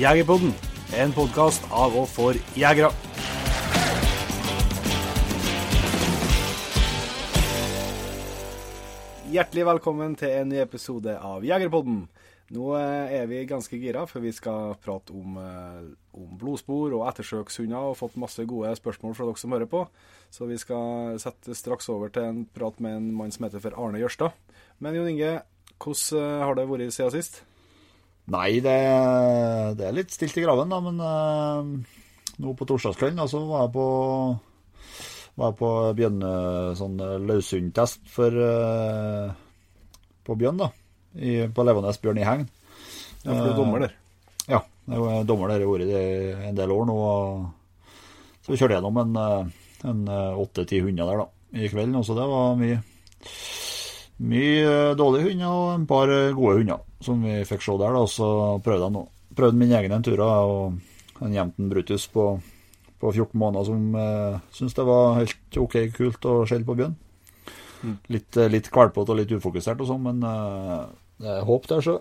Jegerpodden, 0.00 0.54
en 0.96 1.10
podkast 1.12 1.66
av 1.76 1.92
og 1.92 2.06
for 2.08 2.36
jegere. 2.56 2.88
Hjertelig 9.28 9.66
velkommen 9.68 10.14
til 10.16 10.32
en 10.38 10.48
ny 10.54 10.62
episode 10.62 11.18
av 11.18 11.44
Jegerpodden. 11.44 12.06
Nå 12.56 12.70
eh, 12.78 13.12
er 13.18 13.28
vi 13.28 13.42
ganske 13.50 13.76
gira, 13.76 14.06
for 14.08 14.24
vi 14.24 14.32
skal 14.32 14.72
prate 14.80 15.12
om, 15.12 15.36
eh, 15.36 15.92
om 16.16 16.32
blodspor 16.40 16.96
og 16.96 17.04
ettersøkshunder, 17.10 17.92
og 17.92 18.00
fått 18.00 18.16
masse 18.16 18.48
gode 18.48 18.72
spørsmål 18.80 19.18
fra 19.18 19.28
dere 19.28 19.42
som 19.44 19.52
hører 19.52 19.68
på. 19.68 19.84
Så 20.32 20.48
vi 20.48 20.56
skal 20.64 21.20
sette 21.20 21.52
straks 21.60 21.92
over 21.92 22.08
til 22.08 22.24
en 22.24 22.42
prat 22.56 22.80
med 22.80 23.02
en 23.02 23.12
mann 23.20 23.36
som 23.36 23.44
heter 23.50 23.60
for 23.60 23.76
Arne 23.76 24.00
Jørstad. 24.00 24.32
Men 24.80 24.96
Jon 24.96 25.12
Inge, 25.12 25.36
hvordan 25.76 26.24
eh, 26.24 26.42
har 26.48 26.56
det 26.56 26.68
vært 26.72 26.96
siden 26.96 27.18
sist? 27.20 27.42
Nei, 28.30 28.60
det, 28.62 28.76
det 29.78 29.86
er 29.88 29.96
litt 29.96 30.12
stilt 30.14 30.36
i 30.38 30.44
graven, 30.44 30.70
da, 30.70 30.78
men 30.84 31.00
eh, 31.02 31.98
nå 32.40 32.54
på 32.56 32.68
torsdagskvelden 32.68 33.22
altså, 33.24 33.42
var 33.48 33.66
jeg 33.66 33.74
på 33.74 33.86
var 35.40 35.52
jeg 35.52 35.58
på 35.60 35.70
bjørn, 35.96 36.24
sånn 36.76 36.98
løshundtest 37.24 38.02
for 38.12 38.34
eh, 38.44 39.30
på 40.26 40.36
bjørn, 40.38 40.60
da. 40.60 40.68
I, 41.16 41.46
på 41.54 41.64
Levanes 41.64 41.98
bjørn 42.02 42.20
i 42.20 42.26
hegn. 42.26 42.44
Ja, 43.24 43.32
for 43.32 43.46
du 43.46 43.50
er 43.50 43.56
dommer 43.56 43.82
der? 43.84 43.94
Ja, 44.50 44.60
jeg 44.90 45.06
er 45.14 45.26
dommer 45.28 45.50
der. 45.50 45.62
Jeg 45.62 45.70
har 45.70 45.80
vært 45.80 46.44
i 46.44 46.50
en 46.50 46.60
del 46.60 46.74
år 46.74 46.86
nå. 46.88 46.98
Og, 46.98 47.88
så 48.44 48.52
vi 48.52 48.60
kjørte 48.60 48.76
gjennom 48.78 49.00
en, 49.02 49.18
en 49.90 50.04
åtte-ti 50.44 50.82
hunder 50.84 51.10
der 51.10 51.22
da, 51.22 51.26
i 51.56 51.72
kvelden. 51.72 51.98
Også 52.02 52.16
det 52.18 52.28
var 52.30 52.60
mye, 52.60 52.78
mye 54.20 54.94
dårlige 54.98 55.30
hunder 55.30 55.50
og 55.50 55.74
en 55.74 55.88
par 55.88 56.12
gode 56.36 56.60
hunder 56.60 56.80
som 57.00 57.22
vi 57.24 57.40
fikk 57.48 57.64
se 57.64 57.76
der. 57.80 57.94
da, 57.96 58.04
og 58.04 58.08
Så 58.12 58.28
prøvde 58.64 58.84
jeg 58.84 58.94
nå. 58.96 59.04
Prøvde 59.36 59.60
min 59.60 59.72
egen 59.72 59.92
en 59.92 60.04
tur 60.04 60.20
og 60.20 60.74
en 61.20 61.34
Jemten 61.34 61.70
Brutus 61.70 62.06
på, 62.08 62.40
på 63.00 63.12
14 63.12 63.38
måneder 63.38 63.64
som 63.68 63.94
eh, 63.96 64.40
syntes 64.52 64.76
det 64.76 64.86
var 64.88 65.18
helt 65.20 65.58
OK 65.62 65.76
kult 65.96 66.28
å 66.28 66.34
skjelle 66.48 66.68
på 66.68 66.76
bjørn. 66.76 66.96
Mm. 67.80 67.96
Litt, 68.12 68.36
litt 68.52 68.68
kvalpete 68.72 69.14
og 69.14 69.20
litt 69.22 69.32
ufokusert 69.32 69.80
og 69.80 69.88
sånn, 69.88 70.04
men 70.04 70.24
eh, 70.26 70.78
det 71.20 71.34
er 71.38 71.46
håp 71.48 71.68
der, 71.70 71.84
så. 71.84 71.98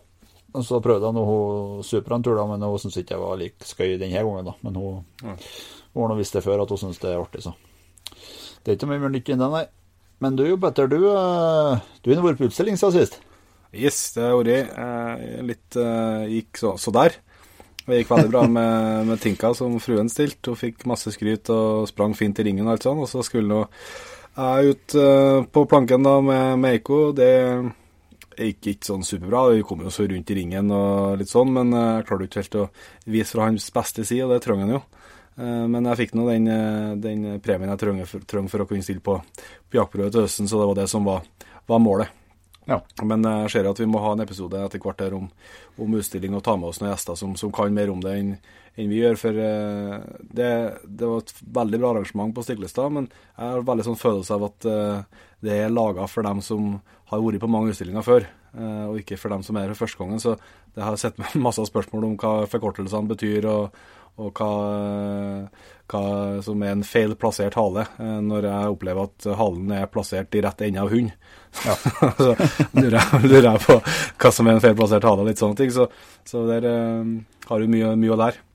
Og 0.50 0.66
så 0.66 0.80
prøvde 0.82 1.06
jeg 1.06 1.14
noe 1.14 1.84
Supra 1.86 2.18
en 2.18 2.24
tur, 2.26 2.38
da, 2.40 2.46
men 2.50 2.64
hun 2.66 2.82
syntes 2.82 3.04
ikke 3.04 3.16
jeg 3.16 3.22
var 3.22 3.40
like 3.40 3.68
skøy 3.68 3.98
denne 4.02 4.24
gangen. 4.26 4.48
da, 4.50 4.56
Men 4.66 4.80
hun 4.80 5.04
mm. 5.22 5.36
hun 5.94 6.04
har 6.04 6.12
nå 6.12 6.20
visst 6.20 6.38
det 6.38 6.46
før 6.46 6.64
at 6.64 6.74
hun 6.74 6.82
syns 6.82 7.02
det 7.02 7.12
er 7.14 7.22
artig, 7.22 7.44
så. 7.46 7.54
Det 8.64 8.74
er 8.74 8.80
ikke 8.80 8.90
mye 8.90 9.04
mer 9.04 9.14
nytt 9.14 9.30
enn 9.30 9.44
det, 9.44 9.52
nei. 9.54 9.66
Men 10.20 10.36
du, 10.36 10.46
Petter, 10.60 10.90
du, 10.92 11.00
eh, 11.14 11.90
du 12.04 12.12
har 12.12 12.24
vært 12.26 12.42
på 12.42 12.50
utstilling 12.50 12.78
siden 12.80 12.96
sist. 12.98 13.20
Yes, 13.72 13.98
det 14.16 14.26
har 14.26 14.38
vært 14.40 14.72
eh, 14.82 15.42
litt 15.46 15.78
eh, 15.80 16.30
Gikk 16.36 16.60
så, 16.60 16.76
så 16.82 16.94
der. 16.96 17.16
Det 17.86 18.02
gikk 18.02 18.12
veldig 18.12 18.32
bra 18.34 18.44
med, 18.50 19.06
med 19.10 19.22
Tinka, 19.24 19.54
som 19.58 19.80
fruen 19.82 20.12
stilte. 20.12 20.52
Hun 20.52 20.60
fikk 20.60 20.86
masse 20.90 21.14
skryt 21.16 21.52
og 21.54 21.88
sprang 21.90 22.16
fint 22.18 22.40
i 22.42 22.50
ringen 22.50 22.68
og 22.68 22.76
alt 22.76 22.88
sånn. 22.88 23.04
Og 23.06 23.12
så 23.12 23.24
skulle 23.26 23.64
hun 23.64 23.76
jeg 24.40 24.74
ut 24.74 24.96
eh, 24.96 25.42
på 25.52 25.66
planken 25.68 26.06
da 26.06 26.20
med, 26.24 26.60
med 26.62 26.78
Eiko. 26.78 27.00
Det 27.16 27.32
gikk 28.40 28.70
ikke 28.74 28.92
sånn 28.92 29.08
superbra. 29.08 29.50
Vi 29.56 29.66
kom 29.68 29.82
jo 29.84 29.92
så 29.92 30.06
rundt 30.08 30.32
i 30.32 30.38
ringen 30.38 30.72
og 30.72 31.20
litt 31.20 31.32
sånn, 31.32 31.52
men 31.56 31.76
jeg 31.76 32.06
klarte 32.08 32.28
ikke 32.28 32.44
helt 32.44 32.60
å 32.62 32.70
vise 33.10 33.36
fra 33.36 33.50
hans 33.50 33.68
beste 33.76 34.06
side, 34.08 34.28
og 34.28 34.36
det 34.36 34.44
trenger 34.46 34.68
han 34.68 34.78
jo. 34.78 34.84
Eh, 35.40 35.66
Men 35.68 35.88
jeg 35.88 36.04
fikk 36.04 36.16
nå 36.18 36.28
den, 36.30 36.48
eh, 36.52 36.96
den 37.00 37.40
premien 37.40 37.72
jeg 37.72 37.80
trengte 37.80 38.08
for, 38.08 38.28
treng 38.28 38.50
for 38.52 38.64
å 38.64 38.68
kunne 38.68 38.84
stille 38.84 39.04
på, 39.04 39.20
på 39.70 39.80
jaktprøve 39.80 40.12
til 40.12 40.26
høsten, 40.26 40.50
så 40.52 40.60
det 40.60 40.70
var 40.72 40.80
det 40.82 40.90
som 40.92 41.06
var, 41.08 41.24
var 41.70 41.84
målet. 41.84 42.16
Ja. 42.70 42.82
Men 43.02 43.24
jeg 43.26 43.50
ser 43.50 43.70
at 43.70 43.80
vi 43.80 43.88
må 43.90 44.02
ha 44.04 44.12
en 44.14 44.22
episode 44.22 44.60
etter 44.62 44.82
hvert 44.84 45.02
om, 45.16 45.30
om 45.80 45.96
utstilling 45.98 46.36
og 46.38 46.44
ta 46.46 46.54
med 46.60 46.70
oss 46.70 46.82
noen 46.82 46.92
gjester 46.92 47.18
som, 47.18 47.32
som 47.40 47.54
kan 47.56 47.74
mer 47.74 47.90
om 47.90 48.04
det 48.04 48.18
enn 48.20 48.34
enn 48.80 48.88
vi 48.88 49.00
gjør. 49.02 49.18
For 49.20 49.36
eh, 49.36 49.96
det, 50.22 50.52
det 50.86 51.08
var 51.08 51.24
et 51.24 51.34
veldig 51.58 51.80
bra 51.82 51.90
arrangement 51.96 52.36
på 52.36 52.44
Stiklestad, 52.46 52.94
men 52.96 53.10
jeg 53.10 53.42
har 53.56 53.66
veldig 53.68 53.88
sånn 53.90 54.00
følelse 54.00 54.36
av 54.38 54.46
at 54.48 54.68
det 55.44 55.56
er 55.56 55.74
laga 55.74 56.06
for 56.08 56.24
dem 56.24 56.40
som 56.46 56.78
har 57.10 57.24
vært 57.26 57.42
på 57.42 57.50
mange 57.50 57.74
utstillinger 57.74 58.06
før, 58.06 58.28
og 58.88 59.00
ikke 59.02 59.18
for 59.20 59.34
dem 59.34 59.44
som 59.44 59.58
er 59.58 59.68
her 59.68 59.74
for 59.74 59.88
første 59.88 60.00
gangen. 60.00 60.22
Så 60.24 60.38
det 60.78 60.86
har 60.86 60.96
sett 61.02 61.20
meg 61.20 61.36
masse 61.48 61.66
spørsmål 61.68 62.08
om 62.08 62.16
hva 62.22 62.34
forkortelsene 62.54 63.10
betyr, 63.10 63.50
og, 63.50 63.82
og 64.20 64.40
hva, 64.40 64.50
hva 65.90 66.04
som 66.46 66.64
er 66.66 66.76
en 66.76 66.86
feil 66.88 67.16
plassert 67.20 67.56
hale, 67.58 67.86
eh, 68.02 68.18
når 68.26 68.50
jeg 68.50 68.74
opplever 68.76 69.10
at 69.10 69.30
halen 69.40 69.72
er 69.76 69.90
plassert 69.92 70.36
i 70.36 70.44
rett 70.46 70.66
ende 70.68 70.84
av 70.84 70.92
hund. 70.94 71.14
så 72.20 72.36
lurer 72.78 73.00
jeg, 73.00 73.22
lurer 73.26 73.48
jeg 73.48 73.64
på 73.64 73.80
hva 73.80 74.34
som 74.36 74.50
er 74.50 74.58
en 74.58 74.64
feil 74.66 74.78
plassert 74.78 75.08
hale, 75.08 75.24
og 75.24 75.32
litt 75.32 75.42
sånne 75.42 75.60
ting. 75.60 75.72
Så, 75.74 75.88
så 76.28 76.44
der 76.50 76.68
um, 76.70 77.16
har 77.48 77.64
du 77.64 77.72
mye, 77.72 77.96
mye 78.00 78.14
å 78.16 78.20
lære. 78.20 78.46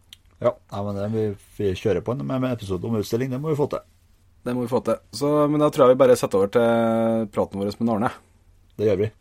Ja, 0.45 0.53
nei, 0.53 0.85
men 0.85 1.01
det, 1.01 1.09
vi, 1.15 1.27
vi 1.59 1.75
kjører 1.79 2.05
på 2.05 2.15
en 2.15 2.23
med, 2.27 2.43
med 2.43 2.53
episode 2.53 2.87
om 2.87 3.01
utstilling, 3.01 3.33
det 3.33 3.41
må 3.41 3.55
vi 3.55 3.59
få 3.59 3.71
til. 3.73 3.85
Det 4.45 4.53
må 4.53 4.67
vi 4.67 4.71
få 4.71 4.83
til. 4.85 5.01
Så, 5.17 5.33
men 5.49 5.63
da 5.63 5.73
tror 5.73 5.87
jeg 5.87 5.97
vi 5.97 6.03
bare 6.05 6.21
setter 6.21 6.43
over 6.43 6.53
til 6.53 7.29
praten 7.33 7.63
vår 7.63 7.75
med 7.81 7.97
Arne. 7.97 8.15
Det 8.77 8.91
gjør 8.91 9.05
vi. 9.07 9.13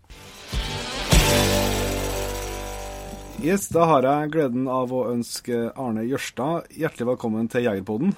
Yes, 3.43 3.67
Da 3.67 3.83
har 3.89 4.05
jeg 4.07 4.31
gleden 4.31 4.69
av 4.71 4.91
å 4.95 5.01
ønske 5.11 5.65
Arne 5.75 6.05
Jørstad 6.07 6.69
hjertelig 6.79 7.09
velkommen 7.11 7.49
til 7.51 7.65
Jegerpoden. 7.65 8.13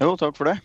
Jo, 0.00 0.12
takk 0.20 0.36
for 0.36 0.50
det. 0.50 0.58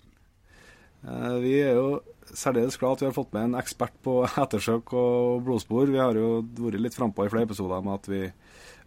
Eh, 1.07 1.37
Vi 1.39 1.53
er 1.63 1.75
jo 1.79 2.01
særdeles 2.35 2.75
glad 2.77 2.97
at 2.97 3.03
vi 3.03 3.07
har 3.07 3.15
fått 3.15 3.31
med 3.33 3.43
en 3.47 3.59
ekspert 3.61 3.95
på 4.03 4.17
ettersøk 4.43 4.91
og 4.93 5.45
blodspor. 5.47 5.87
Vi 5.87 6.01
har 6.01 6.17
jo 6.19 6.41
vært 6.59 6.81
litt 6.81 6.97
frampå 6.97 7.25
i 7.25 7.31
flere 7.31 7.47
episoder 7.47 7.83
med 7.85 8.01
at 8.01 8.11
vi, 8.11 8.21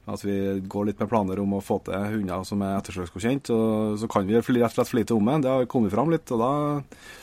at 0.09 0.25
vi 0.25 0.37
går 0.61 0.91
litt 0.91 1.01
med 1.01 1.09
planer 1.09 1.41
om 1.41 1.57
å 1.57 1.65
få 1.65 1.81
til 1.89 1.97
hunder 1.97 2.45
som 2.45 2.61
er 2.67 2.77
ettersøksgodkjent. 2.83 3.49
Så 3.49 4.11
kan 4.13 4.29
vi 4.29 4.37
rett 4.37 4.45
og 4.45 4.77
slett 4.77 4.93
for 4.93 5.01
lite 5.01 5.17
om 5.17 5.25
det. 5.25 5.41
Det 5.47 5.55
har 5.55 5.73
kommet 5.73 5.95
fram 5.95 6.13
litt, 6.13 6.29
og 6.37 6.45
da 6.45 6.53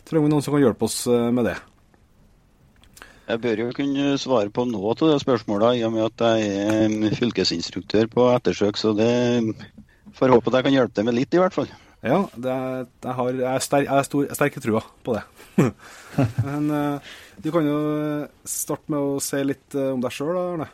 trenger 0.09 0.25
vi 0.25 0.33
noen 0.33 0.41
som 0.45 0.57
kan 0.57 0.65
hjelpe 0.65 0.89
oss 0.89 1.03
eh, 1.05 1.29
med 1.29 1.51
det. 1.51 1.57
Jeg 3.25 3.41
bør 3.41 3.61
jo 3.63 3.71
kunne 3.73 4.11
svare 4.21 4.51
på 4.53 4.67
noe 4.69 4.91
av 4.93 4.99
de 5.01 5.15
spørsmålene, 5.23 5.79
i 5.79 5.85
og 5.87 5.95
med 5.95 6.05
at 6.05 6.23
jeg 6.27 6.51
er 6.61 7.15
fylkesinstruktør 7.17 8.09
på 8.11 8.27
ettersøk, 8.35 8.77
så 8.77 8.93
det 8.97 9.09
får 10.15 10.33
håpe 10.35 10.51
at 10.51 10.59
jeg 10.59 10.67
kan 10.67 10.75
hjelpe 10.77 10.99
deg 10.99 11.07
med 11.07 11.17
litt, 11.17 11.33
i 11.33 11.41
hvert 11.41 11.55
fall. 11.55 11.71
Ja, 12.05 12.19
det 12.37 12.51
er, 12.53 12.83
jeg 13.01 13.17
har 13.17 13.29
jeg 13.33 13.49
er 13.49 13.63
sterk, 13.65 13.87
jeg 13.87 13.97
er 13.97 14.05
stor, 14.05 14.25
jeg 14.27 14.33
er 14.35 14.37
sterk 14.37 14.59
trua 14.61 14.81
på 15.07 15.15
det. 15.17 15.23
Men 16.45 16.67
eh, 16.69 17.13
du 17.41 17.49
kan 17.55 17.65
jo 17.65 17.77
starte 18.45 18.93
med 18.93 19.01
å 19.01 19.15
si 19.23 19.41
litt 19.41 19.77
eh, 19.77 19.89
om 19.95 20.03
deg 20.03 20.13
sjøl, 20.13 20.37
Arne. 20.37 20.69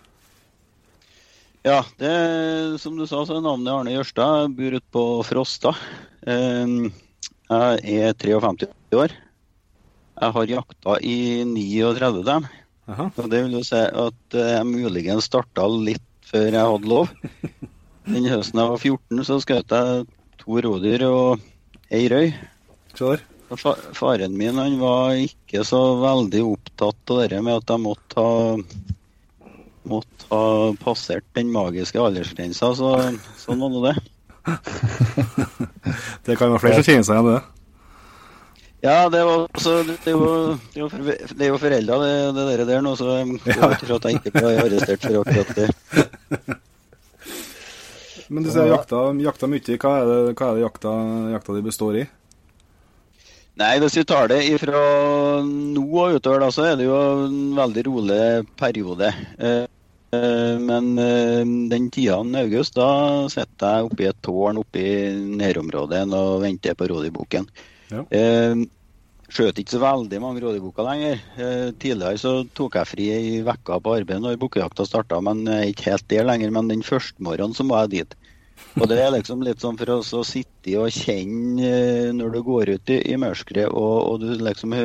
Ja, 1.64 1.80
det 2.02 2.12
som 2.84 2.98
du 3.00 3.06
sa, 3.06 3.22
så 3.24 3.38
er 3.38 3.46
navnet 3.46 3.72
Arne 3.72 3.96
Jørstad. 3.96 4.44
Jeg 4.44 4.56
bor 4.60 4.76
ute 4.76 4.92
på 4.98 5.06
Frosta. 5.30 5.72
Eh, 6.28 6.76
Jeg 7.52 7.98
er 8.10 8.14
53 8.20 9.00
år. 9.00 9.16
Jeg 10.22 10.34
har 10.36 10.46
jakta 10.52 10.96
i 11.02 11.16
39 11.50 12.24
dem. 12.28 12.46
Og 13.18 13.28
det 13.32 13.40
vil 13.46 13.56
jo 13.58 13.64
si 13.66 13.80
at 13.82 14.36
jeg 14.38 14.66
muligens 14.68 15.26
starta 15.30 15.66
litt 15.72 16.04
før 16.32 16.48
jeg 16.52 16.70
hadde 16.74 16.90
lov. 16.92 17.10
Den 18.08 18.28
høsten 18.30 18.60
jeg 18.62 18.72
var 18.72 18.82
14, 18.82 19.24
så 19.28 19.38
skjøt 19.44 19.74
jeg 19.76 20.06
to 20.42 20.62
rådyr 20.66 21.04
og 21.08 21.42
ei 21.94 22.06
røy. 22.12 22.32
Klar. 22.98 23.22
fa- 23.60 23.78
Faren 23.98 24.38
min 24.38 24.58
han 24.62 24.78
var 24.80 25.14
ikke 25.20 25.64
så 25.68 25.82
veldig 26.02 26.42
opptatt 26.54 27.12
av 27.16 27.24
det 27.32 27.42
med 27.44 27.58
at 27.60 27.74
jeg 27.74 27.84
måtte 27.84 28.16
ha, 28.24 28.56
måtte 29.92 30.30
ha 30.32 30.44
passert 30.84 31.26
den 31.36 31.52
magiske 31.52 32.00
aldersgrensa, 32.00 32.72
så 32.78 32.94
sånn 33.42 33.60
var 33.66 33.74
nå 33.76 33.82
det. 33.90 33.96
Det 36.26 36.38
kan 36.40 36.52
være 36.54 36.62
flere 36.64 36.80
som 36.80 36.88
kjenner 36.88 37.06
seg 37.08 37.18
igjen 37.18 37.28
i 37.28 37.34
det. 37.36 37.44
Ja, 38.82 39.10
det 39.14 39.22
var 39.22 39.44
også 39.46 39.76
Det 39.86 40.10
jo, 40.10 40.58
det 40.74 41.18
det 41.38 41.50
jo 41.52 41.58
foreldra, 41.62 42.00
det, 42.02 42.14
det 42.34 42.46
der, 42.50 42.66
der 42.66 42.82
nå, 42.82 42.96
så 42.98 43.20
jeg 43.20 43.38
går 43.46 43.76
ut 43.76 43.84
ifra 43.86 44.00
at 44.00 44.08
jeg 44.10 44.20
ikke 44.20 44.34
ble 44.40 44.54
arrestert 44.64 45.06
for 45.06 45.22
akkurat 45.22 45.52
det. 45.60 45.68
Men 48.32 48.46
du 48.48 48.50
sier 48.50 48.72
jakta, 48.72 49.04
jakta 49.20 49.48
mye. 49.52 49.76
Hva 49.76 49.92
er 50.00 50.06
det, 50.08 50.18
hva 50.40 50.48
er 50.48 50.58
det 50.58 50.64
jakta, 50.64 50.92
jakta 51.34 51.56
de 51.58 51.64
består 51.66 52.00
i? 52.00 52.06
Nei, 53.60 53.74
hvis 53.84 53.98
vi 54.00 54.06
tar 54.08 54.30
det 54.32 54.40
fra 54.62 54.82
nå 55.44 55.84
og 55.84 56.16
utover, 56.16 56.40
da, 56.40 56.48
så 56.56 56.70
er 56.70 56.78
det 56.80 56.88
jo 56.88 56.96
en 57.28 57.52
veldig 57.58 57.84
rolig 57.90 58.22
periode. 58.58 59.12
Eh, 59.36 59.66
eh, 60.16 60.56
men 60.64 60.94
eh, 61.04 61.44
den 61.74 61.90
tida 61.92 62.22
i 62.24 62.46
august, 62.46 62.80
da 62.80 63.28
sitter 63.30 63.76
jeg 63.76 63.90
oppi 63.90 64.08
et 64.08 64.24
tårn 64.24 64.62
oppe 64.64 64.80
i 64.80 64.96
nærområdet 65.42 66.06
og 66.16 66.40
venter 66.46 66.80
på 66.80 66.88
rådyrbukken. 66.94 67.52
Ja. 67.92 68.06
Eh, 68.16 68.64
skjøt 69.32 69.60
ikke 69.62 69.76
så 69.76 69.82
veldig 69.84 70.20
mange 70.24 70.44
rådyrbukker 70.44 70.88
lenger. 70.88 71.22
Eh, 71.38 71.70
tidligere 71.82 72.20
så 72.20 72.34
tok 72.58 72.78
jeg 72.80 72.90
fri 72.90 73.08
ei 73.16 73.40
uke 73.44 73.80
på 73.84 73.96
arbeid 74.00 74.24
når 74.24 74.40
bukkejakta 74.42 74.88
starta, 74.88 75.22
men 75.24 75.46
er 75.48 75.70
ikke 75.70 75.92
helt 75.92 76.08
der 76.12 76.28
lenger. 76.28 76.54
Men 76.56 76.72
den 76.72 76.84
første 76.88 77.24
morgenen 77.24 77.56
så 77.58 77.68
må 77.68 77.80
jeg 77.84 77.94
dit. 77.96 78.18
Og 78.78 78.88
det 78.88 79.00
er 79.02 79.12
liksom 79.16 79.42
litt 79.44 79.64
sånn 79.64 79.80
for 79.80 79.90
oss 79.98 80.12
å 80.16 80.22
sitte 80.28 80.78
og 80.80 80.94
kjenne 80.94 81.66
eh, 81.66 82.12
når 82.16 82.38
du 82.38 82.42
går 82.46 82.76
ut 82.78 82.94
i, 82.94 83.02
i 83.12 83.18
mørket 83.20 83.68
og, 83.68 83.96
og, 84.06 84.22
du 84.22 84.36
liksom 84.38 84.76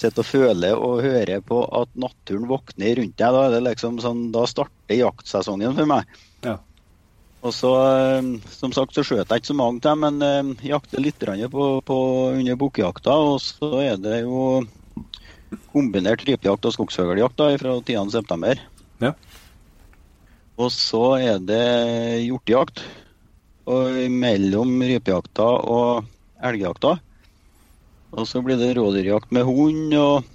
sitter 0.00 0.22
og 0.22 0.28
føler 0.28 0.78
og 0.78 1.02
hører 1.04 1.42
på 1.44 1.60
at 1.76 1.90
naturen 2.00 2.46
våkner 2.48 2.96
rundt 3.00 3.18
deg. 3.20 3.36
Da, 3.36 3.62
liksom 3.66 4.00
sånn, 4.00 4.28
da 4.32 4.46
starter 4.48 4.96
jaktsesongen 4.96 5.76
for 5.76 5.90
meg. 5.90 6.20
Og 7.40 7.54
så, 7.56 7.70
eh, 7.72 8.28
Som 8.52 8.72
sagt 8.76 8.94
så 8.94 9.04
skjøt 9.06 9.28
jeg 9.30 9.40
ikke 9.40 9.52
så 9.52 9.56
mange 9.56 9.80
til, 9.80 9.96
men 9.96 10.20
eh, 10.22 10.68
jakter 10.68 11.00
litt 11.00 11.18
på, 11.18 11.66
på 11.80 11.98
under 12.36 12.56
bukkjakta. 12.56 13.16
Og 13.16 13.40
så 13.40 13.70
er 13.80 13.96
det 13.96 14.22
jo 14.22 14.66
kombinert 15.72 16.22
rypejakt 16.26 16.66
og 16.66 16.74
skogsfugljakt 16.76 17.40
fra 17.60 17.76
10.9. 17.80 18.58
Ja. 19.00 19.14
Og 20.60 20.70
så 20.74 21.04
er 21.18 21.38
det 21.38 22.26
hjortejakt. 22.26 22.84
Og 23.70 24.10
mellom 24.10 24.80
rypejakta 24.82 25.46
og 25.46 26.04
elgjakta. 26.42 26.98
Og 28.10 28.26
så 28.26 28.42
blir 28.42 28.58
det 28.58 28.74
rådyrjakt 28.76 29.32
med 29.32 29.46
hund 29.46 29.94
og 29.94 30.26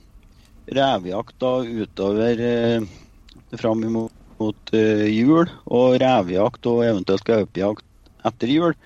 revejakt 0.71 1.35
da 1.43 1.59
utover 1.61 2.39
eh, 2.41 2.85
fram 3.59 3.83
mot, 3.91 4.14
mot 4.41 4.73
eh, 4.75 5.05
jul. 5.11 5.49
Og 5.65 5.97
revejakt 6.01 6.69
og 6.71 6.83
eventuelt 6.85 7.25
gaupejakt 7.27 7.85
etter 8.25 8.51
jul. 8.51 8.77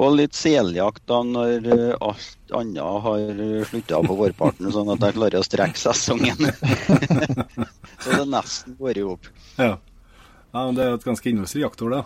Og 0.00 0.16
litt 0.16 0.36
seljakt 0.36 1.04
da 1.10 1.20
når 1.26 1.68
eh, 1.68 1.84
alt 2.00 2.56
annet 2.56 3.04
har 3.06 3.44
slutta 3.68 4.00
på 4.06 4.16
vårparten, 4.22 4.72
sånn 4.72 4.94
at 4.94 5.04
jeg 5.04 5.18
klarer 5.18 5.42
å 5.42 5.46
strekke 5.46 5.80
sesongen. 5.80 6.48
så 8.02 8.16
det 8.16 8.24
nesten 8.32 8.80
går 8.80 8.98
i 9.02 9.06
hop. 9.06 9.30
Ja. 9.58 9.76
ja, 9.76 10.58
men 10.58 10.76
det 10.78 10.88
er 10.88 10.96
et 10.96 11.06
ganske 11.06 11.32
innholdsrikt 11.32 11.66
jaktår, 11.68 11.96
det. 11.98 12.02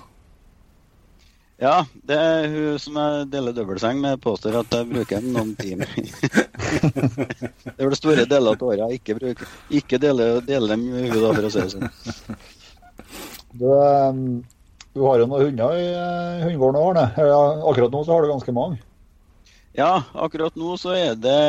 Ja, 1.56 1.86
det 2.04 2.16
er 2.20 2.50
hun 2.52 2.80
som 2.80 2.98
jeg 3.00 3.28
deler 3.32 3.54
dobbeltseng 3.56 4.00
med, 4.02 4.20
påstår 4.20 4.58
at 4.60 4.74
jeg 4.76 4.88
bruker 4.90 5.22
noen 5.24 5.54
timer. 5.56 5.88
det 5.96 7.72
er 7.78 7.86
vel 7.86 7.96
store 7.96 8.26
deler 8.28 8.58
av 8.58 8.64
året 8.66 8.82
jeg 8.82 9.00
ikke 9.00 9.16
bruker. 9.16 9.54
Ikke 9.78 10.00
deler, 10.02 10.42
deler 10.44 10.74
dem 10.74 10.84
med 10.90 11.06
hun 11.08 11.22
da, 11.22 11.30
for 11.30 11.48
å 11.48 11.52
si 11.54 11.62
det 11.62 11.72
sånn. 11.72 12.36
Du, 13.56 13.68
um, 13.72 14.20
du 14.96 15.04
har 15.06 15.22
jo 15.22 15.28
noen 15.30 15.48
hunder 15.48 15.78
i 15.80 15.86
uh, 15.92 16.44
hundegården 16.44 16.80
òg, 16.80 16.90
Arne. 16.92 17.06
Akkurat 17.70 17.94
nå 17.94 18.04
så 18.04 18.16
har 18.16 18.24
du 18.24 18.32
ganske 18.34 18.54
mange. 18.56 18.82
Ja, 19.76 20.00
akkurat 20.16 20.54
nå 20.56 20.72
så 20.80 20.94
er 20.96 21.16
det 21.20 21.40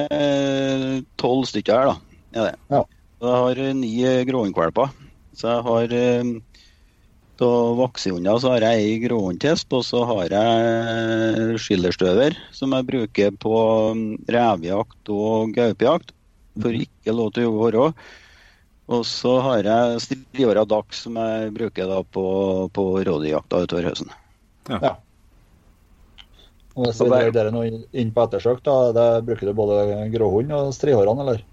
eh, 0.00 0.92
tolv 1.20 1.44
stykker 1.44 1.76
her, 1.76 1.90
da. 1.90 2.20
Det. 2.32 2.52
Ja. 2.72 2.80
Jeg 3.20 3.40
har 3.42 3.60
eh, 3.60 3.74
ni 3.76 3.90
gråhundkvalper. 4.30 4.94
Så 5.36 5.50
jeg 5.50 5.64
har 5.66 5.92
eh, 5.92 6.30
av 7.44 7.76
voksehunder 7.76 8.38
så 8.40 8.54
har 8.54 8.64
jeg 8.64 8.80
ei 8.80 8.94
gråhundtisp, 9.02 9.74
og 9.76 9.84
så 9.84 10.06
har 10.08 10.32
jeg 10.32 11.58
skillerstøver 11.60 12.38
som 12.56 12.72
jeg 12.72 12.88
bruker 12.88 13.36
på 13.44 13.58
mm, 13.92 14.06
revejakt 14.24 15.12
og 15.12 15.52
gaupejakt. 15.56 16.14
For 16.56 16.72
ikke 16.72 17.12
lov 17.12 17.34
til 17.36 17.44
å 17.44 17.50
gjøre. 17.50 17.58
hårå. 17.60 17.90
Og 18.86 19.02
så 19.08 19.32
har 19.42 19.66
jeg 19.66 20.02
striåra 20.04 20.62
dags 20.68 21.02
som 21.06 21.18
jeg 21.18 21.50
bruker 21.56 21.90
da 21.90 22.02
på, 22.06 22.26
på 22.70 22.84
rådyrjakta 23.06 23.64
utover 23.66 23.90
høsten. 23.90 24.12
Ja. 24.70 24.94
Og 26.76 26.90
Hvis 26.90 27.00
vi 27.00 27.18
dere 27.34 27.50
nå 27.54 27.64
inn 27.66 28.12
på 28.14 28.26
ettersøk, 28.26 28.60
da, 28.66 28.76
det 28.94 29.08
bruker 29.26 29.48
du 29.48 29.56
både 29.56 30.06
gråhund 30.12 30.52
og 30.54 30.74
strihårene, 30.76 31.24
eller? 31.24 31.44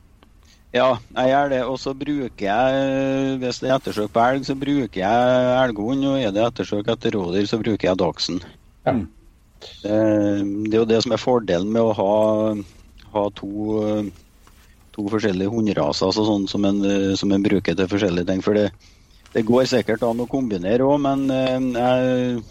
Ja, 0.73 0.97
jeg 1.15 1.29
gjør 1.29 1.51
det. 1.53 1.61
Og 1.69 1.77
så 1.79 1.93
bruker 1.97 2.45
jeg, 2.47 3.37
hvis 3.41 3.61
det 3.61 3.69
er 3.69 3.75
ettersøk 3.77 4.13
på 4.13 4.23
elg, 4.25 4.45
så 4.47 4.55
bruker 4.57 4.99
jeg 4.99 5.51
elghund. 5.63 6.05
Og 6.09 6.17
er 6.19 6.33
det 6.33 6.43
ettersøk 6.47 6.89
etter 6.91 7.13
rådyr, 7.15 7.45
så 7.49 7.61
bruker 7.61 7.89
jeg 7.91 8.01
dagsen. 8.01 8.41
Ja. 8.83 8.97
Det, 9.63 9.99
det 10.67 10.73
er 10.73 10.81
jo 10.81 10.89
det 10.89 10.99
som 11.05 11.13
er 11.15 11.21
fordelen 11.21 11.69
med 11.71 11.85
å 11.85 11.93
ha, 11.95 12.15
ha 13.13 13.25
to, 13.37 13.69
to 14.93 15.05
forskjellige 15.09 15.49
hunderaser 15.53 16.09
altså 16.11 16.23
sånn 16.27 16.43
som 16.51 16.65
en, 16.69 16.81
som 17.17 17.31
en 17.33 17.43
bruker 17.45 17.75
til 17.77 17.89
forskjellige 17.89 18.27
ting. 18.29 18.43
For 18.45 18.53
det, 18.57 18.67
det 19.33 19.45
går 19.47 19.65
sikkert 19.69 20.03
an 20.05 20.21
å 20.21 20.27
kombinere 20.29 20.85
òg, 20.85 20.99
men 21.01 21.25
eh, 21.33 21.57
jeg, 21.79 22.43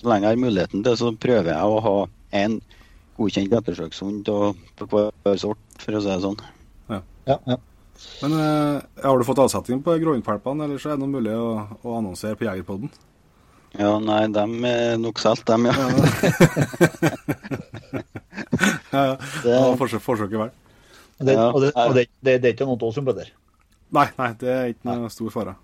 så 0.00 0.08
lenge 0.08 0.26
jeg 0.30 0.32
har 0.38 0.42
muligheten 0.46 0.84
til, 0.86 0.96
så 0.98 1.12
prøver 1.20 1.52
jeg 1.52 1.62
å 1.76 1.82
ha 1.84 1.96
en 2.40 2.56
godkjent 3.18 3.52
ettersøkshund 3.60 4.26
på 4.26 4.88
hver 4.90 5.38
sort, 5.38 5.60
for 5.78 5.94
å 5.94 6.02
si 6.02 6.10
det 6.10 6.18
sånn. 6.24 6.40
Ja, 6.90 7.02
ja. 7.46 7.58
Men 8.24 8.32
eh, 8.40 8.80
har 9.04 9.20
du 9.20 9.24
fått 9.28 9.38
avsetning 9.44 9.78
på 9.86 9.94
gråhundvalpene, 10.02 10.66
eller 10.66 10.80
så 10.82 10.90
er 10.90 10.96
det 10.98 11.04
noe 11.04 11.12
mulig 11.14 11.36
å, 11.38 11.52
å 11.84 11.98
annonsere 12.00 12.34
på 12.40 12.48
Jegerpodden? 12.48 12.90
Ja, 13.78 13.92
nei, 14.02 14.24
dem 14.34 14.52
er 14.66 14.96
nok 15.02 15.18
solgt, 15.22 15.46
dem, 15.50 15.66
ja. 15.66 15.74
Ja, 18.92 19.02
ja. 19.10 19.16
Det- 19.42 19.54
var 19.54 19.76
forsøk, 19.80 20.02
forsøket 20.04 20.38
vel. 20.44 20.52
Og 21.20 21.26
det, 21.28 21.34
Ja. 21.36 21.46
og 21.50 21.60
det, 21.62 21.70
og 21.76 21.94
det, 21.94 22.06
det, 22.26 22.38
det 22.42 22.48
er 22.50 22.54
ikke 22.56 22.66
noe 22.68 22.78
til 22.80 22.88
oss 22.88 22.96
som 22.98 23.06
bødder. 23.06 23.28
Nei, 23.94 24.08
nei, 24.18 24.30
det 24.40 24.50
er 24.50 24.72
ikke 24.72 24.88
noe 24.90 25.10
stor 25.12 25.30
fare. 25.34 25.54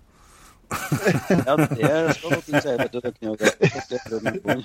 ja, 0.71 1.55
det 1.59 1.67
skal 2.15 2.31
dere 2.47 2.61
si, 2.63 2.71
vet 2.79 2.93
du. 2.95 2.99
dere. 3.01 4.61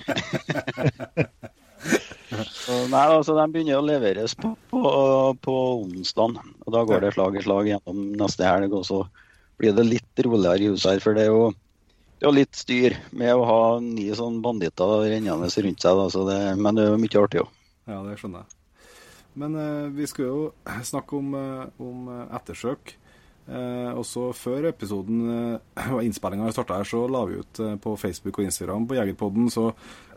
Så, 2.46 2.74
Nei, 2.90 3.04
altså, 3.10 3.34
De 3.38 3.44
begynner 3.52 3.78
å 3.80 3.84
leveres 3.86 4.34
på, 4.38 4.52
på, 4.70 4.80
på 5.42 5.54
onsdag. 5.84 6.38
Og 6.66 6.74
da 6.74 6.82
går 6.88 7.04
det 7.06 7.12
slag 7.16 7.38
i 7.38 7.44
slag 7.44 7.70
gjennom 7.70 8.02
neste 8.20 8.46
helg. 8.46 8.74
Og 8.76 8.84
så 8.88 9.02
blir 9.60 9.74
det 9.76 9.86
litt 9.88 10.24
roligere 10.26 10.62
i 10.66 10.70
huset 10.72 10.92
her. 10.96 11.02
For 11.04 11.16
det 11.16 11.26
er 11.26 11.32
jo, 11.32 11.50
det 12.20 12.28
er 12.30 12.36
litt 12.38 12.58
styr 12.58 12.96
med 13.16 13.34
å 13.34 13.46
ha 13.48 13.60
ni 13.82 14.08
sånn 14.16 14.38
banditter 14.44 15.06
rennende 15.10 15.50
rundt 15.50 15.82
seg. 15.86 16.02
Da, 16.02 16.06
så 16.12 16.26
det, 16.28 16.40
men 16.60 16.78
det 16.78 16.86
er 16.86 16.94
jo 16.94 17.02
mye 17.02 17.22
artig 17.24 17.42
òg. 17.44 17.50
Ja, 17.86 17.98
det 18.06 18.18
skjønner 18.20 18.42
jeg. 18.44 18.52
Men 19.36 19.56
eh, 19.60 19.88
vi 19.92 20.06
skulle 20.08 20.28
jo 20.28 20.52
snakke 20.92 21.18
om, 21.18 21.34
eh, 21.36 21.66
om 21.82 22.08
eh, 22.12 22.22
ettersøk. 22.38 22.96
Eh, 23.46 23.90
også 23.94 24.32
før 24.34 24.64
episoden 24.72 25.20
eh, 25.30 25.90
og 25.94 26.02
innspillinga 26.02 26.48
starta 26.54 26.80
her, 26.80 26.88
så 26.88 27.04
la 27.10 27.22
vi 27.28 27.38
ut 27.42 27.60
eh, 27.62 27.76
på 27.82 27.94
Facebook 28.00 28.40
og 28.40 28.48
Instagram 28.48 28.88
på 28.90 28.96
Jegerpodden 28.98 29.52
så 29.54 29.68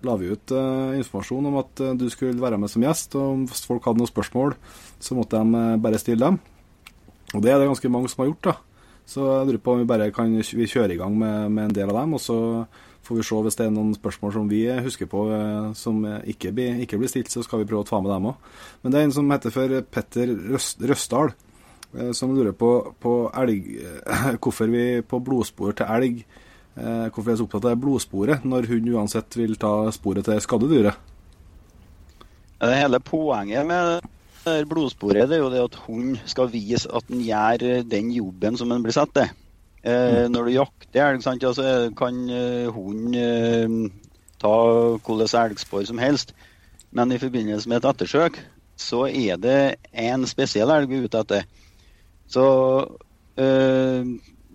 la 0.08 0.16
vi 0.18 0.32
ut 0.32 0.54
eh, 0.56 0.96
informasjon 1.02 1.52
om 1.52 1.60
at 1.62 1.84
du 2.00 2.08
skulle 2.10 2.42
være 2.42 2.58
med 2.62 2.72
som 2.72 2.86
gjest. 2.86 3.20
Og 3.20 3.46
hvis 3.52 3.68
folk 3.70 3.86
hadde 3.86 4.02
noen 4.02 4.10
spørsmål, 4.10 4.58
så 5.04 5.20
måtte 5.20 5.44
de 5.44 5.68
bare 5.84 6.02
stille 6.02 6.26
dem. 6.26 6.40
Og 7.36 7.44
det 7.46 7.54
er 7.54 7.62
det 7.62 7.70
ganske 7.70 7.94
mange 7.94 8.10
som 8.10 8.24
har 8.24 8.32
gjort, 8.32 8.50
da. 8.50 8.58
Så 9.10 9.26
jeg 9.26 9.48
lurer 9.50 9.62
på 9.66 9.74
om 9.74 9.80
vi 9.82 9.90
bare 9.90 10.12
kan 10.14 10.34
kjøre 10.46 10.94
i 10.94 10.98
gang 10.98 11.16
med, 11.18 11.52
med 11.54 11.68
en 11.68 11.76
del 11.76 11.90
av 11.90 11.98
dem, 11.98 12.14
og 12.18 12.22
så 12.22 12.38
får 13.08 13.20
vi 13.20 13.26
se 13.26 13.42
hvis 13.46 13.58
det 13.60 13.66
er 13.66 13.74
noen 13.74 13.94
spørsmål 13.98 14.34
som 14.36 14.50
vi 14.52 14.64
husker 14.86 15.10
på 15.10 15.26
eh, 15.34 15.70
som 15.78 16.02
ikke 16.06 16.52
blir, 16.56 16.82
ikke 16.84 17.00
blir 17.02 17.12
stilt, 17.12 17.32
så 17.32 17.44
skal 17.46 17.64
vi 17.64 17.70
prøve 17.70 17.86
å 17.86 17.90
ta 17.90 18.02
med 18.04 18.12
dem 18.14 18.30
òg. 18.32 18.50
Men 18.84 18.94
det 18.94 19.00
er 19.00 19.08
en 19.08 19.16
som 19.16 19.32
heter 19.34 19.56
for 19.56 19.80
Petter 19.96 20.34
Røst, 20.54 20.84
Røsdal, 20.84 21.34
eh, 21.96 22.12
som 22.18 22.36
lurer 22.36 22.54
på, 22.58 22.74
på 23.02 23.16
elg, 23.42 23.72
hvorfor 24.44 24.72
vi 24.74 24.86
på 25.02 25.22
blodspor 25.26 25.78
til 25.80 25.90
elg 25.90 26.22
eh, 26.22 27.08
Hvorfor 27.10 27.28
vi 27.28 27.34
er 27.34 27.42
så 27.42 27.48
opptatt 27.50 27.72
av 27.72 27.82
blodsporet 27.82 28.46
når 28.48 28.70
hun 28.70 28.94
uansett 28.96 29.40
vil 29.40 29.58
ta 29.60 29.74
sporet 29.96 30.28
til 30.28 30.40
skadde 30.44 30.70
dyret. 30.72 31.06
Hele 32.60 33.00
poenget 33.00 33.64
med 33.64 34.10
blodsporet 34.70 35.30
det 35.30 35.38
er 35.38 35.44
jo 35.44 35.52
det 35.52 35.62
at 35.64 35.78
hun 35.86 36.16
skal 36.30 36.50
vise 36.52 36.90
at 36.96 37.08
den 37.10 37.22
gjør 37.26 37.66
eh, 37.68 37.86
den 37.86 38.12
jobben 38.16 38.58
som 38.58 38.70
den 38.72 38.84
blir 38.84 38.96
satt 38.96 39.14
til. 39.16 39.30
Eh, 39.84 40.28
Når 40.28 40.48
du 40.48 40.52
jakter 40.58 41.06
elg, 41.06 41.24
sant, 41.24 41.44
altså, 41.44 41.64
så 41.64 41.92
kan 41.98 42.18
eh, 42.30 42.68
hunden 42.74 43.16
eh, 43.16 43.92
ta 44.42 44.54
hvilket 45.00 45.36
elgspor 45.40 45.86
som 45.88 46.02
helst. 46.02 46.34
Men 46.92 47.14
i 47.14 47.20
forbindelse 47.22 47.70
med 47.70 47.80
et 47.80 47.90
ettersøk, 47.92 48.40
så 48.80 49.06
er 49.08 49.40
det 49.40 49.60
en 49.94 50.26
spesiell 50.28 50.72
elg 50.74 50.90
vi 50.90 51.00
er 51.00 51.08
ute 51.08 51.24
etter. 51.24 51.48
Så 52.30 52.46
eh, 53.40 54.10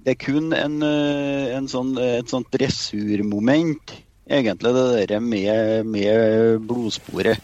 det 0.04 0.12
er 0.12 0.20
kun 0.20 0.52
en, 0.52 0.80
en 0.84 1.68
sånn, 1.70 1.94
et 1.96 2.28
sånt 2.28 2.50
dressurmoment, 2.52 3.94
egentlig, 4.28 4.74
det 4.76 5.06
der 5.14 5.24
med, 5.24 5.88
med 5.88 6.58
blodsporet. 6.68 7.40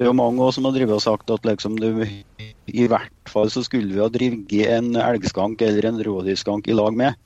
Det 0.00 0.06
er 0.06 0.14
jo 0.14 0.16
mange 0.16 0.46
som 0.56 0.64
har 0.64 0.72
drivet 0.72 0.96
og 0.96 1.02
sagt 1.04 1.28
at 1.28 1.44
liksom 1.44 1.74
det, 1.76 1.90
i 2.72 2.86
hvert 2.88 3.28
fall 3.28 3.50
så 3.52 3.60
skulle 3.66 3.92
vi 3.92 4.00
ha 4.00 4.06
drevet 4.08 4.54
en 4.72 4.94
elgskank 4.96 5.60
eller 5.66 5.90
en 5.90 5.98
rådyrskank 6.06 6.70
i 6.72 6.76
lag 6.78 6.96
med. 6.96 7.18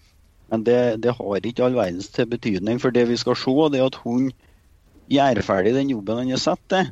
Men 0.51 0.65
det, 0.67 0.81
det 1.05 1.13
har 1.15 1.47
ikke 1.47 1.69
all 1.69 1.77
verdens 1.79 2.11
til 2.11 2.27
betydning. 2.33 2.81
For 2.83 2.91
det 2.91 3.05
vi 3.07 3.21
skal 3.21 3.39
se, 3.39 3.55
det 3.71 3.79
er 3.79 3.87
at 3.87 4.01
hun 4.03 4.27
gjør 5.07 5.39
ferdig 5.47 5.77
den 5.77 5.93
jobben 5.95 6.19
han 6.19 6.35
er 6.35 6.43
satt 6.43 6.67
til. 6.75 6.91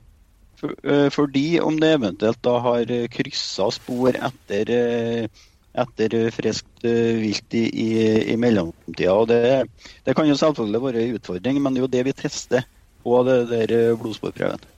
Eh, 0.87 1.09
fordi 1.11 1.59
om 1.59 1.81
det 1.83 1.97
eventuelt 1.97 2.39
da 2.47 2.55
har 2.62 2.93
kryssa 3.17 3.67
spor 3.75 4.15
etter, 4.15 4.71
eh, 4.77 5.43
etter 5.83 6.19
friskt 6.31 6.87
eh, 6.87 7.19
vilt 7.25 7.59
i, 7.59 7.65
i, 7.67 7.89
i 8.31 8.39
mellomtida. 8.39 9.17
Og 9.19 9.27
det, 9.35 9.67
det 10.07 10.15
kan 10.15 10.31
jo 10.31 10.39
selvfølgelig 10.39 10.85
være 10.87 11.03
en 11.03 11.19
utfordring, 11.19 11.59
men 11.59 11.75
det 11.75 11.83
er 11.83 11.89
jo 11.89 11.95
det 11.97 12.07
vi 12.07 12.21
tester 12.23 12.71
på 13.03 13.25
det 13.27 13.41
der 13.51 13.97
blodsporprøven. 13.99 14.71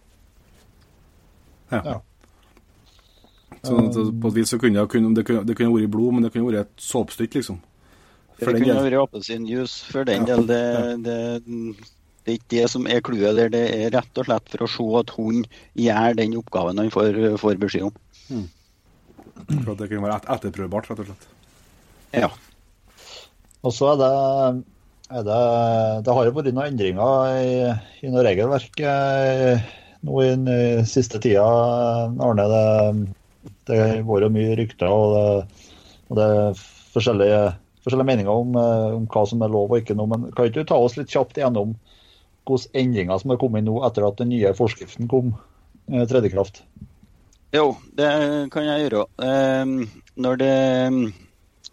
Ja. 1.83 2.01
Så, 3.65 3.79
så 3.95 4.03
på 4.21 4.29
et 4.29 4.37
vis 4.37 4.51
så 4.53 4.59
kunne 4.61 4.77
det, 4.77 4.89
kunne, 4.93 5.15
det, 5.17 5.25
kunne, 5.25 5.45
det 5.49 5.55
kunne 5.57 5.73
vært 5.73 5.93
blod, 5.95 6.13
men 6.17 6.27
det 6.27 6.33
kunne 6.35 6.51
vært 6.51 6.67
et 6.67 6.85
såpestykke, 6.85 7.41
liksom. 7.41 7.61
For 8.41 8.53
det 8.53 8.65
kunne 8.65 8.83
vært 8.85 8.99
appelsinjuice 9.01 9.85
for 9.89 10.05
den 10.09 10.27
Ja. 10.27 10.35
del. 10.35 10.47
Det, 10.51 10.63
det, 11.07 11.19
det 12.25 12.33
er 12.33 12.37
ikke 12.39 12.51
det 12.57 12.67
som 12.73 12.87
er 12.91 13.01
clouet 13.05 13.37
der. 13.39 13.49
Det 13.55 13.63
er 13.79 13.93
rett 13.95 14.21
og 14.21 14.27
slett 14.29 14.53
for 14.53 14.67
å 14.67 14.69
se 14.75 14.87
at 15.01 15.15
hun 15.17 15.45
gjør 15.81 16.19
den 16.21 16.37
oppgaven 16.41 16.81
han 16.83 16.91
får, 16.93 17.19
får 17.41 17.57
beskjed 17.63 17.89
om. 17.89 18.45
For 19.49 19.73
at 19.75 19.81
det 19.81 19.89
kunne 19.91 20.05
være 20.07 20.19
et, 20.21 20.29
etterprøvbart, 20.37 20.91
rett 20.91 21.03
og 21.05 21.09
slett. 21.11 21.27
Ja. 22.15 22.29
Og 23.65 23.73
så 23.73 23.95
er 23.95 24.01
det, 24.03 24.11
er 25.15 25.25
det 25.25 25.39
Det 26.05 26.15
har 26.19 26.27
jo 26.29 26.35
vært 26.37 26.53
noen 26.53 26.69
endringer 26.69 27.39
i, 27.41 27.55
i 28.05 28.13
noe 28.13 28.25
regelverk 28.27 28.83
eh, 28.85 29.65
nå 30.05 30.23
i 30.23 30.29
den 30.29 30.49
eh, 30.49 30.85
siste 30.89 31.21
tida, 31.23 31.45
Arne. 32.21 32.47
Det, 32.53 33.53
det 33.69 33.81
har 33.81 34.07
vært 34.09 34.35
mye 34.35 34.57
rykter, 34.61 34.89
og 34.91 35.15
det, 35.15 35.67
og 36.11 36.19
det 36.19 36.29
er 36.37 36.63
forskjellige, 36.95 37.43
forskjellige 37.85 38.11
meninger 38.13 38.43
om, 38.45 38.55
eh, 38.61 38.89
om 38.99 39.09
hva 39.11 39.25
som 39.29 39.45
er 39.45 39.53
lov 39.53 39.73
og 39.73 39.81
ikke 39.81 39.97
nå. 39.99 40.09
Men 40.11 40.29
kan 40.37 40.51
ikke 40.51 40.65
du 40.65 40.71
ta 40.73 40.81
oss 40.81 40.99
litt 41.01 41.13
kjapt 41.13 41.41
gjennom 41.41 41.77
hvilke 42.45 42.77
endringer 42.77 43.21
som 43.21 43.33
er 43.33 43.41
kommet 43.41 43.65
nå 43.65 43.79
etter 43.89 44.05
at 44.05 44.19
den 44.21 44.33
nye 44.35 44.53
forskriften 44.57 45.09
kom, 45.09 45.33
eh, 45.89 46.05
tredje 46.11 46.33
kraft? 46.35 46.65
Jo, 47.55 47.71
det 47.95 48.11
kan 48.53 48.67
jeg 48.67 48.89
gjøre. 48.89 49.05
Når 50.19 50.41
det 50.41 50.55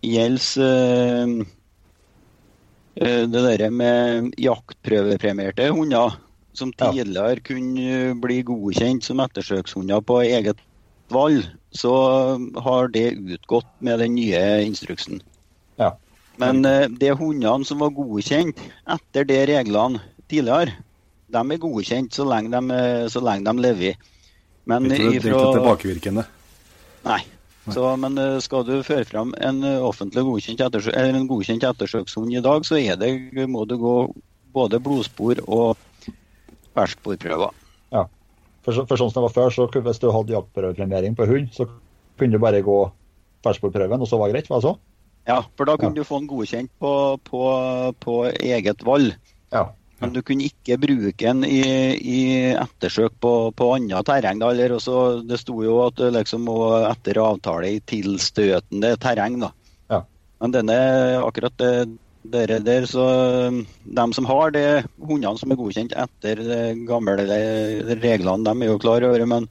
gjelder 0.05 1.31
det 3.01 3.41
der 3.41 3.63
med 3.73 4.29
jaktprøvepremierte 4.37 5.71
hunder, 5.73 6.19
som 6.53 6.71
Ja. 6.77 6.91
tidligere 6.91 7.39
kunne 7.43 8.15
bli 8.21 8.41
godkjent 8.43 9.03
som 9.03 9.19
ettersøkshunder 9.19 10.01
på 10.01 10.21
eget 10.23 10.57
valg, 11.09 11.43
så 11.73 11.91
har 12.61 12.87
det 12.87 13.17
utgått 13.17 13.67
med 13.79 13.99
den 13.99 14.15
nye 14.15 14.63
instruksen. 14.65 15.21
Ja. 15.79 15.93
Men 16.37 16.65
eh, 16.65 16.87
de 16.87 17.11
hundene 17.15 17.65
som 17.65 17.79
var 17.79 17.91
godkjent 17.95 18.57
etter 18.87 19.27
de 19.27 19.45
reglene 19.45 20.01
tidligere, 20.29 20.73
de 21.31 21.37
er 21.37 21.57
godkjent 21.57 22.11
så 22.15 22.25
lenge 22.27 22.51
de, 22.51 22.73
eh, 22.75 23.07
så 23.07 23.21
lenge 23.23 23.45
de 23.45 23.61
lever. 23.61 23.95
Men 24.65 24.83
Det 24.83 24.99
er 24.99 25.03
ikke- 25.11 25.21
det 25.21 25.31
er 25.31 25.37
ikke 25.37 25.57
tilbakevirkende. 25.59 26.25
Nei. 27.05 27.21
Så, 27.69 27.95
men 27.99 28.17
eh, 28.17 28.39
skal 28.39 28.63
du 28.63 28.81
føre 28.83 29.05
fram 29.05 29.33
en 29.39 29.61
offentlig 29.63 30.23
godkjent, 30.23 30.59
ettersøk, 30.59 31.27
godkjent 31.27 31.63
ettersøkshund 31.63 32.33
i 32.33 32.41
dag, 32.41 32.61
så 32.65 32.75
er 32.75 32.95
det, 32.95 33.47
må 33.49 33.67
du 33.67 33.77
gå 33.77 34.13
både 34.53 34.79
blodspor 34.79 35.35
og 35.47 35.77
fersksporprøver. 36.77 37.51
Ja. 37.93 38.05
For, 38.65 38.85
for 38.85 38.99
sånn 38.99 39.09
som 39.11 39.21
det 39.23 39.27
var 39.29 39.35
før, 39.35 39.53
så 39.55 39.67
hvis 39.73 39.99
du 40.01 40.09
hadde 40.13 40.35
jaktprøvepremiering 40.35 41.15
på 41.17 41.25
hund, 41.29 41.49
så 41.55 41.65
kunne 42.19 42.37
du 42.37 42.41
bare 42.43 42.61
gå 42.65 42.79
ferskbordprøven, 43.45 44.01
og 44.03 44.07
så 44.09 44.19
var 44.21 44.29
det 44.29 44.35
greit? 44.37 44.49
var 44.51 44.61
det 44.61 44.69
så? 44.69 44.75
Ja, 45.27 45.39
for 45.57 45.65
da 45.69 45.75
kunne 45.77 45.95
Ja. 45.95 46.01
du 46.01 46.07
få 46.07 46.19
den 46.19 46.27
godkjent 46.29 46.71
på, 46.81 46.91
på, 47.25 47.41
på 48.01 48.15
eget 48.41 48.83
valg. 48.85 49.15
Ja. 49.53 49.67
Men 50.01 50.13
du 50.15 50.21
kunne 50.25 50.47
ikke 50.49 50.79
bruke 50.81 51.13
den 51.21 51.43
i, 51.45 51.61
i 51.93 52.21
ettersøk 52.57 53.13
på, 53.21 53.53
på 53.53 53.67
annet 53.75 54.05
terreng. 54.09 54.39
Da, 54.41 54.49
eller 54.49 54.73
også, 54.73 55.21
det 55.29 55.37
sto 55.37 55.59
jo 55.61 55.75
at 55.85 55.99
liksom 56.01 56.41
må 56.49 56.55
etter 56.89 57.19
avtale 57.21 57.69
i 57.75 57.81
tilstøtende 57.85 58.95
terreng. 58.97 59.37
da. 59.43 59.51
Ja. 59.93 59.99
Men 60.41 60.55
denne, 60.55 60.77
akkurat 61.21 61.53
det 61.61 61.73
dere 62.23 62.59
der, 62.61 62.85
så 62.89 63.03
um, 63.49 63.61
de 63.83 64.05
som 64.13 64.27
har 64.29 64.53
det, 64.55 64.85
hundene 65.01 65.39
som 65.39 65.51
er 65.51 65.59
godkjent 65.59 65.95
etter 65.97 66.41
de 66.45 66.61
gamle 66.87 67.17
reglene, 67.25 68.43
de 68.45 68.53
er 68.53 68.69
jo 68.69 68.81
klar 68.81 69.05
over. 69.07 69.25
Men 69.29 69.47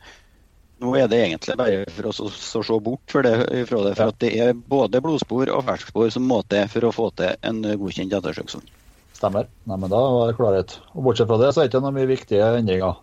nå 0.81 0.95
er 0.97 1.11
det 1.11 1.21
egentlig 1.27 1.59
bare 1.61 1.83
for 1.97 2.11
oss 2.13 2.23
å, 2.23 2.31
å 2.31 2.65
se 2.65 2.79
bort 2.85 3.13
for 3.13 3.27
det, 3.27 3.35
fra 3.69 3.83
det. 3.87 3.97
For 3.99 4.15
at 4.15 4.21
det 4.23 4.33
er 4.39 4.55
både 4.55 5.03
blodspor 5.05 5.53
og 5.53 5.67
ferskspor 5.67 6.13
som 6.15 6.29
må 6.31 6.41
til 6.49 6.71
for 6.73 6.89
å 6.89 6.95
få 6.95 7.11
til 7.19 7.35
en 7.51 7.63
godkjent 7.83 8.17
ettersøkshund. 8.21 8.71
Stemmer. 9.19 9.51
Nei, 9.69 9.77
men 9.77 9.93
da 9.93 10.01
var 10.01 10.31
det 10.31 10.39
klarhet. 10.39 10.79
Og 10.95 11.05
bortsett 11.05 11.29
fra 11.29 11.41
det, 11.43 11.53
så 11.53 11.61
er 11.61 11.69
det 11.69 11.75
ikke 11.75 11.85
noen 11.85 11.99
mye 11.99 12.09
viktige 12.09 12.55
endringer. 12.63 13.01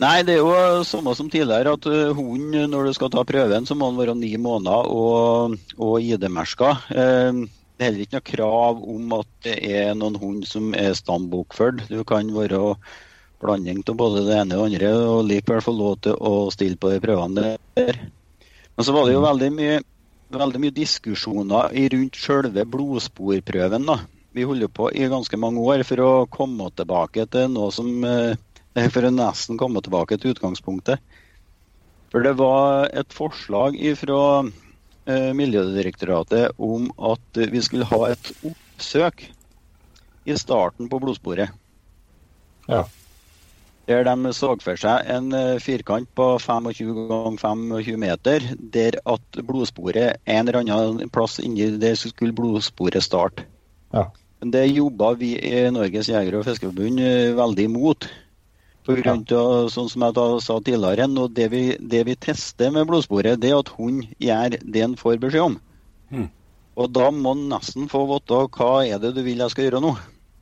Nei, 0.00 0.22
det 0.24 0.38
er 0.38 0.40
jo 0.40 0.84
samme 0.88 1.12
som 1.16 1.28
tidligere, 1.28 1.74
at 1.76 1.86
hunden 2.16 2.70
når 2.72 2.88
du 2.88 2.92
skal 2.96 3.10
ta 3.12 3.24
prøven, 3.28 3.66
så 3.68 3.76
må 3.76 3.90
den 3.90 4.00
være 4.00 4.14
ni 4.16 4.30
måneder 4.40 4.88
og, 4.88 5.56
og 5.76 5.96
ID-merka. 6.00 6.70
Eh, 6.88 7.40
det 7.80 7.86
er 7.86 7.94
heller 7.94 8.04
ikke 8.04 8.18
noe 8.18 8.28
krav 8.28 8.80
om 8.92 9.12
at 9.16 9.28
det 9.46 9.54
er 9.64 9.94
noen 9.96 10.18
hund 10.20 10.42
som 10.44 10.74
er 10.76 10.90
stambokført. 10.98 11.86
Du 11.88 12.02
kan 12.04 12.28
være 12.34 12.74
blanding 13.40 13.80
av 13.88 13.96
både 13.96 14.26
det 14.26 14.34
ene 14.36 14.58
og 14.60 14.66
det 14.68 14.82
andre, 14.82 14.90
og 15.14 15.22
likevel 15.24 15.64
få 15.64 15.72
lov 15.72 15.94
til 16.04 16.18
å 16.20 16.50
stille 16.52 16.76
på 16.76 16.90
de 16.92 16.98
prøvene 17.00 17.54
der. 17.78 18.02
Men 18.76 18.84
så 18.84 18.92
var 18.92 19.08
det 19.08 19.16
jo 19.16 19.24
veldig 19.24 19.50
mye, 19.56 19.80
veldig 20.36 20.60
mye 20.60 20.76
diskusjoner 20.76 21.72
rundt 21.94 22.20
selve 22.20 22.68
blodsporprøven. 22.76 23.88
da. 23.88 23.96
Vi 24.36 24.44
holder 24.44 24.68
på 24.68 24.92
i 24.92 25.08
ganske 25.08 25.40
mange 25.40 25.64
år 25.64 25.80
for 25.88 26.04
å 26.04 26.12
komme 26.28 26.68
tilbake 26.76 27.24
til 27.32 27.48
noe 27.56 27.72
som 27.72 27.88
eh, 28.04 28.36
For 28.92 29.08
å 29.08 29.10
nesten 29.10 29.56
komme 29.56 29.80
tilbake 29.80 30.20
til 30.20 30.36
utgangspunktet. 30.36 31.00
For 32.12 32.28
det 32.28 32.36
var 32.36 32.92
et 32.92 33.16
forslag 33.16 33.80
fra 34.04 34.20
eh, 34.44 34.52
Miljødirektoratet 35.36 36.56
om 36.58 36.88
at 37.10 37.40
vi 37.52 37.62
skulle 37.64 37.88
ha 37.90 38.00
et 38.12 38.32
oppsøk 38.46 39.26
i 40.28 40.36
starten 40.38 40.88
på 40.90 41.00
blodsporet. 41.02 41.52
Ja. 42.68 42.84
Der 43.90 44.04
de 44.06 44.32
så 44.36 44.52
for 44.62 44.78
seg 44.78 45.08
en 45.10 45.32
eh, 45.34 45.58
firkant 45.62 46.06
på 46.14 46.26
25 46.38 46.92
ganger 47.08 47.38
25 47.40 47.98
meter, 47.98 48.44
der 48.74 48.98
at 49.02 49.40
blodsporet 49.46 50.20
en 50.30 50.48
eller 50.48 50.60
annen 50.62 51.10
plass 51.10 51.40
inni 51.42 51.66
der 51.82 51.96
skulle 51.98 52.36
blodsporet 52.36 53.02
starte. 53.02 53.48
Ja. 53.94 54.06
Det 54.40 54.62
jobba 54.70 55.12
vi 55.20 55.34
i 55.36 55.66
Norges 55.74 56.08
jeger- 56.08 56.38
og 56.38 56.46
fiskerforbund 56.46 57.02
eh, 57.02 57.34
veldig 57.36 57.66
imot. 57.66 58.06
På 58.86 58.96
grunn 58.96 59.24
av, 59.36 59.68
sånn 59.70 59.90
som 59.92 60.04
jeg 60.06 60.16
da 60.16 60.26
sa 60.40 60.56
tidligere, 60.64 61.06
og 61.20 61.34
det 61.36 61.48
vi, 61.52 61.64
det 61.78 62.04
vi 62.08 62.16
tester 62.16 62.72
med 62.72 62.88
blodsporet, 62.88 63.40
det 63.42 63.50
er 63.52 63.58
at 63.60 63.72
hund 63.76 64.06
gjør 64.18 64.56
det 64.60 64.84
en 64.86 64.96
får 64.98 65.18
beskjed 65.22 65.50
om. 65.50 65.58
Mm. 66.10 66.30
Og 66.80 66.94
da 66.96 67.10
må 67.12 67.34
han 67.34 67.50
nesten 67.50 67.90
få 67.92 68.06
vite 68.08 68.46
hva 68.56 68.70
er 68.86 69.02
det 69.02 69.12
du 69.16 69.20
vil 69.26 69.42
jeg 69.44 69.52
skal 69.52 69.68
gjøre 69.68 69.82
nå. 69.84 69.92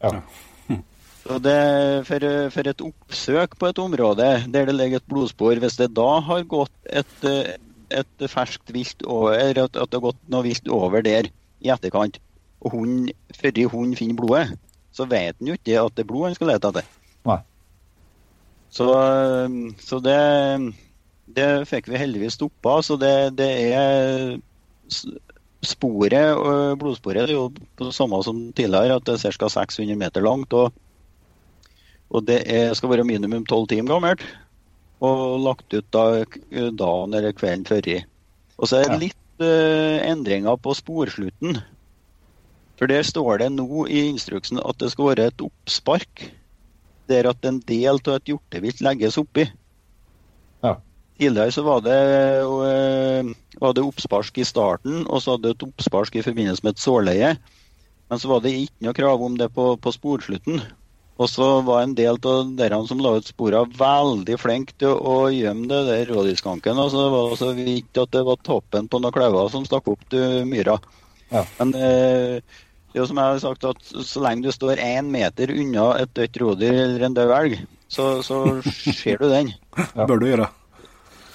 Ja. 0.04 0.20
Så 1.28 1.36
det, 1.44 1.58
for, 2.08 2.24
for 2.54 2.70
et 2.70 2.82
oppsøk 2.86 3.58
på 3.60 3.68
et 3.68 3.80
område 3.82 4.28
der 4.48 4.68
det 4.70 4.76
ligger 4.76 5.02
et 5.02 5.10
blodspor, 5.10 5.58
hvis 5.60 5.76
det 5.76 5.90
da 5.98 6.06
har 6.24 6.46
gått 6.48 6.72
et, 6.88 7.26
et 7.92 8.24
ferskt 8.32 8.72
vilt 8.72 9.04
over, 9.04 9.34
eller 9.36 9.66
at, 9.66 9.76
at 9.76 9.90
det 9.90 9.98
har 9.98 10.06
gått 10.06 10.22
noe 10.32 10.46
vilt 10.46 10.70
over 10.72 11.04
der 11.04 11.28
i 11.60 11.72
etterkant, 11.74 12.16
og 12.64 12.72
hun, 12.72 13.10
før 13.36 13.60
hunden 13.74 13.98
finner 13.98 14.16
blodet, 14.16 14.56
så 14.94 15.04
vet 15.10 15.36
han 15.36 15.50
jo 15.50 15.58
ikke 15.58 15.82
at 15.82 15.98
det 15.98 16.06
er 16.06 16.08
blod 16.08 16.30
han 16.30 16.38
skal 16.38 16.52
lete 16.54 16.72
etter. 16.72 16.88
Nei. 17.28 17.38
Så, 18.70 18.86
så 19.80 19.98
det, 20.04 20.18
det 21.36 21.48
fikk 21.70 21.88
vi 21.88 22.00
heldigvis 22.00 22.36
stoppa. 22.38 22.78
Så 22.84 22.98
det, 23.00 23.14
det 23.38 23.48
er 23.74 24.36
Sporet, 25.66 26.36
og 26.38 26.76
blodsporet 26.78 27.24
er 27.24 27.32
jo 27.34 27.48
på 27.50 27.88
det 27.88 27.94
samme 27.96 28.20
som 28.22 28.36
tidligere, 28.54 28.94
at 29.00 29.08
det 29.08 29.16
er 29.26 29.34
ca. 29.34 29.48
600 29.50 29.96
meter 29.98 30.22
langt. 30.22 30.54
Og, 30.54 30.70
og 32.14 32.28
det 32.28 32.44
er, 32.46 32.70
skal 32.78 32.92
være 32.92 33.06
minimum 33.08 33.42
12 33.48 33.66
timer 33.72 33.96
gammelt. 33.96 34.22
Og 35.02 35.40
lagt 35.42 35.74
ut 35.74 35.88
da, 35.94 36.22
dagen 36.54 37.14
eller 37.18 37.34
kvelden 37.34 37.66
før. 37.66 37.88
i. 37.90 37.98
Og 38.58 38.70
så 38.70 38.80
er 38.80 38.86
det 38.86 38.94
Ja. 38.94 39.02
litt 39.08 39.42
eh, 39.42 40.06
endringer 40.10 40.56
på 40.62 40.74
sporslutten. 40.78 41.58
For 42.78 42.86
der 42.90 43.02
står 43.02 43.38
det 43.42 43.50
nå 43.58 43.86
i 43.90 44.04
instruksen 44.12 44.58
at 44.62 44.78
det 44.78 44.92
skal 44.94 45.10
være 45.10 45.26
et 45.32 45.42
oppspark 45.42 46.28
der 47.08 47.30
at 47.30 47.48
en 47.48 47.60
del 47.68 48.00
av 48.00 48.18
et 48.18 48.30
hjortevilt 48.30 48.82
legges 48.84 49.18
oppi. 49.20 49.46
Ja. 50.64 50.76
Tidligere 51.18 51.54
så 51.54 51.64
var 51.66 51.82
det, 51.82 52.00
øh, 52.46 53.30
var 53.60 53.74
det 53.74 53.84
oppspark 53.84 54.38
i 54.38 54.46
starten, 54.46 55.06
og 55.06 55.22
så 55.22 55.34
hadde 55.34 55.48
det 55.48 55.56
et 55.56 55.68
oppspark 55.68 56.14
i 56.14 56.22
forbindelse 56.22 56.64
med 56.64 56.76
et 56.76 56.82
sårleie. 56.84 57.32
Men 58.08 58.20
så 58.20 58.30
var 58.30 58.44
det 58.44 58.54
ikke 58.56 58.86
noe 58.86 58.96
krav 58.96 59.24
om 59.24 59.34
det 59.38 59.50
på, 59.52 59.72
på 59.76 59.92
sporslutten. 59.92 60.62
Og 61.18 61.26
så 61.26 61.46
var 61.66 61.82
en 61.82 61.96
del 61.98 62.20
av 62.30 62.52
dere 62.58 62.78
som 62.86 63.00
la 63.02 63.16
ut 63.18 63.26
sporene 63.26 63.74
veldig 63.74 64.36
flinke 64.38 64.76
til 64.78 64.94
å 64.94 65.16
gjemme 65.34 65.66
det 65.66 65.80
der 65.88 66.12
rådyrskanken. 66.14 66.78
Altså 66.78 67.02
det 67.02 67.10
var 67.16 67.34
så 67.40 67.50
vidt 67.58 67.98
at 67.98 68.14
det 68.14 68.22
var 68.28 68.38
toppen 68.46 68.86
på 68.86 69.00
noen 69.02 69.16
klauver 69.16 69.50
som 69.50 69.66
stakk 69.66 69.90
opp 69.90 70.06
til 70.14 70.46
myra. 70.46 70.78
Ja. 71.32 71.42
Men 71.58 71.74
eh, 71.74 72.38
det 72.88 72.96
er 72.96 73.02
jo 73.02 73.08
som 73.10 73.20
jeg 73.20 73.32
har 73.34 73.42
sagt, 73.42 73.66
at 73.68 73.90
så 74.08 74.22
lenge 74.24 74.46
du 74.46 74.52
står 74.54 74.80
én 74.80 75.10
meter 75.12 75.52
unna 75.52 75.90
et 76.00 76.14
dødt 76.16 76.38
rådyr 76.40 76.72
eller 76.72 77.04
en 77.08 77.18
død 77.18 77.34
elg, 77.36 77.58
så, 77.92 78.06
så 78.24 78.38
ser 78.64 79.20
du 79.20 79.28
den. 79.32 79.52
Bør 79.94 80.16
du 80.16 80.26
gjøre. 80.30 80.48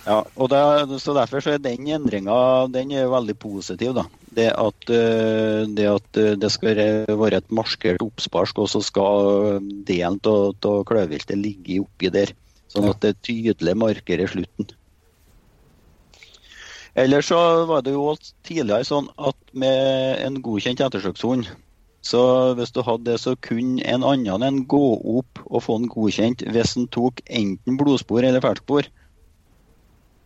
Ja, 0.04 0.18
og 0.36 0.50
det, 0.52 0.60
så 1.00 1.14
Derfor 1.16 1.40
så 1.40 1.54
er 1.54 1.62
den 1.64 1.88
endringa 1.96 2.68
den 2.72 2.92
er 2.92 3.12
veldig 3.12 3.38
positiv. 3.40 3.94
da. 3.96 4.04
Det 4.36 4.50
at, 4.52 4.90
eh, 4.92 5.64
det 5.70 5.88
at 5.88 6.20
eh, 6.20 6.34
det 6.36 6.52
skal 6.52 6.76
være 7.08 7.40
et 7.40 7.52
markert 7.54 8.04
oppspark, 8.04 8.58
og 8.60 8.68
så 8.74 8.82
skal 8.84 9.62
delen 9.88 10.20
av 10.28 10.84
kløvviltet 10.90 11.40
ligge 11.40 11.80
oppi 11.86 12.12
der. 12.12 12.34
Sånn 12.68 12.90
at 12.90 13.00
det 13.06 13.20
tydelig 13.24 13.78
markerer 13.78 14.28
slutten. 14.28 14.74
Ellers 16.96 17.26
så 17.32 17.66
var 17.66 17.82
det 17.82 17.96
jo 17.96 18.12
tidligere 18.46 18.86
sånn 18.86 19.08
at 19.18 19.38
med 19.58 20.20
en 20.22 20.42
godkjent 20.46 20.82
ettersøkshund, 20.86 21.48
så 22.06 22.20
hvis 22.58 22.74
du 22.76 22.82
hadde 22.86 23.08
det, 23.08 23.20
så 23.24 23.34
kunne 23.40 23.82
en 23.88 24.04
annen 24.06 24.44
enn 24.46 24.60
gå 24.70 24.82
opp 25.18 25.40
og 25.48 25.64
få 25.64 25.80
den 25.80 25.90
godkjent 25.90 26.44
hvis 26.54 26.76
den 26.78 26.90
tok 26.94 27.24
enten 27.32 27.80
blodspor 27.80 28.28
eller 28.28 28.44
ferskspor. 28.44 28.90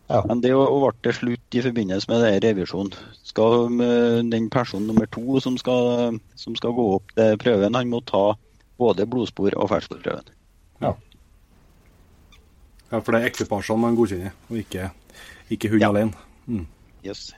Ja. 0.10 0.22
Men 0.28 0.42
det 0.44 0.54
ble 0.56 0.92
til 1.04 1.16
slutt 1.16 1.56
i 1.60 1.64
forbindelse 1.64 2.10
med 2.10 2.24
det 2.24 2.36
revisjonen. 2.48 2.94
Skal 3.28 3.68
eh, 3.84 4.20
den 4.32 4.48
personen 4.50 4.88
nummer 4.88 5.08
to 5.12 5.40
som 5.44 5.58
skal, 5.60 6.20
som 6.40 6.56
skal 6.56 6.76
gå 6.76 6.86
opp 6.96 7.12
til 7.16 7.36
prøven, 7.44 7.76
han 7.76 7.92
må 7.92 8.00
ta 8.08 8.32
både 8.80 9.08
blodspor 9.10 9.56
og 9.56 9.70
fersksporprøven. 9.72 10.32
Ja. 10.82 10.94
Ja, 12.88 13.02
for 13.02 13.12
det 13.12 13.20
er 13.20 13.30
ekvipasjene 13.34 13.84
man 13.84 13.98
godkjenner, 14.00 14.36
og 14.48 14.62
ikke, 14.64 14.90
ikke 15.52 15.74
hund 15.74 15.84
Ja. 15.84 15.92
alene. 15.92 16.16
Mm. 16.48 16.66
Yes. 17.06 17.30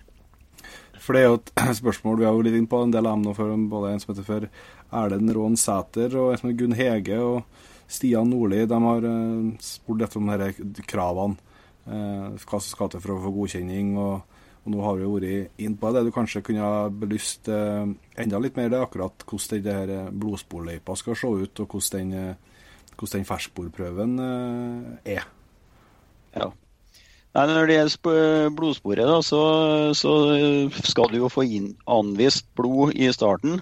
For 1.00 1.16
det 1.16 1.24
er 1.24 1.30
jo 1.30 1.40
et 1.40 1.52
spørsmål 1.82 2.20
vi 2.20 2.28
har 2.28 2.36
vært 2.38 2.50
litt 2.50 2.60
inn 2.60 2.70
på 2.70 2.84
en 2.84 2.94
del 2.94 3.10
av 3.10 3.20
nå 3.22 3.34
før, 3.38 3.56
både 3.72 3.94
en 3.94 4.04
som 4.04 4.14
heter 4.14 4.28
før 4.28 4.48
Erlend 5.02 5.34
Rån 5.36 5.58
Sæter 5.60 6.16
og 6.20 6.34
en 6.34 6.42
som 6.42 6.50
heter 6.50 6.60
Gunn 6.64 6.78
Hege 6.78 7.20
og 7.24 7.44
Stian 7.90 8.30
Nordli. 8.30 8.66
De 8.70 8.82
har 8.86 9.08
eh, 9.10 9.54
spurt 9.66 10.04
litt 10.04 10.18
om 10.20 10.34
disse 10.34 10.86
kravene. 10.90 11.40
Eh, 11.90 12.28
hva 12.44 12.60
som 12.60 12.68
skal 12.68 12.92
til 12.94 13.02
for 13.02 13.16
å 13.16 13.24
få 13.24 13.34
godkjenning. 13.40 13.96
Og, 13.98 14.38
og 14.60 14.70
nå 14.74 14.86
har 14.86 15.00
vi 15.00 15.10
vært 15.16 15.64
inn 15.66 15.78
på 15.80 15.94
det. 15.96 16.06
Du 16.06 16.14
kanskje 16.14 16.44
kunne 16.46 16.66
ha 16.66 16.86
belyst 16.94 17.50
eh, 17.54 17.90
enda 18.22 18.42
litt 18.42 18.60
mer 18.60 18.70
det 18.74 18.84
akkurat 18.84 19.26
hvordan 19.26 19.66
det 19.66 19.78
her 19.80 20.14
blodsporløypa 20.14 20.98
skal 21.00 21.18
se 21.18 21.34
ut, 21.34 21.66
og 21.66 21.76
hvordan 21.76 22.14
den, 22.14 22.40
hvordan 22.94 23.18
den 23.18 23.30
fersksporprøven 23.30 24.18
er. 24.22 25.30
Ja. 26.36 26.52
Nei, 27.38 27.44
når 27.46 27.68
det 27.70 27.76
gjelder 27.78 28.50
blodsporet, 28.58 29.06
da, 29.06 29.20
så, 29.22 29.40
så 29.94 30.14
skal 30.90 31.12
du 31.12 31.20
jo 31.22 31.30
få 31.30 31.44
inn 31.46 31.76
anvist 31.86 32.48
blod 32.58 32.96
i 32.98 33.12
starten. 33.14 33.60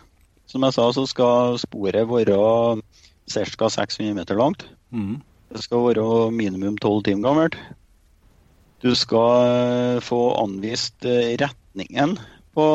Som 0.48 0.64
jeg 0.64 0.76
sa, 0.78 0.86
så 0.96 1.04
skal 1.10 1.58
sporet 1.60 2.08
være 2.08 2.38
ca. 3.28 3.68
600 3.68 4.14
meter 4.16 4.40
langt. 4.40 4.64
Mm. 4.96 5.18
Det 5.52 5.64
skal 5.66 5.84
være 5.90 6.06
minimum 6.32 6.78
12 6.80 7.04
timer 7.10 7.28
gammelt. 7.28 7.58
Du 8.84 8.94
skal 8.96 9.52
eh, 9.98 10.00
få 10.06 10.22
anvist 10.40 11.04
eh, 11.08 11.34
retningen 11.42 12.16
på, 12.56 12.66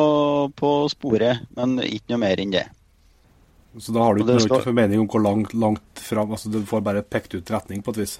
på 0.59 0.71
sporet, 0.93 1.45
men 1.57 1.77
ikke 1.81 2.13
noe 2.13 2.21
mer 2.25 2.41
enn 2.43 2.53
det. 2.53 2.67
Så 3.81 3.95
da 3.95 4.03
har 4.05 4.13
du 4.13 4.21
ikke 4.21 4.37
skal- 4.43 4.59
noe 4.59 4.67
formening 4.67 5.01
om 5.01 5.09
hvor 5.09 5.23
langt, 5.25 5.53
langt 5.57 6.03
fram 6.05 6.35
altså 6.35 6.51
Du 6.53 6.59
får 6.69 6.83
bare 6.85 7.01
pekt 7.01 7.33
ut 7.33 7.49
retning 7.55 7.81
på 7.81 7.95
et 7.95 8.03
vis. 8.03 8.19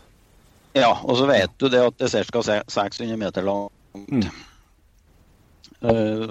Ja, 0.74 0.90
og 1.04 1.18
så 1.20 1.28
vet 1.30 1.52
du 1.62 1.68
det 1.70 1.82
at 1.86 1.98
det 2.02 2.10
er 2.18 2.24
ca. 2.26 2.42
600 2.68 3.18
meter 3.22 3.46
langt. 3.46 3.72
Mm. 4.10 4.24
Eh, 5.84 6.28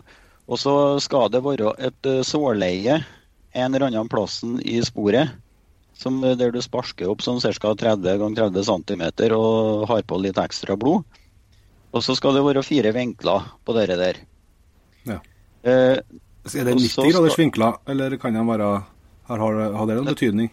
og 0.51 0.59
så 0.59 0.75
skal 1.03 1.29
det 1.33 1.43
være 1.45 1.73
et 1.79 2.09
eh, 2.11 2.23
sårleie 2.27 2.97
en 3.53 3.75
eller 3.77 3.87
annen 3.91 4.09
plassen 4.11 4.57
i 4.65 4.81
sporet, 4.85 5.31
som, 5.95 6.17
eh, 6.25 6.35
der 6.41 6.51
du 6.55 6.61
sparker 6.65 7.11
opp 7.13 7.23
sånn 7.23 7.39
ca. 7.43 7.75
30 7.79 8.19
ganger 8.19 8.49
30 8.51 8.65
cm 8.67 9.05
og 9.37 9.87
har 9.93 10.03
på 10.09 10.19
litt 10.23 10.41
ekstra 10.41 10.77
blod. 10.81 11.05
Og 11.93 12.01
så 12.03 12.17
skal 12.17 12.35
det 12.35 12.43
være 12.47 12.65
fire 12.65 12.91
vinkler 12.97 13.45
på 13.67 13.75
det 13.77 13.87
der. 14.01 14.17
Ja. 15.07 15.19
Eh, 15.63 16.01
Er 16.43 16.65
det 16.67 16.75
90 16.75 17.13
graders 17.13 17.33
skal- 17.37 17.45
vinkler, 17.45 17.77
eller 17.87 18.17
kan 18.17 18.35
de 18.35 18.41
være 18.43 18.85
har, 19.29 19.39
har 19.39 19.87
det 19.87 19.95
noen 19.97 20.09
betydning? 20.11 20.51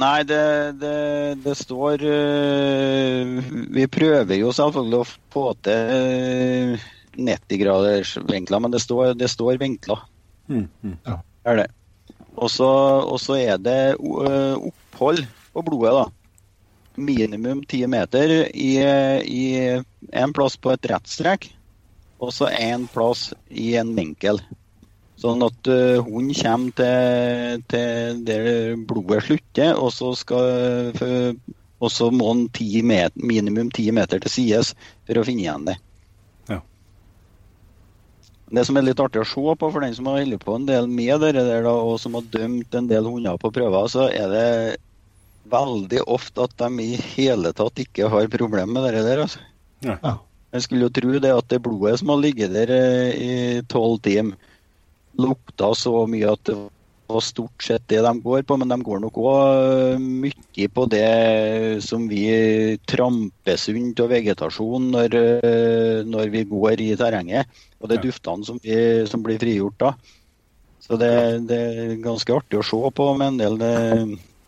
Nei, 0.00 0.22
det, 0.24 0.44
det, 0.80 0.96
det 1.44 1.54
står 1.58 2.04
uh, 2.06 3.50
Vi 3.74 3.86
prøver 3.92 4.38
jo 4.38 4.52
selvfølgelig 4.56 5.00
å 5.00 5.08
få 5.34 5.44
til 5.66 6.78
90-graders 7.20 8.14
vinkler, 8.30 8.62
men 8.64 8.72
det 8.72 8.80
står, 8.80 9.12
det 9.18 9.28
står 9.28 9.60
vinkler. 9.60 10.00
Mm, 10.48 10.68
mm. 10.82 10.96
Er 11.50 11.60
det. 11.62 11.68
Og 12.40 12.48
så 12.52 12.70
og 13.02 13.18
så 13.20 13.36
er 13.42 13.60
det 13.60 13.80
uh, 14.00 14.56
opphold 14.70 15.26
på 15.52 15.66
blodet, 15.66 15.92
da. 15.98 16.06
Minimum 17.00 17.62
ti 17.68 17.82
meter 17.88 18.32
i, 18.50 18.72
i 19.24 19.44
en 20.10 20.32
plass 20.36 20.56
på 20.60 20.72
et 20.74 20.88
rettstrekk, 20.90 21.46
og 22.20 22.32
så 22.36 22.50
én 22.52 22.88
plass 22.92 23.30
i 23.48 23.72
en 23.80 23.94
vinkel. 23.96 24.40
Sånn 25.20 25.44
at 25.44 25.68
uh, 25.68 26.00
hun 26.06 26.30
kommer 26.32 26.72
til, 26.78 27.64
til 27.68 28.20
der 28.24 28.46
blodet 28.88 29.26
slutter, 29.26 29.74
og 29.76 29.92
så, 29.92 30.14
skal, 30.16 30.94
for, 30.96 31.34
og 31.84 31.92
så 31.92 32.08
må 32.14 32.30
han 32.32 32.46
ti 32.56 32.80
met, 32.86 33.16
minimum 33.20 33.68
ti 33.76 33.90
meter 33.92 34.22
til 34.24 34.32
sides 34.32 34.72
for 35.04 35.20
å 35.20 35.24
finne 35.28 35.44
igjen 35.44 35.66
det. 35.68 35.76
Ja. 36.48 36.62
Det 38.56 38.64
som 38.66 38.80
er 38.80 38.88
litt 38.88 39.02
artig 39.04 39.20
å 39.20 39.28
se 39.28 39.44
på 39.60 39.68
for 39.68 39.84
den 39.84 39.96
som 39.98 40.08
har 40.08 40.22
holdt 40.22 40.46
på 40.46 40.56
en 40.56 40.64
del 40.70 40.88
med 40.88 41.20
det 41.26 41.34
der, 41.36 41.66
da, 41.68 41.74
og 41.76 42.00
som 42.00 42.16
har 42.16 42.24
dømt 42.32 42.80
en 42.80 42.88
del 42.88 43.10
hunder 43.10 43.36
på 43.40 43.52
prøver, 43.52 43.92
så 43.92 44.08
er 44.08 44.32
det 44.32 44.48
veldig 45.50 46.04
ofte 46.08 46.48
at 46.48 46.56
de 46.62 46.84
i 46.84 46.98
hele 47.12 47.52
tatt 47.56 47.80
ikke 47.82 48.08
har 48.08 48.32
problemer 48.32 48.72
med 48.72 48.88
det 48.88 49.04
der. 49.04 49.26
altså. 49.26 49.44
Ja. 49.84 50.00
Ja. 50.00 50.16
Jeg 50.50 50.64
skulle 50.64 50.88
jo 50.88 50.94
tro 50.94 51.12
det 51.22 51.30
at 51.30 51.50
det 51.52 51.60
blodet 51.62 52.00
som 52.00 52.10
har 52.10 52.22
ligget 52.24 52.54
der 52.54 52.72
eh, 52.74 53.10
i 53.14 53.34
tolv 53.70 54.00
timer, 54.02 54.34
lukta 55.18 55.72
så 55.74 56.04
mye 56.10 56.30
at 56.30 56.44
det 56.48 56.56
var 57.10 57.24
stort 57.24 57.64
sett 57.64 57.88
det 57.90 58.00
de 58.04 58.12
går 58.22 58.44
på, 58.46 58.56
men 58.60 58.70
de 58.70 58.78
går 58.86 59.02
nok 59.02 59.18
òg 59.18 59.98
mye 59.98 60.68
på 60.70 60.86
det 60.92 61.82
som 61.84 62.06
vi 62.10 62.22
trampes 62.90 63.66
rundt 63.72 64.02
av 64.04 64.12
vegetasjon 64.14 64.90
når, 64.94 65.18
eh, 65.18 65.98
når 66.06 66.32
vi 66.34 66.44
går 66.52 66.84
i 66.86 66.94
terrenget, 66.98 67.50
og 67.80 67.90
det 67.90 67.98
er 67.98 68.06
duftene 68.08 68.46
som, 68.46 68.60
vi, 68.62 68.78
som 69.10 69.24
blir 69.26 69.40
frigjort 69.42 69.78
da. 69.82 69.94
Så 70.80 70.98
det, 71.00 71.12
det 71.50 71.60
er 71.60 71.94
ganske 72.02 72.34
artig 72.34 72.58
å 72.60 72.66
se 72.66 72.80
på 72.96 73.12
med 73.18 73.34
en 73.34 73.40
del. 73.40 73.58
Det, 73.60 73.74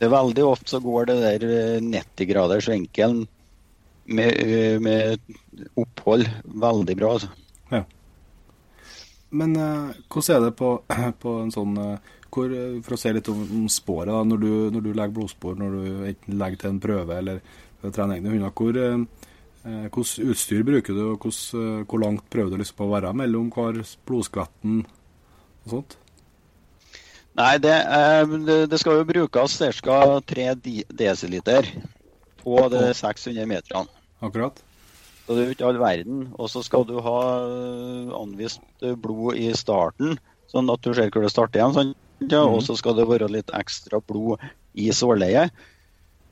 det 0.00 0.08
er 0.08 0.14
veldig 0.16 0.46
ofte 0.48 0.72
så 0.72 0.80
går 0.82 1.10
det 1.10 1.18
der 1.22 1.44
eh, 1.46 1.84
90-graders 1.84 2.70
vinkelen 2.72 3.26
med, 4.10 4.38
eh, 4.42 4.78
med 4.82 5.20
opphold 5.78 6.26
veldig 6.44 6.96
bra. 6.98 7.16
altså. 7.18 7.30
Men 9.32 9.56
eh, 9.56 10.00
hvordan 10.12 10.36
er 10.36 10.44
det 10.46 10.56
på, 10.58 10.70
på 11.24 11.34
en 11.40 11.52
sånn 11.54 11.76
eh, 11.80 12.12
hvor, 12.32 12.52
eh, 12.52 12.78
For 12.84 12.96
å 12.96 13.00
se 13.00 13.12
litt 13.16 13.30
om, 13.32 13.42
om 13.62 13.68
sporet, 13.72 14.12
da, 14.12 14.22
når 14.28 14.42
du, 14.42 14.52
når 14.74 14.84
du 14.84 14.90
legger 14.92 15.16
blodspor, 15.18 15.56
når 15.58 15.76
du 15.76 15.84
enten 16.10 16.38
legger 16.40 16.62
til 16.62 16.72
en 16.72 16.82
prøve 16.82 17.18
eller 17.18 17.40
trener 17.82 18.18
egne 18.18 18.30
hunder, 18.30 18.52
hvor, 18.54 18.76
hvordan 19.62 20.30
utstyr 20.32 20.62
bruker 20.66 20.94
du, 20.94 21.00
og 21.10 21.24
hvordan, 21.24 21.86
hvor 21.90 22.02
langt 22.02 22.28
prøver 22.30 22.52
du 22.52 22.62
liksom 22.62 22.84
å 22.84 22.92
være 22.92 23.10
mellom 23.18 23.48
hver 23.54 23.80
blodskvetten 24.06 24.84
og 25.64 25.74
sånt? 25.74 25.96
Nei, 27.40 27.56
det, 27.64 27.74
det, 28.70 28.78
skal 28.78 29.00
jo 29.00 29.08
brukes 29.08 29.56
ca. 29.82 29.98
3 30.30 30.46
dl 30.60 31.72
på 32.42 32.68
de 32.70 32.84
600 33.00 33.48
meterne. 33.50 34.02
Akkurat? 34.22 34.62
Det 35.26 35.34
er 35.36 35.48
jo 35.48 35.54
ikke 35.54 35.68
all 35.68 35.80
verden. 35.80 36.22
Og 36.36 36.50
så 36.52 36.62
skal 36.66 36.86
du 36.88 36.96
ha 37.04 37.18
øh, 37.46 38.14
anvist 38.18 38.62
øh, 38.82 38.96
blod 38.98 39.38
i 39.38 39.52
starten, 39.56 40.16
sånn 40.50 40.70
at 40.72 40.82
du 40.82 40.92
ser 40.96 41.12
hvor 41.12 41.24
det 41.24 41.32
starter 41.32 41.60
igjen. 41.60 41.76
Sånn. 41.76 41.92
Ja, 42.30 42.42
og 42.46 42.62
så 42.62 42.76
skal 42.78 42.96
det 42.98 43.08
være 43.10 43.30
litt 43.32 43.50
ekstra 43.56 43.98
blod 44.06 44.42
i 44.78 44.90
sårleiet. 44.94 45.54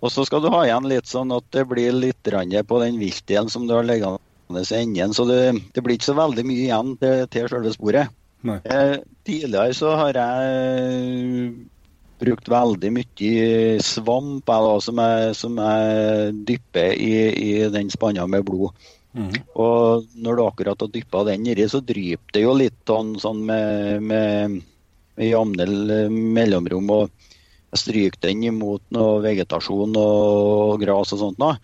Og 0.01 0.13
så 0.15 0.25
skal 0.25 0.43
du 0.43 0.49
ha 0.53 0.63
igjen 0.65 0.87
litt 0.89 1.11
sånn 1.11 1.33
at 1.35 1.47
det 1.53 1.67
blir 1.69 1.93
litt 1.93 2.23
på 2.25 2.83
den 2.83 3.01
viltdelen 3.01 3.51
som 3.53 3.67
du 3.69 3.75
har 3.77 3.85
liggende 3.85 4.63
i 4.63 4.79
enden. 4.79 5.15
Så 5.15 5.27
det, 5.29 5.41
det 5.75 5.83
blir 5.85 5.99
ikke 5.99 6.13
så 6.13 6.17
veldig 6.19 6.47
mye 6.47 6.65
igjen 6.65 6.95
til, 7.03 7.27
til 7.35 7.51
selve 7.53 7.75
sporet. 7.75 8.17
Eh, 8.47 8.97
tidligere 9.29 9.75
så 9.77 9.93
har 10.01 10.17
jeg 10.17 11.53
brukt 12.21 12.49
veldig 12.51 12.91
mye 12.95 13.81
svamp 13.85 14.49
da, 14.49 14.77
som, 14.85 15.01
jeg, 15.01 15.37
som 15.39 15.61
jeg 15.61 16.33
dypper 16.49 16.95
i, 16.95 17.15
i 17.33 17.53
den 17.73 17.93
spanna 17.93 18.27
med 18.31 18.45
blod. 18.49 18.77
Mm. 19.17 19.33
Og 19.59 20.07
når 20.23 20.37
du 20.37 20.43
akkurat 20.45 20.85
har 20.85 20.93
dyppa 20.93 21.25
den 21.27 21.43
nedi, 21.47 21.67
så 21.69 21.81
dryper 21.83 22.37
det 22.37 22.45
jo 22.45 22.55
litt 22.55 22.79
sånn, 22.87 23.17
sånn 23.19 23.43
med, 23.47 24.05
med, 24.07 24.61
med 25.19 25.31
jevne 25.31 25.67
mellomrom. 26.11 26.93
Og 26.95 27.11
jeg 27.73 27.83
stryker 27.85 28.23
den 28.29 28.47
imot 28.53 28.85
noe 28.95 29.19
vegetasjon 29.25 29.97
og 29.99 30.81
gras 30.83 31.15
og 31.17 31.25
sånt. 31.25 31.43
Da. 31.43 31.57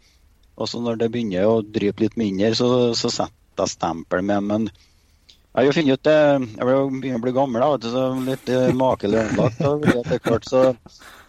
Og 0.57 0.71
så 0.71 0.83
når 0.83 1.01
det 1.03 1.13
begynner 1.15 1.47
å 1.47 1.63
drype 1.63 2.05
litt 2.05 2.19
mindre, 2.19 2.55
så, 2.59 2.69
så 2.99 3.13
setter 3.13 3.67
jeg 3.67 3.77
stempel 3.77 4.25
med. 4.27 4.47
Men 4.51 4.69
Jeg 5.57 5.73
funnet 5.73 5.97
ut 5.97 6.05
det, 6.05 6.17
jeg 6.59 6.67
begynner 6.69 7.17
å 7.17 7.25
bli 7.25 7.33
gammel, 7.33 7.63
da, 7.63 7.69
vet 7.73 7.85
du, 7.85 7.89
så 7.95 8.03
litt 8.27 8.51
eh, 8.53 8.73
makelig 8.77 9.23
anlagt. 9.23 10.51
Så, 10.51 10.63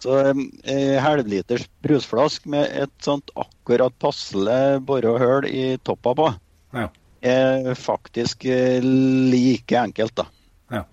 så 0.04 0.18
eh, 0.28 0.98
halvliters 1.00 1.64
brusflask 1.84 2.44
med 2.52 2.68
et 2.76 2.92
sånt 3.04 3.32
akkurat 3.40 3.96
passelig 4.02 4.82
borehull 4.84 5.48
i 5.48 5.78
toppa 5.80 6.12
på, 6.18 6.28
Ja. 6.76 6.90
er 7.24 7.72
faktisk 7.74 8.44
eh, 8.44 8.84
like 8.84 9.80
enkelt, 9.80 10.14
da. 10.20 10.28
Ja. 10.76 10.84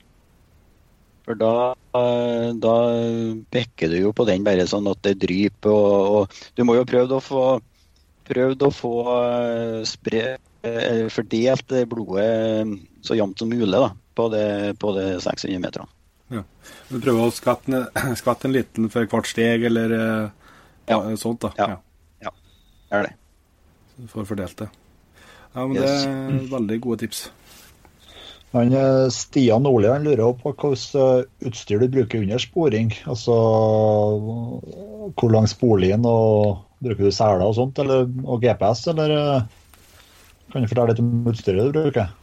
For 1.27 1.35
da, 1.35 1.53
eh, 1.99 2.49
da 2.55 2.75
bekker 3.51 3.91
du 3.91 3.99
jo 3.99 4.15
på 4.15 4.29
den 4.31 4.47
bare 4.47 4.63
sånn 4.71 4.87
at 4.87 5.03
det 5.03 5.17
dryper, 5.27 5.75
og, 5.75 6.15
og 6.21 6.43
du 6.55 6.63
må 6.63 6.79
jo 6.79 6.87
prøve 6.87 7.19
å 7.19 7.23
få 7.23 7.45
prøve 8.25 8.67
å 8.67 8.73
få 8.73 8.95
eh, 9.13 9.81
spre, 9.87 10.21
eh, 10.35 10.39
fordelt 11.13 11.73
blodet 11.91 12.25
eh, 12.25 12.73
så 13.05 13.17
jevnt 13.17 13.39
som 13.41 13.49
mulig 13.51 13.71
da, 13.79 13.91
på 14.17 14.29
det, 14.33 14.45
på 14.81 14.93
det 14.97 15.07
600 15.23 15.59
meterne. 15.63 15.87
Ja. 16.33 16.41
Du 16.89 16.97
prøver 16.99 17.27
å 17.27 17.33
skvette 17.35 17.69
en, 17.69 18.15
skvette 18.21 18.47
en 18.49 18.55
liten 18.55 18.89
for 18.93 19.05
hvert 19.11 19.29
steg, 19.29 19.65
eller 19.69 19.93
eh, 19.99 20.25
Ja. 20.89 20.99
ja, 21.01 21.15
sånt, 21.17 21.41
da. 21.45 21.53
Ja. 21.57 21.77
Ja. 22.25 22.33
Er 22.93 23.07
det. 23.09 23.13
Så 23.95 24.01
Du 24.05 24.11
får 24.11 24.29
fordelt 24.33 24.57
det. 24.63 24.69
Ja, 25.55 25.65
men 25.65 25.77
Yes. 25.79 26.03
det 26.03 26.11
er 26.11 26.49
veldig 26.51 26.77
gode 26.83 26.99
tips. 27.05 27.25
Han, 28.55 28.71
eh, 28.73 29.05
Stian 29.11 29.63
Nordli 29.67 29.87
han 29.91 30.03
lurer 30.07 30.33
på 30.39 30.51
hvilket 30.55 31.47
utstyr 31.49 31.79
du 31.83 31.87
bruker 31.91 32.21
under 32.23 32.39
sporing. 32.39 32.91
Altså 33.11 33.35
hvor 35.15 35.31
lang 35.33 35.47
sporlinje 35.49 35.99
og 36.07 36.61
bruker 36.83 37.07
du 37.07 37.11
seler 37.15 37.43
og 37.45 37.55
sånt, 37.57 37.79
eller, 37.81 38.07
og 38.25 38.41
GPS, 38.43 38.85
eller 38.91 39.13
eh, 39.15 39.41
kan 40.51 40.63
du 40.63 40.69
fortelle 40.71 40.93
litt 40.93 41.01
om 41.03 41.29
utstyret 41.31 41.67
du 41.67 41.79
bruker? 41.79 42.13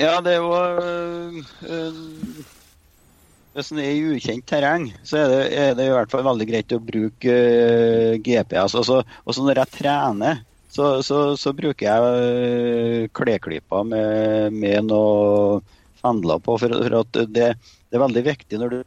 Ja, 0.00 0.18
det 0.24 0.32
er 0.34 0.40
jo 0.42 0.54
øh, 0.58 1.36
øh, 1.70 1.98
Hvis 3.54 3.70
en 3.70 3.78
er 3.78 3.92
i 3.92 4.16
ukjent 4.16 4.46
terreng, 4.50 4.88
så 5.06 5.20
er 5.20 5.28
det, 5.30 5.42
er 5.54 5.76
det 5.78 5.86
i 5.86 5.92
hvert 5.94 6.10
fall 6.10 6.24
veldig 6.26 6.48
greit 6.48 6.74
å 6.74 6.80
bruke 6.82 7.36
øh, 7.36 8.16
GPS. 8.18 8.74
Altså, 8.74 9.04
også 9.22 9.44
når 9.44 9.60
jeg 9.62 9.72
trener, 9.76 10.40
så, 10.74 10.88
så, 11.06 11.20
så 11.38 11.52
bruker 11.54 11.86
jeg 11.86 12.24
øh, 12.24 13.04
kleklyper 13.14 13.86
med, 13.86 14.56
med 14.58 14.90
noe 14.90 15.60
fendler 16.02 16.42
på. 16.42 16.58
For, 16.58 16.74
for 16.82 16.98
at 17.04 17.20
det, 17.30 17.52
det 17.54 17.94
er 17.94 18.02
veldig 18.02 18.24
viktig 18.26 18.58
når 18.58 18.74
du 18.74 18.82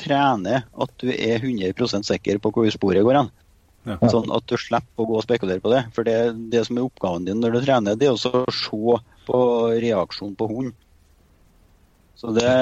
trener 0.00 0.64
at 0.64 0.96
du 1.00 1.12
er 1.12 1.44
100% 1.44 2.08
sikker 2.08 2.40
på 2.40 2.52
hvor 2.54 2.72
sporet 2.72 3.04
går 3.04 3.20
hen. 3.20 3.30
Ja. 3.88 4.08
Sånn 4.12 4.28
at 4.36 4.44
du 4.50 4.56
slipper 4.60 5.04
å 5.04 5.06
gå 5.08 5.16
og 5.18 5.24
spekulere 5.24 5.62
på 5.64 5.70
det. 5.72 5.82
For 5.96 6.04
det, 6.04 6.16
det 6.52 6.66
som 6.68 6.76
er 6.78 6.84
oppgaven 6.88 7.24
din 7.28 7.40
når 7.40 7.56
du 7.56 7.60
trener, 7.64 7.96
det 7.96 8.08
er 8.08 8.14
også 8.16 8.44
å 8.44 8.52
se 8.52 8.98
på 9.28 9.38
reaksjonen 9.80 10.36
på 10.38 10.48
hund. 10.52 10.72
Så 12.18 12.32
det 12.34 12.52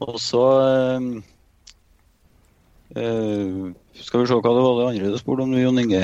Og 0.00 0.16
så 0.18 0.44
eh, 2.96 3.72
Skal 4.00 4.22
vi 4.22 4.26
se 4.30 4.38
hva 4.38 4.54
det 4.56 4.62
var 4.64 4.78
det 4.80 4.86
andre 4.90 5.10
du 5.12 5.18
spurte 5.20 5.44
om, 5.44 5.52
Jon 5.58 5.78
Inge? 5.82 6.00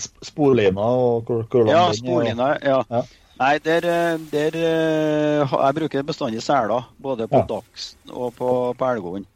Sp- 0.00 0.24
Sporlina 0.30 0.86
og 0.96 1.28
hvor, 1.28 1.44
hvor 1.52 1.68
Ja, 1.70 1.84
sporlina. 1.94 2.54
Ja. 2.64 2.80
Ja. 2.90 3.02
Nei, 3.40 3.58
der, 3.58 3.84
eh, 3.90 4.18
der 4.30 4.56
Jeg 4.56 5.74
bruker 5.74 6.02
bestandig 6.06 6.42
seler, 6.42 6.84
både 7.02 7.26
på 7.28 7.42
Ja. 7.42 7.46
dagsen 7.50 8.10
og 8.14 8.34
på, 8.38 8.50
på 8.78 8.90
elghund. 8.94 9.26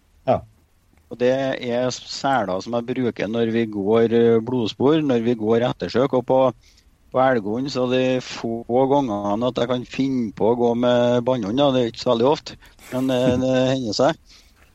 Og 1.09 1.21
det 1.21 1.31
er 1.33 1.89
seler 1.95 2.61
som 2.61 2.75
jeg 2.77 2.89
bruker 2.91 3.31
når 3.31 3.53
vi 3.55 3.65
går 3.73 4.15
eh, 4.17 4.41
blodspor, 4.45 5.01
når 5.05 5.25
vi 5.25 5.37
går 5.41 5.65
ettersøk. 5.71 6.19
Og 6.19 6.27
på, 6.29 6.41
på 7.15 7.23
elghund 7.25 7.71
så 7.73 7.87
er 7.89 7.95
det 7.95 8.27
få 8.27 8.61
gangene 8.93 9.49
at 9.49 9.63
jeg 9.63 9.73
kan 9.73 9.87
finne 9.89 10.33
på 10.37 10.53
å 10.53 10.59
gå 10.59 10.75
med 10.85 11.25
bannhund. 11.29 11.65
Det 11.77 11.85
er 11.85 11.93
ikke 11.93 12.05
så 12.05 12.13
veldig 12.13 12.29
ofte, 12.29 12.59
men 12.93 13.09
det, 13.13 13.23
det 13.45 13.55
hender 13.73 13.97
seg. 13.97 14.25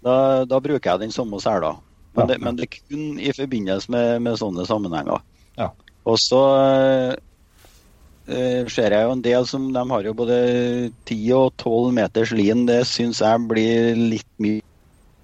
Da, 0.04 0.16
da 0.50 0.60
bruker 0.60 0.90
jeg 0.90 1.06
den 1.06 1.16
samme 1.16 1.40
sela. 1.44 1.76
Men, 2.14 2.30
det, 2.30 2.40
men 2.42 2.58
det 2.58 2.68
er 2.68 2.74
kun 2.78 3.22
i 3.22 3.32
forbindelse 3.34 3.94
med, 3.94 4.20
med 4.26 4.38
sånne 4.38 4.66
sammenhenger. 4.70 5.22
Ja. 5.58 5.72
Og 6.10 6.20
så 6.22 6.42
eh, 6.60 7.14
eh, 8.28 8.70
ser 8.70 8.94
jeg 8.94 9.08
jo 9.08 9.16
en 9.16 9.24
del 9.26 9.48
som 9.50 9.70
de 9.74 9.84
har 9.94 10.06
jo 10.06 10.14
både 10.18 10.38
10 11.08 11.24
og 11.38 11.48
12 11.62 11.96
meters 11.96 12.34
lin. 12.36 12.66
Det 12.70 12.84
syns 12.90 13.24
jeg 13.24 13.48
blir 13.50 13.98
litt 13.98 14.30
mye, 14.44 14.62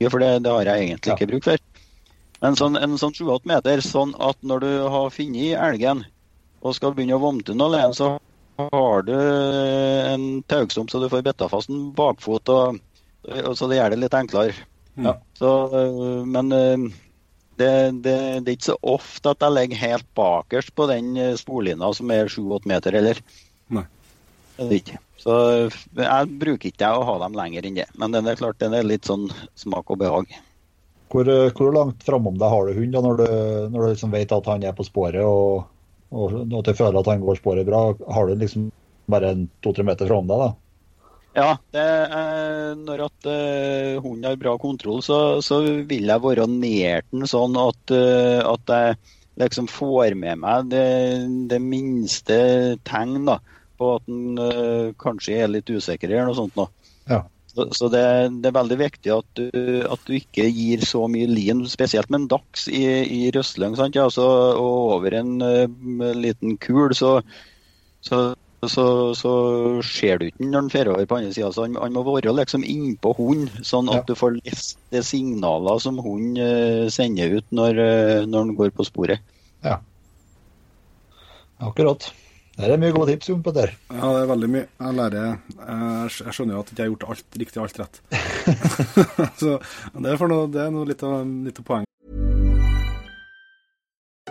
for 0.07 0.23
det, 0.23 0.43
det 0.45 0.51
har 0.55 0.63
jeg 0.69 0.85
egentlig 0.87 1.11
Ja. 1.11 1.15
ikke 1.17 1.27
bruk 1.33 1.43
for. 1.43 1.57
Men 2.41 2.55
sånn, 2.55 2.77
en 2.79 2.95
sånn 2.97 3.11
7-8 3.17 3.45
meter, 3.51 3.81
sånn 3.83 4.13
at 4.23 4.37
når 4.47 4.59
du 4.63 4.69
har 4.87 5.09
funnet 5.11 5.59
elgen 5.59 6.05
og 6.63 6.75
skal 6.75 6.93
begynne 6.95 7.17
å 7.17 7.23
vomte 7.23 7.51
den 7.51 7.61
alene, 7.65 7.91
så 7.93 8.13
har 8.59 9.03
du 9.07 9.13
en 9.15 10.23
taugstump 10.47 10.89
så 10.91 11.01
du 11.03 11.09
får 11.11 11.23
betta 11.23 11.49
fast 11.51 11.69
en 11.69 11.91
bakfot, 11.95 12.47
og, 12.49 12.79
og 13.27 13.53
så 13.59 13.67
det 13.67 13.77
gjør 13.79 13.89
det 13.95 13.99
litt 14.05 14.15
enklere. 14.15 14.55
Ja. 14.99 15.13
Så, 15.39 15.51
men 16.27 16.51
øh, 16.51 16.87
det, 17.59 17.69
det, 18.03 18.15
det 18.43 18.51
er 18.51 18.55
ikke 18.55 18.71
så 18.71 18.77
ofte 18.83 19.31
at 19.31 19.43
jeg 19.43 19.55
ligger 19.55 19.83
helt 19.83 20.07
bakerst 20.15 20.73
på 20.75 20.87
den 20.91 21.11
øh, 21.17 21.35
sporlina 21.39 21.91
som 21.95 22.11
er 22.11 22.31
7-8 22.31 22.67
meter, 22.71 22.95
eller? 22.99 23.21
Nei. 23.71 23.85
Det 24.57 24.65
er 24.65 24.69
det 24.73 24.81
ikke. 24.83 24.99
Så 25.19 25.33
jeg 25.69 26.37
bruker 26.39 26.71
ikke 26.71 26.91
å 26.95 27.03
ha 27.07 27.17
dem 27.25 27.35
lenger 27.37 27.67
enn 27.67 27.79
det. 27.81 27.89
Men 27.99 28.15
det 28.15 28.23
er 28.23 28.39
klart 28.39 28.61
det 28.61 28.71
er 28.71 28.87
litt 28.87 29.09
sånn 29.09 29.27
smak 29.59 29.91
og 29.91 29.99
behag. 30.01 30.31
Hvor, 31.09 31.27
eh, 31.27 31.49
hvor 31.57 31.73
langt 31.73 32.05
framom 32.05 32.37
deg 32.37 32.53
har 32.53 32.69
du 32.69 32.77
hund 32.77 32.95
da, 32.95 33.03
når 33.03 33.19
du, 33.19 33.27
når 33.73 33.81
du 33.81 33.87
liksom 33.89 34.13
vet 34.13 34.33
at 34.35 34.49
han 34.51 34.63
er 34.63 34.75
på 34.77 34.85
sporet 34.85 35.25
og, 35.25 35.65
og 36.13 36.39
at 36.43 36.69
du 36.69 36.73
føler 36.77 37.01
at 37.01 37.09
han 37.09 37.23
går 37.25 37.39
sporet 37.41 37.67
bra? 37.67 37.83
Har 38.13 38.29
du 38.29 38.37
liksom 38.37 38.69
bare 39.09 39.33
en 39.33 39.47
to-tre 39.65 39.85
meter 39.87 40.09
framom 40.09 40.29
deg? 40.29 40.43
da? 40.45 40.51
Ja, 41.37 41.49
det 41.71 41.85
er, 41.85 42.73
når 42.75 43.05
at 43.05 43.27
uh, 43.29 43.99
hunden 44.01 44.25
har 44.25 44.39
bra 44.41 44.55
kontroll, 44.59 45.03
så, 45.05 45.39
så 45.45 45.61
vil 45.87 46.09
jeg 46.09 46.23
være 46.23 46.47
nær 46.49 47.05
den 47.11 47.27
sånn 47.29 47.57
at, 47.61 47.93
uh, 47.93 48.41
at 48.49 48.73
jeg 48.73 48.97
liksom 49.39 49.69
får 49.71 50.17
med 50.19 50.41
meg 50.41 50.71
det, 50.73 50.87
det 51.51 51.61
minste 51.63 52.39
tegn 52.87 53.29
da, 53.29 53.37
på 53.79 53.95
at 53.97 54.05
den 54.09 54.37
øh, 54.43 54.93
kanskje 55.01 55.39
er 55.43 55.51
litt 55.51 55.69
usikker 55.71 56.11
eller 56.11 56.29
noe 56.29 56.37
sånt. 56.37 56.55
nå. 56.59 56.67
Ja. 57.09 57.23
Så, 57.49 57.65
så 57.73 57.87
det, 57.89 58.01
det 58.43 58.51
er 58.51 58.55
veldig 58.59 58.75
viktig 58.77 59.09
at 59.15 59.39
du, 59.39 59.47
at 59.89 60.03
du 60.05 60.11
ikke 60.19 60.45
gir 60.53 60.83
så 60.85 61.07
mye 61.09 61.27
lin, 61.31 61.63
spesielt 61.67 62.11
med 62.13 62.21
en 62.21 62.27
dags 62.35 62.67
i, 62.69 62.83
i 63.09 63.31
røsling. 63.33 63.73
sant? 63.79 63.97
Ja, 63.97 64.05
så, 64.13 64.27
og 64.53 64.99
over 64.99 65.15
en 65.17 65.39
uh, 65.41 65.65
liten 66.13 66.59
kul, 66.61 66.93
så, 66.95 67.15
så, 68.05 68.19
så, 68.61 68.85
så 69.17 69.33
ser 69.81 70.21
du 70.21 70.27
ikke 70.29 70.45
når 70.45 70.61
den 70.61 70.71
drar 70.75 70.91
over 70.93 71.09
på 71.09 71.17
andre 71.17 71.33
sida. 71.33 71.49
Så 71.55 71.65
han, 71.65 71.75
han 71.81 71.97
må 71.97 72.05
være 72.05 72.35
liksom 72.37 72.63
innpå 72.69 73.15
hunden, 73.17 73.65
sånn 73.65 73.89
at 73.89 74.03
Ja. 74.03 74.07
du 74.11 74.15
får 74.21 74.37
lest 74.43 74.77
de 74.93 75.01
signaler 75.09 75.81
som 75.81 75.97
hunden 76.05 76.37
uh, 76.37 76.85
sender 76.93 77.39
ut 77.41 77.49
når, 77.49 77.81
uh, 77.81 78.25
når 78.29 78.45
den 78.51 78.57
går 78.61 78.77
på 78.77 78.85
sporet. 78.87 79.25
Ja, 79.65 79.79
Akkurat. 81.59 82.05
Det 82.59 82.67
er 82.67 82.79
mye 82.81 82.91
gode 82.91 83.13
tips, 83.13 83.29
Jon 83.29 83.39
Petter. 83.43 83.69
Ja, 83.87 84.07
det 84.11 84.23
er 84.25 84.25
veldig 84.27 84.47
mye. 84.51 84.65
Jeg 84.81 84.95
lærer 84.97 85.19
Jeg, 85.19 86.09
jeg 86.25 86.33
skjønner 86.35 86.57
jo 86.57 86.59
at 86.59 86.67
jeg 86.67 86.73
ikke 86.73 86.81
har 86.81 86.89
gjort 86.89 87.05
alt 87.13 87.37
riktig 87.39 87.61
alt 87.63 87.79
rett. 87.79 87.99
så 89.41 89.53
det 89.95 90.11
er, 90.11 90.17
for 90.19 90.27
noe, 90.27 90.49
det 90.51 90.65
er 90.65 90.73
noe 90.75 90.89
litt 90.89 91.05
av, 91.07 91.21
litt 91.45 91.61
av 91.61 91.67
poeng. 91.69 91.85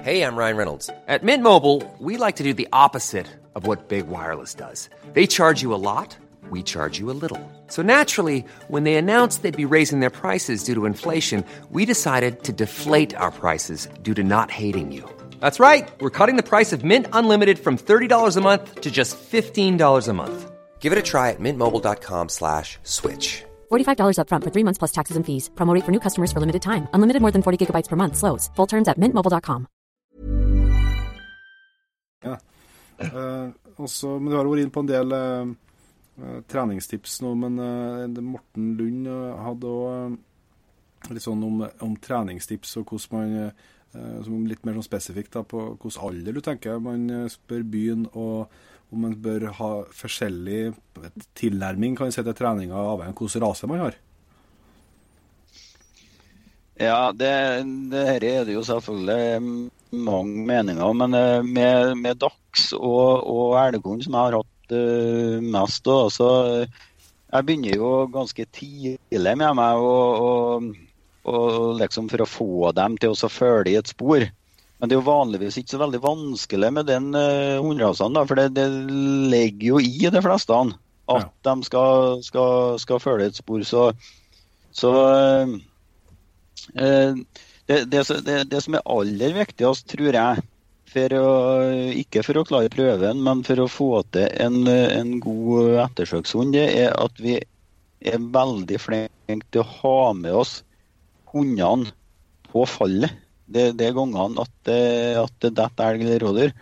Hey, 0.05 0.21
I'm 0.23 0.37
Ryan 0.37 0.57
Reynolds. 0.59 0.91
At 1.09 1.23
Mint 1.23 1.43
Mobile, 1.43 1.83
we 1.99 2.19
like 2.19 2.37
to 2.37 2.45
do 2.45 2.53
the 2.53 2.69
opposite 2.71 3.27
of 3.55 3.67
what 3.67 3.89
Big 3.89 4.09
Wireless 4.09 4.55
does. 4.55 4.91
They 5.15 5.27
charge 5.27 5.63
you 5.63 5.73
a 5.73 5.81
lot, 5.81 6.17
we 6.51 6.63
charge 6.63 6.99
you 6.99 7.11
a 7.11 7.17
little. 7.17 7.41
So 7.69 7.81
naturally, 7.81 8.45
when 8.69 8.85
they 8.85 8.97
announced 8.97 9.41
they'd 9.41 9.57
be 9.57 9.65
raising 9.65 10.01
their 10.01 10.11
prices 10.23 10.65
due 10.65 10.75
to 10.75 10.85
inflation, 10.85 11.45
we 11.71 11.87
decided 11.87 12.45
to 12.45 12.53
deflate 12.53 13.17
our 13.17 13.31
prices 13.31 13.89
due 14.03 14.15
to 14.15 14.23
not 14.23 14.51
hating 14.51 14.93
you. 14.93 15.09
That's 15.41 15.61
right. 15.61 15.87
We're 16.01 16.17
cutting 16.19 16.37
the 16.37 16.43
price 16.43 16.73
of 16.73 16.85
Mint 16.85 17.07
Unlimited 17.13 17.59
from 17.59 17.77
$30 17.77 18.37
a 18.37 18.41
month 18.41 18.81
to 18.81 18.91
just 18.91 19.19
$15 19.31 20.09
a 20.09 20.13
month. 20.15 20.51
Give 20.81 20.93
it 20.93 20.99
a 20.99 21.03
try 21.03 21.31
at 21.31 21.41
mintmobile.com 21.41 22.31
slash 22.31 22.79
switch. 22.85 23.45
$45 23.71 24.17
upfront 24.23 24.45
for 24.45 24.53
three 24.55 24.65
months 24.65 24.79
plus 24.79 24.93
taxes 24.93 25.17
and 25.17 25.27
fees. 25.27 25.51
Promo 25.55 25.75
rate 25.75 25.85
for 25.85 25.93
new 25.93 26.01
customers 26.01 26.33
for 26.33 26.41
limited 26.41 26.63
time. 26.63 26.89
Unlimited 26.95 27.21
more 27.21 27.33
than 27.33 27.43
40 27.43 27.67
gigabytes 27.67 27.89
per 27.89 27.97
month. 27.97 28.17
Slows. 28.17 28.49
Full 28.57 28.67
terms 28.67 28.89
at 28.89 28.99
mintmobile.com. 28.99 29.67
Eh, 32.99 33.51
også, 33.79 34.19
men 34.19 34.33
Du 34.33 34.37
har 34.37 34.49
vært 34.49 34.65
inne 34.65 34.75
på 34.75 34.83
en 34.83 34.91
del 34.91 35.13
eh, 35.15 35.51
eh, 36.19 36.39
treningstips 36.51 37.21
nå, 37.23 37.35
men 37.39 37.61
Morten 38.27 38.73
Lund 38.79 39.07
hadde 39.45 39.71
òg 39.71 41.13
litt 41.15 41.23
sånn 41.23 41.45
om, 41.47 41.61
om 41.87 41.95
treningstips 42.03 42.75
og 42.81 42.91
hvordan 42.91 43.13
man 43.15 43.35
som 43.39 43.53
Litt 43.95 44.67
mer 44.67 44.77
sånn 44.77 44.85
spesifikt 44.85 45.33
da, 45.37 45.45
på 45.49 45.63
hvilken 45.71 46.03
alder 46.05 46.37
du 46.37 46.43
tenker 46.45 46.83
man 46.83 47.07
eh, 47.11 47.39
bør 47.49 47.63
begynne, 47.65 48.11
og 48.13 48.93
om 48.93 49.05
man 49.05 49.17
bør 49.21 49.49
ha 49.59 49.71
forskjellig 49.93 50.75
tilnærming 51.37 51.97
kan 51.97 52.13
si, 52.13 52.23
til 52.25 52.37
treninga 52.37 52.77
avhengig 52.77 53.15
av 53.15 53.25
hvilken 53.25 53.45
rase 53.45 53.69
man 53.71 53.83
har. 53.85 53.97
Ja, 56.79 57.11
det, 57.11 57.33
det 57.91 58.05
er 58.13 58.21
det 58.47 58.55
jo 58.55 58.63
selvfølgelig 58.63 59.71
mange 59.91 60.45
meninger. 60.47 60.93
Men 60.93 61.15
eh, 61.15 61.43
med, 61.43 61.97
med 61.99 62.21
dachs 62.23 62.73
og, 62.73 63.25
og 63.27 63.57
elghund, 63.61 64.05
som 64.05 64.15
jeg 64.15 64.21
har 64.21 64.39
hatt 64.39 64.75
uh, 64.75 65.39
mest. 65.43 65.85
Da. 65.89 65.97
Så 66.13 66.29
jeg 67.33 67.47
begynner 67.47 67.75
jo 67.77 67.91
ganske 68.13 68.47
tidlig 68.55 69.35
med 69.41 69.57
meg 69.59 69.83
og, 69.83 70.29
og, 70.29 70.69
og 71.29 71.79
liksom 71.81 72.09
for 72.11 72.25
å 72.25 72.29
få 72.29 72.73
dem 72.77 72.97
til 73.01 73.15
å 73.15 73.31
følge 73.33 73.79
et 73.81 73.91
spor. 73.91 74.27
Men 74.79 74.91
det 74.91 74.95
er 74.95 75.01
jo 75.01 75.09
vanligvis 75.09 75.59
ikke 75.59 75.75
så 75.75 75.81
veldig 75.81 76.01
vanskelig 76.05 76.71
med 76.75 76.87
den 76.87 77.11
uh, 77.17 77.59
hundrasen, 77.65 78.19
for 78.29 78.39
det, 78.39 78.53
det, 78.59 78.69
ligger 79.33 79.73
jo 79.73 79.81
i 79.83 80.13
de 80.13 80.23
fleste 80.23 80.55
at 80.55 80.77
ja. 81.09 81.25
de 81.49 81.55
skal, 81.67 82.21
skal, 82.23 82.79
skal, 82.79 83.03
følge 83.03 83.31
et 83.33 83.41
spor. 83.41 83.65
Så, 83.67 83.89
så 84.71 84.93
uh, 85.03 85.57
det, 87.67 87.81
det, 87.91 88.39
det, 88.53 88.63
som 88.63 88.79
er 88.79 88.87
aller 88.87 89.35
viktigst, 89.41 89.89
tror 89.91 90.15
jeg, 90.15 90.47
for 90.89 91.19
å, 91.19 91.29
ikke 91.99 92.23
for 92.25 92.41
å 92.41 92.47
klare 92.49 92.71
prøven, 92.73 93.19
men 93.25 93.43
for 93.45 93.61
å 93.61 93.69
få 93.69 93.91
til 94.15 94.31
en, 94.41 94.63
en 94.71 95.19
god 95.21 95.75
ettersøkshund, 95.89 96.55
det 96.57 96.69
er 96.87 96.95
at 96.95 97.19
vi 97.21 97.37
er 97.99 98.31
veldig 98.39 98.79
flinke 98.81 99.51
til 99.51 99.65
å 99.65 99.71
ha 99.83 99.99
med 100.17 100.39
oss 100.39 100.61
hundene 101.33 101.93
på 102.49 102.65
fallet. 102.69 103.15
Det, 103.49 103.71
det 103.81 103.89
er 103.89 103.97
gangene 103.97 104.43
at 104.45 104.53
det, 104.69 104.83
at 105.23 105.39
det 105.45 105.55
detter 105.57 105.95
elg 105.95 106.05
eller 106.05 106.25
rådyr. 106.27 106.53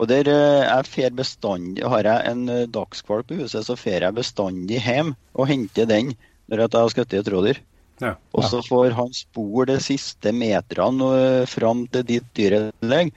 Og 0.00 0.08
der 0.08 0.30
eh, 0.32 0.64
jeg 0.64 0.88
fer 0.88 1.16
bestandig, 1.16 1.84
Har 1.84 2.06
jeg 2.06 2.30
en 2.30 2.46
eh, 2.48 2.68
dagskvalp 2.70 3.28
på 3.28 3.40
huset, 3.42 3.66
så 3.66 3.76
fer 3.76 4.06
jeg 4.06 4.16
bestandig 4.16 4.80
hjem 4.84 5.12
og 5.34 5.50
henter 5.50 5.88
den 5.90 6.14
når 6.50 6.64
jeg 6.64 6.74
har 6.74 6.94
skutt 6.94 7.18
et 7.18 7.28
rådyr. 7.30 7.60
Ja. 8.00 8.14
Og 8.32 8.46
så 8.48 8.62
får 8.64 8.94
han 8.96 9.12
spor 9.12 9.68
de 9.68 9.76
siste 9.82 10.32
meterne 10.32 11.10
eh, 11.18 11.50
fram 11.50 11.84
til 11.92 12.06
ditt 12.08 12.30
dyret 12.36 12.72
ligger. 12.80 13.12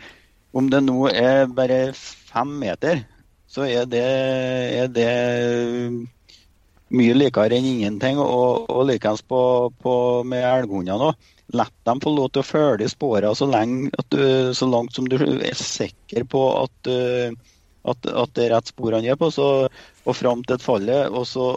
Om 0.54 0.68
det 0.70 0.84
nå 0.86 1.08
er 1.10 1.48
bare 1.50 1.80
fem 1.96 2.52
meter, 2.62 3.06
så 3.50 3.66
er 3.66 3.88
det, 3.90 4.04
er 4.04 4.92
det 4.92 5.08
mye 6.94 7.16
likere 7.18 7.58
enn 7.58 7.70
ingenting. 7.70 8.20
Og, 8.22 8.70
og 8.70 8.88
likeens 8.90 9.24
med 9.30 10.44
elghundene 10.44 11.12
òg. 11.12 11.30
La 11.54 11.68
dem 11.86 12.00
få 12.02 12.14
lov 12.16 12.32
til 12.34 12.42
å 12.42 12.48
følge 12.48 12.88
sporene 12.90 13.36
så, 13.36 13.46
så 14.58 14.68
langt 14.70 14.96
som 14.96 15.10
du 15.10 15.18
er 15.20 15.58
sikker 15.60 16.24
på 16.26 16.42
at, 16.64 16.90
at, 16.90 18.08
at 18.08 18.34
det 18.34 18.46
er 18.46 18.56
rett 18.56 18.72
spor 18.72 18.96
han 18.96 19.06
er 19.06 19.20
på, 19.20 19.30
så, 19.30 19.68
og 20.06 20.18
fram 20.18 20.42
til 20.48 20.56
et 20.56 20.66
fallet. 20.66 21.12
Og 21.12 21.28
så, 21.30 21.50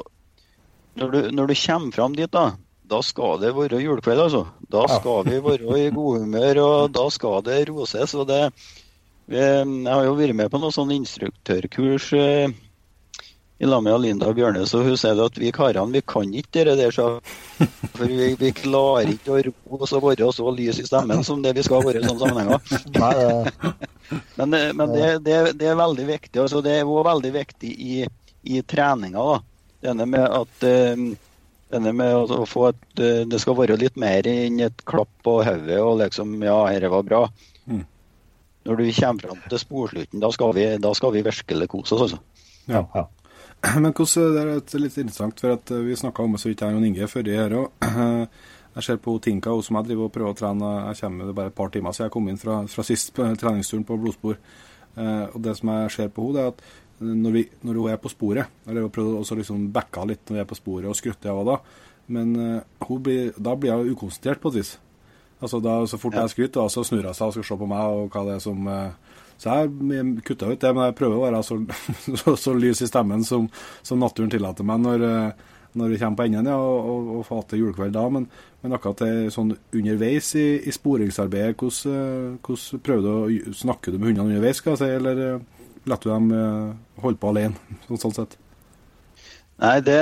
når 1.00 1.14
du, 1.14 1.20
når 1.38 1.52
du 1.52 1.54
kommer 1.62 1.96
fram 1.96 2.18
dit, 2.18 2.32
da, 2.34 2.50
da 2.90 3.00
skal 3.02 3.40
det 3.40 3.54
være 3.56 3.80
julekveld, 3.80 4.26
altså. 4.26 4.42
Da 4.68 4.84
skal 4.90 5.24
vi 5.30 5.38
være 5.42 5.78
i 5.86 5.94
godhumør, 5.94 6.60
og 6.66 6.92
da 6.98 7.06
skal 7.14 7.46
det 7.46 7.62
roses. 7.70 8.14
og 8.18 8.28
det 8.28 8.42
jeg 9.26 9.86
har 9.90 10.04
jo 10.06 10.14
vært 10.14 10.36
med 10.38 10.50
på 10.52 10.58
noen 10.62 10.74
sånne 10.74 10.94
instruktørkurs 11.00 12.12
eh, 12.14 12.52
i 13.58 13.66
lag 13.66 13.82
med 13.82 14.00
Linda 14.00 14.32
Bjørnes, 14.36 14.74
og 14.76 14.84
hun 14.84 14.98
sier 15.00 15.20
at 15.24 15.38
vi 15.40 15.50
karene 15.54 15.94
vi 15.94 16.02
kan 16.04 16.32
ikke 16.34 16.66
det 16.68 16.76
der. 16.76 16.92
Så, 16.92 17.06
for 17.96 18.04
vi, 18.04 18.34
vi, 18.36 18.52
klarer 18.56 19.14
ikke 19.14 19.32
å 19.32 19.40
ro 19.46 19.80
oss 19.80 19.94
og 19.96 20.04
være 20.04 20.28
så 20.36 20.52
lys 20.52 20.80
i 20.82 20.86
stemmen 20.88 21.24
som 21.24 21.40
det 21.44 21.54
vi 21.56 21.64
skal 21.64 21.84
være 21.86 22.02
i 22.02 22.06
sånne 22.08 22.20
sammenhenger. 22.22 23.84
Men, 24.36 24.52
eh, 24.54 24.68
men 24.70 24.92
det, 24.92 25.06
det, 25.26 25.36
det, 25.58 25.66
er 25.66 25.78
veldig 25.80 26.04
viktig. 26.06 26.38
Altså, 26.38 26.60
det 26.62 26.76
er 26.76 26.84
også 26.84 27.08
veldig 27.08 27.32
viktig 27.34 27.70
i, 27.72 27.96
i 28.46 28.60
treninga. 28.62 29.24
da. 29.32 29.40
Denne 29.88 30.06
med 30.06 30.22
at 30.22 30.66
eh, 30.68 31.02
denne 31.74 31.94
med 31.96 32.30
å 32.36 32.44
få 32.46 32.68
et, 32.68 32.86
det 33.26 33.40
skal 33.42 33.58
være 33.58 33.80
litt 33.80 33.98
mer 33.98 34.28
enn 34.30 34.60
et 34.62 34.84
klapp 34.86 35.10
på 35.26 35.40
hodet 35.42 35.80
og 35.82 35.98
liksom 36.04 36.38
Ja, 36.46 36.60
dette 36.70 36.92
var 36.92 37.08
bra. 37.08 37.24
Mm 37.66 37.82
når 38.66 38.76
du 38.76 38.86
kommer 38.92 39.28
fram 39.28 39.42
til 39.48 39.60
sporslutten, 39.62 40.22
da 40.22 40.30
skal 40.34 40.54
vi, 40.56 40.64
da 40.82 40.92
skal 40.98 41.12
vi 41.14 41.22
virkelig 41.26 41.68
kose 41.70 41.94
oss. 41.94 42.06
Altså. 42.06 42.18
Ja, 42.66 42.82
ja. 42.94 43.04
Men 43.82 43.92
hvordan, 43.92 44.34
det 44.34 44.74
er 44.76 44.82
litt 44.82 44.98
interessant, 45.00 45.40
for 45.40 45.56
at 45.56 45.72
vi 45.82 45.96
snakka 45.98 46.22
om 46.22 46.36
det 46.36 46.42
så 46.42 46.50
vidt 46.50 46.62
jeg 46.62 46.76
og 46.76 46.86
Inge 46.86 47.08
før 47.10 47.32
her 47.32 47.58
òg. 47.62 47.86
Jeg 48.76 48.84
ser 48.84 48.98
på 49.00 49.14
Tinka, 49.24 49.54
hun 49.56 49.64
som 49.64 49.78
jeg 49.78 49.86
driver 49.86 50.04
og 50.04 50.12
prøver 50.12 50.34
å 50.34 50.36
trene. 50.36 50.70
Jeg 50.90 50.98
kommer 50.98 51.24
det 51.30 51.34
bare 51.38 51.48
et 51.48 51.54
par 51.56 51.70
timer 51.72 51.94
siden 51.96 52.10
jeg 52.10 52.12
kom 52.12 52.26
inn 52.28 52.36
fra, 52.36 52.58
fra 52.68 52.82
sist 52.84 53.14
på 53.16 53.24
treningsturen 53.40 53.86
på 53.88 53.96
blodspor. 54.02 54.36
Eh, 55.00 55.22
og 55.30 55.38
Det 55.46 55.54
som 55.56 55.70
jeg 55.72 55.94
ser 55.94 56.10
på 56.12 56.26
henne, 56.26 56.42
er 56.42 56.52
at 56.52 56.60
når, 57.00 57.32
vi, 57.32 57.44
når 57.64 57.78
hun 57.80 57.92
er 57.92 57.98
på 58.00 58.08
sporet 58.12 58.68
Eller 58.68 58.84
hun 58.86 58.92
prøver 58.92 59.18
også 59.18 59.36
liksom 59.36 59.66
backa 59.72 60.04
litt 60.08 60.28
når 60.28 60.36
vi 60.36 60.42
er 60.42 60.48
på 60.48 60.56
sporet 60.56 60.88
og 60.88 60.96
skrutter 60.96 61.32
av 61.32 61.42
da. 61.48 61.56
Men 62.12 62.36
uh, 62.36 62.92
blir, 63.00 63.32
da 63.36 63.56
blir 63.56 63.80
hun 63.80 63.96
ukonsentrert 63.96 64.40
på 64.40 64.52
et 64.52 64.60
vis. 64.60 64.76
Altså 65.40 65.60
da, 65.60 65.78
Så 65.86 65.98
fort 66.00 66.14
jeg 66.14 66.32
skryter, 66.32 66.68
så 66.68 66.84
snur 66.84 67.04
hun 67.04 67.16
seg 67.16 67.28
og 67.28 67.36
skal 67.36 67.48
se 67.48 67.58
på 67.60 67.68
meg 67.68 67.96
og 67.96 68.12
hva 68.12 68.22
det 68.28 68.36
er 68.36 68.44
som 68.44 68.68
eh, 68.72 69.05
Så 69.36 69.52
jeg 69.52 70.22
kutta 70.24 70.48
ut 70.48 70.62
det, 70.62 70.72
men 70.72 70.88
jeg 70.88 70.96
prøver 70.98 71.18
å 71.18 71.26
være 71.26 71.42
så, 71.44 71.58
så, 72.22 72.36
så 72.40 72.54
lys 72.56 72.82
i 72.84 72.88
stemmen 72.88 73.24
som, 73.26 73.50
som 73.86 74.00
naturen 74.00 74.32
tillater 74.32 74.66
meg 74.66 74.80
når, 74.84 75.04
eh, 75.08 75.52
når 75.76 75.92
vi 75.92 75.98
kommer 76.00 76.20
på 76.20 76.28
enden 76.28 76.48
ja, 76.48 76.56
og, 76.56 77.10
og, 77.18 77.26
og 77.36 77.44
til 77.50 77.64
julekveld 77.64 77.96
da. 77.96 78.06
Men, 78.12 78.30
men 78.62 78.76
akkurat 78.78 79.04
det 79.04 79.34
sånn 79.34 79.52
underveis 79.52 80.32
i, 80.40 80.46
i 80.64 80.74
sporingsarbeidet, 80.74 81.58
hvordan, 81.60 82.00
eh, 82.00 82.40
hvordan 82.46 82.82
prøver 82.88 83.06
du 83.06 83.52
å 83.52 83.58
snakke 83.60 83.92
du 83.92 84.00
med 84.00 84.12
hundene 84.12 84.32
underveis, 84.32 84.62
skal 84.62 84.76
jeg 84.76 84.82
si, 84.84 84.90
eller 84.96 85.22
lar 85.86 86.02
du 86.02 86.10
dem 86.10 86.32
holde 87.04 87.20
på 87.22 87.30
alene, 87.30 87.76
sånn, 87.90 88.02
sånn 88.08 88.18
sett? 88.22 88.40
Nei, 89.56 89.80
Det 89.80 90.00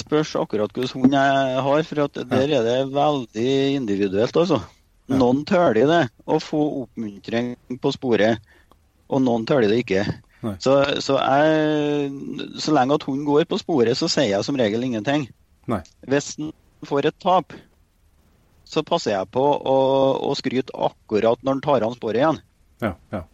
spørs 0.00 0.32
akkurat 0.38 0.72
hvilken 0.74 1.04
hund 1.04 1.14
jeg 1.14 1.60
har. 1.66 1.82
for 1.86 2.24
Der 2.32 2.54
er 2.58 2.64
det 2.66 2.78
veldig 2.94 3.52
individuelt. 3.76 4.36
altså. 4.36 4.62
Noen 5.06 5.44
tøler 5.46 5.86
det 5.86 6.02
å 6.26 6.40
få 6.42 6.62
oppmuntring 6.82 7.54
på 7.78 7.92
sporet, 7.94 8.42
og 9.06 9.22
noen 9.22 9.46
tøler 9.48 9.70
det 9.72 9.82
ikke. 9.84 10.04
Så, 10.62 10.74
så, 11.02 11.16
jeg, 11.18 12.10
så, 12.60 12.74
lenge 12.76 12.94
at 12.94 13.06
hunden 13.08 13.24
går 13.26 13.46
på 13.50 13.58
sporet, 13.58 13.96
så 13.98 14.08
sier 14.10 14.36
jeg 14.36 14.46
som 14.46 14.58
regel 14.58 14.84
ingenting. 14.86 15.26
Nei. 15.70 15.80
Hvis 16.06 16.36
den 16.38 16.52
får 16.86 17.08
et 17.10 17.18
tap, 17.22 17.54
så 18.66 18.82
passer 18.86 19.16
jeg 19.16 19.30
på 19.34 19.42
å, 19.42 19.78
å 20.26 20.34
skryte 20.38 20.74
akkurat 20.74 21.40
når 21.42 21.56
den 21.56 21.64
tar 21.64 21.86
av 21.86 21.96
sporet 21.96 22.22
igjen. 22.22 22.44
Ja, 22.84 22.92
ja. 23.14 23.24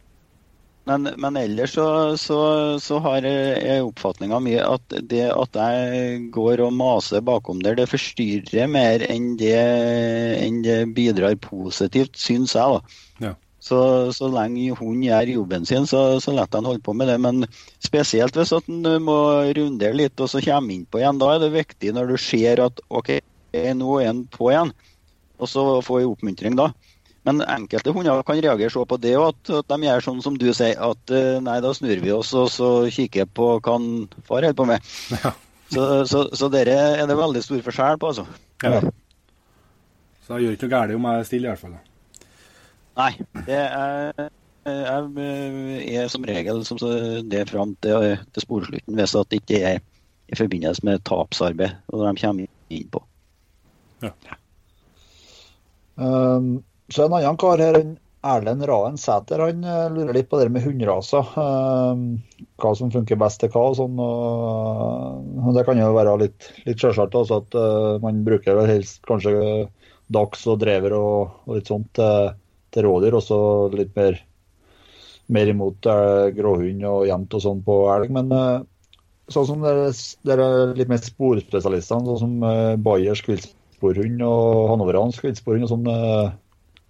Men, 0.88 1.06
men, 1.22 1.36
ellers 1.38 1.76
så, 1.76 1.86
så, 2.18 2.38
så 2.82 2.98
har 3.04 3.22
jeg 3.22 3.84
oppfatninga 3.86 4.40
mi 4.42 4.56
at 4.58 4.96
det 5.10 5.28
at 5.30 5.54
jeg 5.54 6.24
går 6.34 6.64
og 6.64 6.74
maser 6.74 7.22
bakom 7.22 7.60
der, 7.62 7.76
det 7.78 7.86
forstyrrer 7.90 8.66
mer 8.70 9.04
enn 9.06 9.36
det, 9.38 9.54
enn 10.42 10.58
det 10.66 10.80
bidrar 10.96 11.38
positivt, 11.44 12.18
syns 12.18 12.56
jeg. 12.58 12.80
da. 12.80 13.28
Ja. 13.28 13.32
Så, 13.62 13.78
så, 14.10 14.26
lenge 14.26 14.74
hunden 14.74 15.04
gjør 15.06 15.28
jobben 15.36 15.66
sin, 15.68 15.84
så, 15.86 16.18
så 16.18 16.32
lar 16.34 16.50
han 16.50 16.66
holde 16.66 16.82
på 16.82 16.94
med 16.98 17.06
det. 17.12 17.18
Men 17.22 17.44
spesielt 17.78 18.34
hvis 18.34 18.54
at 18.56 18.66
han 18.66 19.04
må 19.04 19.18
rundere 19.54 19.94
litt 19.94 20.18
og 20.18 20.30
så 20.32 20.42
kommer 20.42 20.74
inn 20.74 20.86
på 20.90 20.98
igjen. 20.98 21.20
Da 21.22 21.34
er 21.34 21.44
det 21.44 21.52
viktig 21.54 21.92
når 21.94 22.10
du 22.10 22.16
ser 22.18 22.64
at 22.64 22.82
OK, 22.90 23.12
nå 23.52 24.00
er 24.00 24.08
han 24.10 24.24
på 24.34 24.50
igjen, 24.50 24.72
og 25.38 25.50
så 25.50 25.66
får 25.86 26.02
jeg 26.02 26.10
oppmuntring 26.10 26.58
da. 26.58 26.72
Men 27.22 27.38
enkelte 27.46 27.94
hunder 27.94 28.24
kan 28.26 28.40
reagere 28.42 28.72
så 28.74 28.82
på 28.88 28.98
det, 28.98 29.14
at, 29.14 29.52
at 29.60 29.70
de 29.70 29.86
gjør 29.86 30.02
sånn 30.08 30.24
som 30.24 30.34
du 30.38 30.48
sier, 30.50 30.74
at 30.74 31.14
eh, 31.14 31.38
nei, 31.44 31.60
da 31.62 31.70
snur 31.76 32.02
vi 32.02 32.10
oss 32.10 32.32
og 32.34 32.50
så 32.50 32.70
kikker 32.90 33.30
på 33.30 33.52
hva 33.60 33.76
far 34.26 34.42
holder 34.42 34.58
på 34.58 34.66
med. 34.72 34.90
Ja. 35.22 35.30
Så, 35.72 35.84
så, 36.10 36.26
så 36.36 36.50
dere 36.52 36.74
er 36.98 37.06
det 37.08 37.14
veldig 37.16 37.40
stor 37.46 37.62
forskjell 37.64 38.02
på, 38.02 38.10
altså. 38.10 38.26
Ja. 38.66 38.82
Så 40.26 40.34
det 40.34 40.42
gjør 40.44 40.58
ikke 40.58 40.66
noe 40.66 40.74
galt 40.74 40.98
om 40.98 41.06
jeg 41.08 41.22
er 41.22 41.30
stille, 41.30 41.46
i 41.46 41.52
hvert 41.54 41.62
fall? 41.62 41.78
Nei. 42.98 43.12
Det 43.46 43.56
er, 43.56 44.28
er, 44.68 45.08
er 46.02 46.10
som 46.12 46.26
regel 46.28 46.60
som 46.68 46.80
det 47.32 47.46
fram 47.50 47.74
til, 47.84 48.12
til 48.34 48.44
sporslutten, 48.44 48.98
hvis 48.98 49.16
det 49.16 49.40
ikke 49.40 49.62
er 49.72 49.80
i 50.32 50.38
forbindelse 50.38 50.84
med 50.88 51.02
tapsarbeid, 51.08 51.80
og 51.92 52.04
de 52.04 52.12
kommer 52.20 52.72
inn 52.72 52.86
på. 52.92 53.02
Ja. 54.02 54.12
Um, 55.96 56.62
så 56.92 57.06
en 57.06 57.16
annen 57.18 57.38
kar 57.40 57.60
her, 57.60 57.78
Erlend 58.22 58.64
Raen 58.70 58.98
Sæter, 59.00 59.40
han 59.42 59.64
eh, 59.66 59.88
lurer 59.90 60.14
litt 60.14 60.28
på 60.30 60.38
det 60.38 60.46
med 60.54 60.62
hundraser. 60.62 61.26
Um, 61.34 62.20
hva 62.62 62.70
som 62.78 62.92
funker 62.94 63.18
best 63.18 63.40
til 63.42 63.50
hva 63.50 63.64
og 63.72 63.78
sånn. 63.80 63.98
Og 63.98 65.48
det 65.56 65.64
kan 65.66 65.80
jo 65.80 65.90
være 65.96 66.14
litt, 66.20 66.52
litt 66.68 66.84
altså 66.86 67.40
at 67.40 67.56
uh, 67.58 67.98
man 68.04 68.22
bruker 68.26 68.60
vel 68.60 68.70
helst 68.70 69.02
kanskje 69.08 69.34
dags 70.12 70.46
og 70.46 70.60
drever 70.62 70.94
og, 70.94 71.34
og 71.48 71.58
litt 71.58 71.72
sånt 71.72 71.90
til, 71.98 72.30
til 72.72 72.86
rådyr, 72.86 73.16
og 73.18 73.24
så 73.24 73.38
litt 73.74 73.92
mer, 73.98 74.18
mer 75.32 75.52
imot 75.52 75.88
uh, 75.88 76.28
gråhund 76.34 76.84
og 76.88 77.06
jevnt 77.08 77.36
og 77.38 77.44
sånn 77.44 77.64
på 77.66 77.78
elg. 77.94 78.12
Men 78.14 78.32
uh, 78.32 78.62
sånn 79.32 79.48
som 79.48 79.64
dere, 79.64 79.90
dere 80.28 80.48
litt 80.78 80.92
mer 80.92 81.02
sporspesialistene, 81.04 82.08
sånn 82.08 82.22
som 82.22 82.46
uh, 82.46 82.80
Bayers 82.80 83.24
kvillsporhund 83.26 84.24
og 84.26 84.72
hanoveransk 84.72 85.26
kvillsporhund 85.26 85.68
og 85.68 85.74
sånn. 85.76 85.92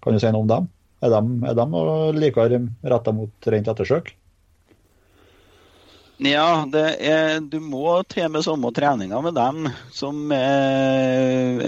Kan 0.03 0.15
du 0.15 0.19
si 0.19 0.31
noe 0.31 0.43
om 0.43 0.51
dem? 0.51 0.71
Er 1.03 1.11
de, 1.11 1.21
er 1.47 1.55
de 1.59 2.15
likere 2.15 2.59
retta 2.87 3.11
mot 3.15 3.47
rent 3.51 3.71
ettersøk? 3.71 4.13
Ja, 6.23 6.63
er, 6.71 7.41
du 7.41 7.57
må 7.59 7.97
til 8.07 8.29
med 8.31 8.45
samme 8.45 8.69
treninga 8.71 9.19
med 9.25 9.33
dem 9.35 9.65
som 9.91 10.19
med 10.29 11.63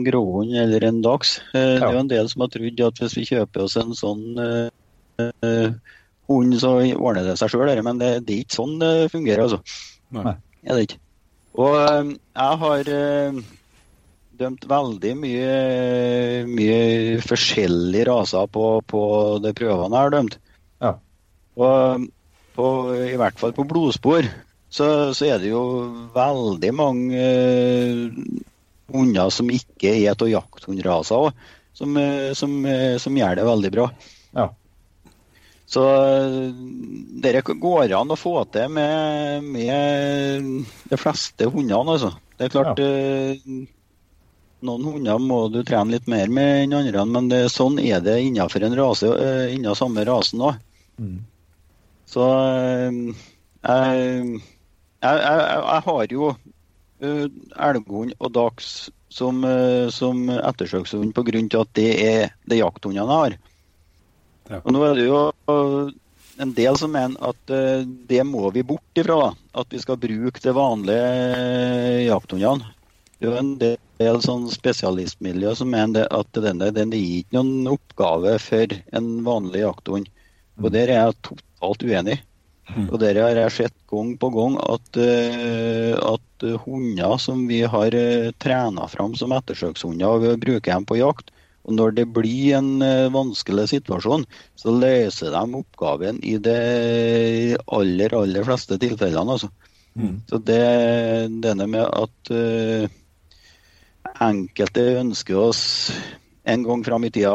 en 0.00 0.08
gråhund 0.08 0.56
eller 0.56 0.88
en 0.88 1.00
dags. 1.04 1.38
Eh, 1.52 1.76
ja. 1.76 1.78
Det 1.78 1.86
er 1.86 1.96
jo 1.96 2.02
en 2.04 2.12
del 2.12 2.32
som 2.32 2.44
har 2.44 2.52
trodd 2.56 2.84
at 2.88 3.02
hvis 3.04 3.16
vi 3.20 3.28
kjøper 3.28 3.66
oss 3.66 3.76
en 3.80 3.94
sånn 3.96 4.24
eh, 4.40 5.70
hund, 6.30 6.58
så 6.62 6.74
ordner 6.96 7.28
det 7.28 7.38
seg 7.40 7.52
sjøl. 7.52 7.70
Men 7.86 8.02
det, 8.02 8.10
det, 8.26 8.34
er 8.34 8.44
ikke 8.46 8.60
sånn 8.60 8.76
det 8.82 8.92
fungerer, 9.12 9.46
altså. 9.46 9.62
Nei. 10.16 10.36
Er 10.66 10.76
det 10.76 10.88
ikke. 10.88 11.00
Og 11.60 11.78
eh, 11.78 12.12
jeg 12.40 12.60
har 12.62 12.92
eh, 12.96 13.40
dømt 14.40 14.68
veldig 14.70 15.14
mye, 15.20 15.54
mye 16.48 16.78
forskjellige 17.26 18.06
raser 18.08 18.52
på, 18.54 18.68
på 18.88 19.02
de 19.44 19.54
prøvene 19.56 19.96
jeg 19.96 20.08
har 20.08 20.14
dømt. 20.16 20.38
Ja. 20.80 20.94
Og 21.60 22.06
på, 22.56 22.68
i 23.08 23.18
hvert 23.20 23.40
fall 23.40 23.54
på 23.56 23.66
blodspor 23.68 24.28
så, 24.70 24.86
så 25.16 25.26
er 25.26 25.40
det 25.42 25.50
jo 25.50 25.62
veldig 26.14 26.70
mange 26.78 27.18
eh, 27.18 28.06
hunder 28.92 29.32
som 29.34 29.50
ikke 29.52 29.92
er 29.96 30.14
av 30.14 30.30
jakthundraser 30.30 31.26
òg, 31.28 31.44
som, 31.76 31.96
eh, 31.96 32.32
som, 32.36 32.56
eh, 32.66 32.96
som, 32.98 33.16
gjør 33.16 33.38
det 33.38 33.46
veldig 33.48 33.72
bra. 33.76 33.90
Ja. 34.36 34.48
Så 35.70 35.82
det 37.22 37.44
går 37.46 37.92
an 37.94 38.10
å 38.10 38.18
få 38.18 38.40
til 38.50 38.72
med, 38.74 39.44
med 39.44 40.64
de 40.90 40.98
fleste 40.98 41.46
hundene, 41.46 41.94
altså. 41.94 42.10
Det 42.36 42.48
er 42.48 42.54
klart 42.56 42.80
ja. 42.82 43.66
Noen 44.60 44.84
hunder 44.84 45.20
må 45.22 45.38
du 45.48 45.62
trene 45.64 45.94
litt 45.94 46.08
mer 46.10 46.28
med 46.28 46.66
enn 46.66 46.74
andre, 46.76 47.04
men 47.08 47.30
det, 47.30 47.38
sånn 47.54 47.78
er 47.80 48.02
det 48.04 48.18
innenfor 48.26 48.66
en 48.66 48.76
rase, 48.76 49.08
innen 49.54 49.78
samme 49.78 50.04
rasen 50.04 50.42
òg. 50.50 50.58
Mm. 51.00 51.22
Så 52.10 52.26
jeg, 52.26 53.14
jeg, 53.62 54.42
jeg, 55.00 55.22
jeg 55.22 55.84
har 55.86 56.12
jo 56.12 56.34
elghund 57.00 58.14
og 58.18 58.32
dags 58.36 58.90
som, 59.10 59.42
som 59.90 60.28
ettersøkshund 60.30 61.14
pga. 61.16 61.40
at 61.60 61.72
det 61.74 61.88
er 62.04 62.34
det 62.46 62.60
jakthundene 62.60 63.08
har. 63.10 63.36
Ja. 64.50 64.60
Og 64.60 64.72
nå 64.74 64.84
er 64.86 64.98
det 64.98 65.06
jo 65.08 65.22
en 66.40 66.54
del 66.56 66.78
som 66.78 66.92
mener 66.94 67.18
at 67.32 67.54
det 68.10 68.22
må 68.26 68.50
vi 68.54 68.62
bort 68.66 69.00
ifra. 69.00 69.32
At 69.52 69.72
vi 69.72 69.80
skal 69.82 69.98
bruke 70.00 70.42
det 70.42 70.54
vanlige 70.54 72.06
jakthundene. 72.06 72.70
Det 73.20 73.28
er 73.28 73.34
jo 73.34 73.40
en 73.42 73.52
del 73.60 74.22
sånn 74.24 74.46
spesialistmiljø 74.48 75.52
som 75.58 75.68
mener 75.74 76.06
at 76.08 76.38
denne, 76.40 76.70
den 76.72 76.94
er 76.96 77.02
ikke 77.20 77.36
noen 77.36 77.68
oppgave 77.74 78.38
for 78.40 78.72
en 78.96 79.10
vanlig 79.26 79.60
jakthund. 79.60 80.08
Og 80.60 80.72
der 80.72 80.88
er 80.88 81.02
jeg 81.02 81.18
totalt 81.28 81.84
uenig. 81.84 82.16
Mm. 82.76 82.86
Og 82.88 83.00
der 83.02 83.18
har 83.18 83.38
jeg 83.38 83.56
sett 83.56 83.76
gang 83.90 84.14
på 84.20 84.30
gang 84.34 84.56
at, 84.62 85.00
uh, 85.00 86.14
at 86.14 86.46
hunder 86.64 87.16
som 87.20 87.42
vi 87.50 87.60
har 87.68 87.94
eh, 87.96 88.30
trena 88.40 88.86
fram 88.88 89.16
som 89.18 89.34
ettersøkshunder, 89.36 90.06
og 90.08 90.24
vi 90.24 90.36
bruker 90.40 90.72
dem 90.72 90.86
på 90.88 91.00
jakt, 91.00 91.32
og 91.68 91.74
når 91.76 91.92
det 91.98 92.06
blir 92.16 92.54
en 92.56 92.80
vanskelig 93.12 93.66
situasjon, 93.74 94.24
så 94.56 94.72
løser 94.72 95.34
de 95.34 95.58
oppgaven 95.58 96.22
i 96.24 96.38
de 96.40 96.54
aller, 97.68 98.14
aller 98.16 98.46
fleste 98.46 98.78
tilfellene. 98.80 99.36
Altså. 99.36 99.50
Mm. 99.94 100.22
Så 100.30 100.40
det 100.48 100.62
denne 101.44 101.66
med 101.68 101.84
at 101.84 102.32
uh, 102.32 102.88
enkelte 104.24 104.86
ønsker 105.00 105.40
oss 105.40 105.62
en 106.44 106.62
gang 106.64 106.84
fram 106.84 107.04
i 107.04 107.10
tida 107.12 107.32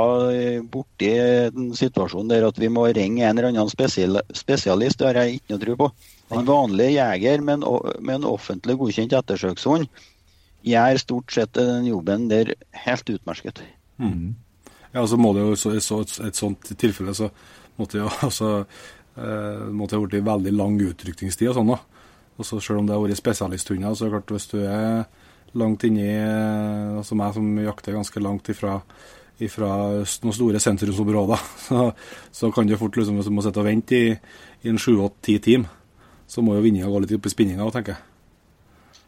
borti 0.72 1.12
en 1.20 1.70
situasjon 1.78 2.30
der 2.32 2.48
at 2.48 2.58
vi 2.60 2.70
må 2.74 2.88
ringe 2.90 3.26
en 3.26 3.38
eller 3.38 3.52
annen 3.52 3.70
spesialist, 3.70 5.00
det 5.00 5.08
har 5.08 5.20
jeg 5.22 5.38
ikke 5.40 5.54
noe 5.54 5.62
tro 5.62 5.76
på. 5.84 5.90
En 6.34 6.48
vanlig 6.48 6.96
jeger 6.96 7.44
med 7.46 7.60
en, 7.60 7.68
med 8.02 8.20
en 8.20 8.30
offentlig 8.32 8.78
godkjent 8.82 9.14
ettersøkshund 9.14 9.86
gjør 10.66 11.02
stort 11.02 11.36
sett 11.36 11.54
den 11.58 11.86
jobben 11.92 12.26
der 12.32 12.56
helt 12.86 13.10
utmerket. 13.14 13.62
Mm. 14.02 14.34
Ja, 14.96 15.04
så 15.08 15.20
må 15.20 15.34
det 15.36 15.44
jo 15.44 15.76
i 15.76 15.82
så, 15.84 16.02
et 16.26 16.40
sånt 16.40 16.72
tilfelle 16.80 17.14
så 17.14 17.30
måtte 17.78 18.00
jo 18.02 18.10
altså 18.28 18.52
eh, 18.64 19.68
måtte 19.70 20.00
ha 20.00 20.06
blitt 20.06 20.26
veldig 20.26 20.56
lang 20.56 20.80
utrykningstid 20.82 21.52
og 21.52 21.60
sånn, 21.60 21.76
da. 21.76 21.82
Og 22.36 22.44
så 22.48 22.60
Selv 22.60 22.82
om 22.82 22.88
det 22.88 22.96
har 22.96 23.04
vært 23.04 23.22
spesialisthunder, 23.22 23.94
så 23.96 24.06
er 24.06 24.10
det 24.10 24.18
klart 24.18 24.34
hvis 24.36 24.50
du 24.52 24.58
er 24.66 25.06
langt 25.60 25.86
inni 25.88 26.08
Altså 26.16 27.18
meg 27.18 27.36
som 27.36 27.48
jakter 27.64 27.96
ganske 27.98 28.24
langt 28.24 28.50
ifra, 28.52 28.80
ifra 29.44 29.72
noen 30.02 30.36
store 30.36 30.62
sentrumsområder, 30.64 31.48
så, 31.68 31.88
så 32.32 32.52
kan 32.56 32.68
det 32.70 32.80
fort 32.82 32.98
liksom, 33.00 33.20
hvis 33.20 33.30
du 33.30 33.36
må 33.36 33.46
sitte 33.46 33.64
og 33.64 33.70
vente 33.70 34.00
i, 34.00 34.12
i 34.64 34.72
en 34.72 34.82
sju-åtte-ti 34.82 35.40
timer, 35.50 35.72
så 36.28 36.44
må 36.44 36.58
jo 36.58 36.66
vinninga 36.66 36.90
gå 36.90 37.04
litt 37.04 37.18
opp 37.18 37.28
i 37.30 37.34
spinninga 37.34 37.66
òg, 37.66 37.74
tenker 37.76 37.96
jeg. 37.96 38.12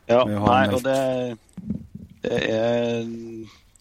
Ja, 0.08 0.22
nei, 0.24 0.62
og 0.72 0.84
det, 0.86 1.00
det, 2.24 2.38
er 2.38 3.08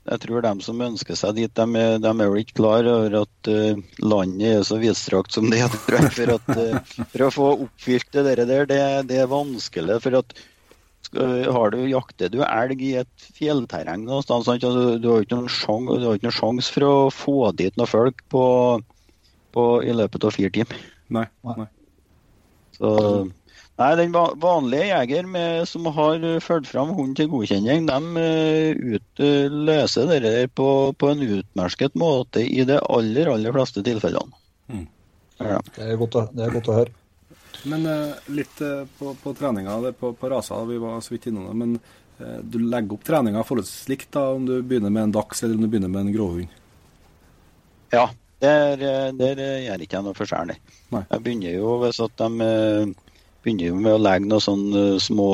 Jeg 0.07 0.23
tror 0.25 0.43
dem 0.43 0.63
som 0.65 0.83
ønsker 0.83 1.19
seg 1.19 1.37
dit, 1.39 1.53
de, 1.55 1.85
de 2.03 2.11
er 2.11 2.27
jo 2.27 2.41
ikke 2.41 2.59
klar 2.63 2.89
over 2.91 3.15
at 3.21 3.51
uh, 3.51 3.79
landet 4.03 4.57
er 4.57 4.67
så 4.67 4.81
vidstrakt 4.83 5.35
som 5.35 5.47
det 5.51 5.63
er. 5.67 5.71
For, 5.71 6.35
at, 6.35 6.51
uh, 6.51 7.07
for 7.13 7.27
å 7.27 7.31
få 7.35 7.49
oppfylt 7.67 8.11
det 8.15 8.27
der, 8.27 8.67
det, 8.71 8.81
det 9.11 9.23
er 9.23 9.31
vanskelig. 9.31 10.01
for 10.03 10.19
at 10.23 10.35
har 11.17 11.73
du, 11.75 11.79
jakter 11.91 12.33
du 12.33 12.41
elg 12.47 12.83
i 12.85 12.93
et 13.03 13.31
fjellterreng 13.37 14.05
noe 14.07 14.25
sted, 14.25 14.37
altså, 14.37 14.99
du 15.01 15.09
har 15.13 15.25
ikke 15.25 15.41
noen 15.41 16.35
sjanse 16.35 16.75
for 16.75 16.87
å 16.87 16.95
få 17.15 17.39
dit 17.59 17.75
noen 17.79 17.91
folk 17.91 18.23
på, 18.33 18.45
på, 19.57 19.67
i 19.87 19.97
løpet 19.97 20.29
av 20.29 20.37
fire 20.37 20.53
timer. 20.55 20.85
Nei, 21.17 21.27
nei. 21.47 21.69
Så, 22.77 22.91
nei, 23.79 23.91
Den 24.01 24.13
vanlige 24.43 24.89
jeger 24.91 25.29
med, 25.31 25.69
som 25.69 25.87
har 25.97 26.25
fulgt 26.45 26.69
fram 26.71 26.93
hund 26.97 27.17
til 27.19 27.31
godkjenning, 27.33 27.87
de 27.89 28.01
uh, 28.19 28.97
ut, 28.97 29.23
uh, 29.23 29.57
løser 29.71 30.13
det 30.25 30.51
på, 30.59 30.69
på, 30.99 31.13
en 31.13 31.25
utmerket 31.39 31.97
måte 31.97 32.45
i 32.45 32.67
de 32.69 32.81
aller, 32.81 33.33
aller 33.33 33.57
fleste 33.57 33.85
tilfellene. 33.87 34.37
Mm. 34.69 34.87
Ja. 35.41 35.61
Det, 35.77 35.85
er 35.85 35.99
godt 36.01 36.17
å, 36.19 36.29
det 36.33 36.47
er 36.47 36.57
godt 36.57 36.73
å 36.73 36.81
høre. 36.81 36.95
Men 37.67 37.87
uh, 37.87 38.15
litt 38.33 38.61
uh, 38.63 38.85
på, 38.99 39.15
på 39.23 39.33
treninga 39.35 39.79
på, 39.99 40.13
på 40.19 40.31
raser, 40.31 40.67
vi 40.69 40.79
var 40.83 41.01
så 41.05 41.15
vidt 41.15 41.27
innom 41.31 41.49
det. 41.49 41.57
Men 41.63 41.75
uh, 42.21 42.39
du 42.43 42.61
legger 42.63 42.97
opp 42.97 43.07
treninga 43.07 43.43
forholdsvis 43.47 43.89
likt 43.93 44.13
da, 44.15 44.29
om 44.37 44.47
du 44.47 44.61
begynner 44.63 44.95
med 44.95 45.09
en 45.09 45.17
dags 45.19 45.43
eller 45.43 45.59
om 45.59 45.67
du 45.67 45.71
begynner 45.73 45.93
med 45.93 46.07
en 46.07 46.15
gråhund? 46.15 46.55
Ja, 47.95 48.09
der, 48.43 48.81
der 49.17 49.43
gjør 49.65 49.83
ikke 49.83 49.97
jeg 49.97 50.05
noe 50.05 50.17
forskjellig. 50.19 50.57
Jeg 50.93 51.21
begynner 51.25 51.55
jo 51.55 51.77
hvis 51.83 52.01
at 52.05 52.17
de 52.21 52.51
begynner 53.45 53.71
jo 53.71 53.79
med 53.79 53.95
å 53.95 54.03
legge 54.03 54.27
noen 54.27 54.43
sånne 54.43 54.87
små 55.01 55.31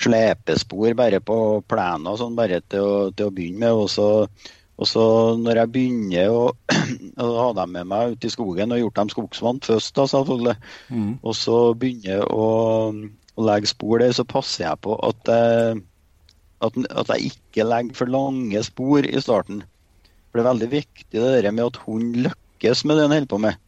slepespor 0.00 0.96
bare 0.96 1.20
på 1.24 1.36
plenen 1.68 2.08
og 2.10 2.18
sånn, 2.20 2.36
bare 2.36 2.60
til 2.64 2.84
å, 2.84 2.96
til 3.16 3.28
å 3.28 3.34
begynne 3.34 3.62
med. 3.62 3.72
og 3.76 3.90
så 3.92 4.08
og 4.76 4.88
så 4.88 5.02
når 5.40 5.62
jeg 5.62 5.72
begynner 5.72 6.32
å, 6.32 6.40
å 7.24 7.28
ha 7.38 7.48
dem 7.56 7.72
med 7.78 7.88
meg 7.88 8.16
ut 8.16 8.26
i 8.28 8.32
skogen 8.32 8.74
og 8.74 8.82
gjort 8.82 8.98
dem 9.00 9.12
skogsvant 9.12 9.68
først, 9.68 9.94
da 9.96 10.04
selvfølgelig, 10.12 10.56
mm. 10.92 11.12
og 11.22 11.36
så 11.38 11.60
begynner 11.72 12.10
jeg 12.12 12.26
å, 12.28 12.48
å, 12.92 13.46
legge 13.48 13.72
spor 13.72 14.04
der, 14.04 14.12
så 14.16 14.26
passer 14.28 14.66
jeg 14.66 14.82
på 14.84 14.98
at 15.08 15.32
jeg, 15.32 15.80
at, 16.66 16.80
at 16.92 17.14
jeg 17.14 17.32
ikke 17.32 17.68
legger 17.68 17.96
for 17.96 18.12
lange 18.12 18.64
spor 18.68 19.08
i 19.08 19.24
starten. 19.24 19.64
For 20.28 20.40
det 20.40 20.44
er 20.44 20.50
veldig 20.52 20.72
viktig 20.74 21.22
det 21.22 21.36
der 21.38 21.54
med 21.56 21.70
at 21.70 21.80
hund 21.86 22.20
lykkes 22.26 22.84
med 22.84 22.98
det 22.98 23.06
den 23.06 23.16
holder 23.16 23.32
på 23.32 23.42
med. 23.46 23.62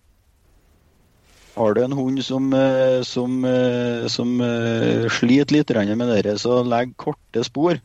Har 1.58 1.74
du 1.74 1.80
en 1.82 1.96
hund 1.96 2.20
som, 2.22 2.52
som, 3.02 3.40
som 4.12 4.34
sliter 5.10 5.56
litt 5.56 5.72
med 5.98 6.12
det, 6.12 6.36
så 6.38 6.60
legg 6.62 6.92
korte 7.00 7.42
spor. 7.42 7.80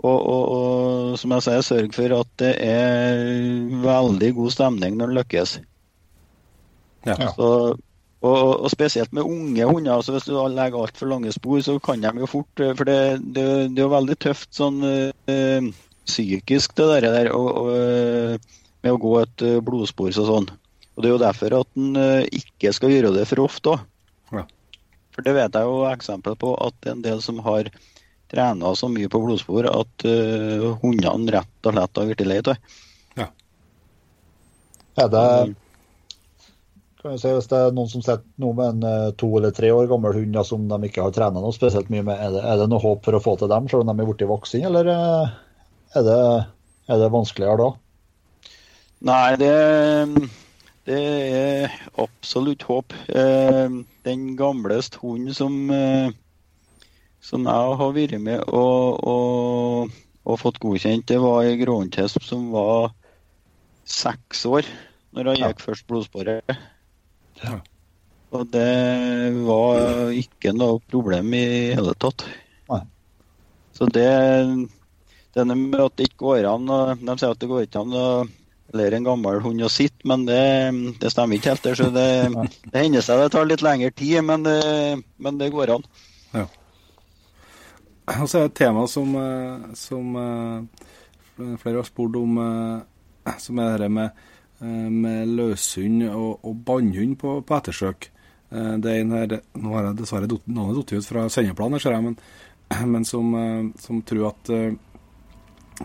Og, 0.00 0.16
og, 0.16 0.42
og, 0.48 1.18
som 1.20 1.34
jeg 1.36 1.44
sier, 1.44 1.64
sørg 1.66 1.92
for 1.96 2.16
at 2.16 2.30
det 2.40 2.54
er 2.64 3.20
veldig 3.84 4.30
god 4.38 4.54
stemning 4.54 4.96
når 4.96 5.10
det 5.10 5.18
lykkes. 5.18 5.54
Ja. 7.08 7.16
Så, 7.36 7.50
og, 8.20 8.38
og, 8.60 8.70
spesielt 8.72 9.12
med 9.16 9.28
unge 9.28 9.66
hunder. 9.68 9.94
altså 9.94 10.12
Hvis 10.12 10.28
du 10.28 10.36
legger 10.52 10.80
altfor 10.80 11.08
lange 11.08 11.32
spor, 11.32 11.60
så 11.64 11.78
kan 11.84 12.00
de 12.04 12.12
jo 12.20 12.28
fort 12.28 12.64
For 12.76 12.88
det, 12.88 13.20
det, 13.36 13.44
det 13.72 13.80
er 13.80 13.86
jo 13.86 13.92
veldig 13.92 14.16
tøft 14.20 14.50
sånn 14.56 14.80
øh, 14.84 15.70
psykisk, 16.08 16.74
det 16.76 16.88
der, 16.90 17.06
der 17.12 17.30
og, 17.36 17.70
med 18.84 18.96
å 18.96 19.00
gå 19.00 19.14
et 19.20 19.44
øh, 19.46 19.60
blodspor 19.64 20.10
og 20.10 20.28
sånn. 20.32 20.48
Og 20.96 21.02
Det 21.02 21.08
er 21.08 21.14
jo 21.14 21.22
derfor 21.22 21.56
at 21.60 21.80
en 21.80 21.96
øh, 21.96 22.24
ikke 22.40 22.72
skal 22.76 22.94
gjøre 22.94 23.14
det 23.16 23.26
for 23.30 23.44
ofte 23.44 23.74
òg. 23.74 23.86
Ja. 24.36 24.44
For 25.14 25.26
det 25.26 25.34
vet 25.36 25.56
jeg 25.56 25.68
jo 25.68 25.78
eksempel 25.90 26.36
på 26.38 26.54
at 26.64 26.90
en 26.92 27.04
del 27.04 27.22
som 27.24 27.40
har 27.44 27.70
trena 28.30 28.74
så 28.76 28.90
mye 28.90 29.10
på 29.10 29.20
blodspor 29.22 29.68
at 29.70 30.06
uh, 30.06 30.70
hundene 30.82 31.34
rett 31.34 31.66
og 31.66 31.74
slett 31.74 32.00
har 32.00 32.08
blitt 32.10 32.22
lei 32.28 32.38
av 32.44 32.54
ja. 33.18 33.26
Er 35.00 35.10
det 35.14 35.26
kan 37.00 37.14
jeg 37.14 37.22
si, 37.22 37.30
Hvis 37.32 37.48
det 37.48 37.58
er 37.58 37.76
noen 37.76 37.88
som 37.88 38.02
sitter 38.04 38.26
noe 38.42 38.56
med 38.56 38.74
en 38.74 38.82
uh, 38.84 39.12
to 39.20 39.30
eller 39.38 39.54
tre 39.56 39.70
år 39.72 39.88
gammel 39.90 40.18
hund 40.18 40.36
ja, 40.36 40.44
som 40.46 40.66
de 40.68 40.80
ikke 40.86 41.06
har 41.06 41.14
trena 41.16 41.40
noe 41.40 41.56
spesielt 41.56 41.88
mye 41.92 42.04
med, 42.06 42.18
er 42.20 42.34
det, 42.34 42.42
er 42.44 42.60
det, 42.60 42.68
noe 42.72 42.82
håp 42.82 43.06
for 43.06 43.16
å 43.16 43.22
få 43.24 43.36
til 43.40 43.50
dem, 43.52 43.70
selv 43.72 43.86
om 43.86 43.92
de 43.92 43.96
er 44.04 44.10
blitt 44.10 44.26
voksne, 44.28 44.66
eller 44.68 44.90
uh, 44.92 45.30
er, 45.96 46.04
det, 46.06 46.18
er 46.92 47.00
det 47.00 47.14
vanskeligere 47.14 47.62
da? 47.62 47.70
Nei, 49.08 49.28
det, 49.40 49.54
det 50.84 51.00
er 51.00 51.78
absolutt 52.04 52.66
håp. 52.68 52.92
Den 53.08 54.26
gamleste 54.36 55.00
hunden 55.00 55.32
som 55.32 55.56
som 57.24 57.44
jeg 57.46 57.78
har 57.80 57.92
vært 57.96 58.16
med 58.22 58.44
og, 58.48 59.00
og, 59.06 59.98
og 60.24 60.40
fått 60.40 60.60
godkjent, 60.62 61.08
det 61.10 61.20
var 61.22 61.44
ei 61.44 61.58
gråhåndtesp 61.60 62.24
som 62.24 62.48
var 62.54 62.90
seks 63.84 64.46
år 64.48 64.68
når 65.16 65.32
jeg 65.32 65.42
gikk 65.42 65.58
ja. 65.58 65.64
først 65.66 65.86
blodsporet. 65.90 66.58
Ja. 67.42 67.56
Og 68.30 68.46
det 68.54 69.32
var 69.42 70.12
ikke 70.14 70.52
noe 70.54 70.78
problem 70.90 71.32
i 71.34 71.72
hele 71.74 71.96
tatt. 71.98 72.22
Nei. 72.70 72.84
Så 73.74 73.88
det 73.90 74.10
denne 75.34 75.56
med 75.58 75.80
at 75.82 75.96
det 75.98 76.08
ikke 76.08 76.24
går 76.24 76.46
an 76.50 76.66
De 76.66 77.14
sier 77.14 77.30
at 77.30 77.40
det 77.42 77.48
går 77.50 77.66
ikke 77.66 77.82
an 77.84 77.94
å 77.94 78.06
lære 78.74 79.00
en 79.00 79.06
gammel 79.06 79.40
hund 79.42 79.62
å 79.66 79.70
sitte, 79.70 80.06
men 80.06 80.28
det, 80.28 80.42
det 81.02 81.10
stemmer 81.10 81.38
ikke 81.40 81.56
helt. 81.56 81.64
Så 81.74 81.88
det, 81.90 82.06
det 82.70 82.84
hender 82.84 83.02
seg 83.02 83.18
det 83.18 83.32
tar 83.34 83.48
litt 83.50 83.64
lengre 83.66 83.90
tid, 83.90 84.20
men 84.22 84.46
det, 84.46 84.60
men 85.18 85.40
det 85.40 85.50
går 85.50 85.74
an. 85.74 85.86
Og 88.22 88.28
så 88.28 88.38
er 88.38 88.46
det 88.46 88.50
et 88.50 88.58
tema 88.64 88.86
som, 88.90 89.14
eh, 89.16 89.72
som 89.78 90.16
eh, 90.16 91.56
flere 91.60 91.80
har 91.80 91.88
spurt 91.88 92.16
om, 92.18 92.38
eh, 92.44 93.36
som 93.38 93.60
er 93.62 93.84
det 93.84 93.90
med, 93.92 94.26
med 94.60 95.28
løshund 95.38 96.02
og, 96.10 96.42
og 96.44 96.56
bannhund 96.66 97.14
på, 97.20 97.38
på 97.46 97.56
ettersøk. 97.56 98.10
Det 98.50 98.90
er 98.90 98.98
en 99.00 99.12
her, 99.14 99.38
Nå 99.56 99.70
har 99.72 99.86
jeg 99.86 100.00
dessverre 100.02 100.28
dott- 100.28 100.48
navnet 100.50 100.76
falt 100.76 100.92
ut 100.98 101.06
fra 101.08 101.22
sendeplanen, 101.32 101.80
ser 101.80 101.94
jeg, 101.94 102.04
men, 102.04 102.16
men 102.92 103.06
som, 103.08 103.30
som 103.80 104.02
tror 104.04 104.26
at 104.34 104.50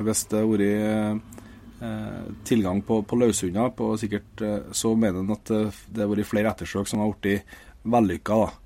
hvis 0.01 0.26
det 0.32 0.41
har 0.41 0.49
vært 0.49 2.43
tilgang 2.49 2.82
på, 2.84 2.99
på 3.07 3.20
løshunder, 3.22 3.72
så 4.76 4.91
mener 4.97 5.22
han 5.22 5.38
at 5.38 5.53
det 5.53 6.03
har 6.03 6.11
vært 6.11 6.32
flere 6.34 6.51
ettersøk 6.51 6.91
som 6.91 7.05
har 7.05 7.16
blitt 7.16 7.55
vellykka. 7.86 8.41
da. 8.43 8.64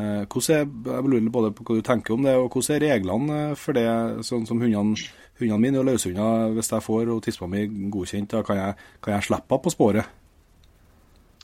Eh, 0.00 0.26
hvordan 0.26 0.56
er, 0.56 0.68
jeg 0.94 1.10
lurer 1.12 1.32
både 1.34 1.50
på 1.52 1.64
hva 1.66 1.76
du 1.76 1.84
tenker 1.84 2.14
om 2.14 2.24
det, 2.24 2.36
og 2.38 2.48
hvordan 2.52 2.76
er 2.76 2.86
reglene 2.86 3.40
eh, 3.50 3.56
for 3.58 3.76
det, 3.76 3.86
sånn 4.26 4.46
som 4.48 4.60
hundene, 4.62 4.96
hundene 5.40 5.62
mine 5.64 5.80
og 5.80 5.88
løshunder, 5.90 6.54
hvis 6.56 6.72
jeg 6.72 6.86
får 6.86 7.10
og 7.12 7.22
tispa 7.26 7.48
mi 7.50 7.66
godkjent, 7.92 8.30
da 8.32 8.44
kan 8.46 8.60
jeg, 8.60 8.76
kan 9.04 9.16
jeg 9.16 9.28
slippe 9.28 9.50
henne 9.50 9.64
på 9.66 9.74
sporet? 9.74 10.14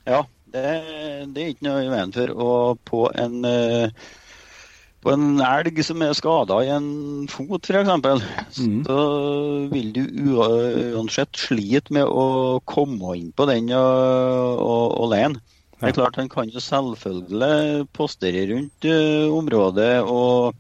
Ja, 0.07 0.23
det, 0.55 0.69
det 1.35 1.43
er 1.43 1.51
ikke 1.53 1.67
noe 1.67 1.83
i 1.85 1.91
veien 1.91 2.15
for. 2.15 2.33
Og 2.47 2.85
på 2.87 3.03
en, 3.19 3.41
eh, 3.51 4.07
på 5.03 5.13
en 5.13 5.43
elg 5.43 5.83
som 5.85 6.05
er 6.07 6.15
skada 6.17 6.61
i 6.65 6.71
en 6.77 6.89
fot, 7.31 7.67
f.eks., 7.67 8.63
så 8.87 9.01
vil 9.75 9.91
du 9.97 10.05
uansett 10.37 11.37
slite 11.37 11.99
med 11.99 12.07
å 12.07 12.63
komme 12.65 13.19
inn 13.19 13.35
på 13.37 13.49
den 13.51 13.75
og, 13.75 14.63
og, 14.63 14.97
og 15.03 15.13
lene. 15.13 15.43
Det 15.77 15.91
er 15.91 15.97
klart 15.97 16.17
Han 16.17 16.31
kan 16.33 16.49
jo 16.49 16.61
selvfølgelig 16.63 17.89
postere 17.97 18.47
rundt 18.53 18.87
eh, 18.89 19.29
området 19.29 20.01
og, 20.03 20.55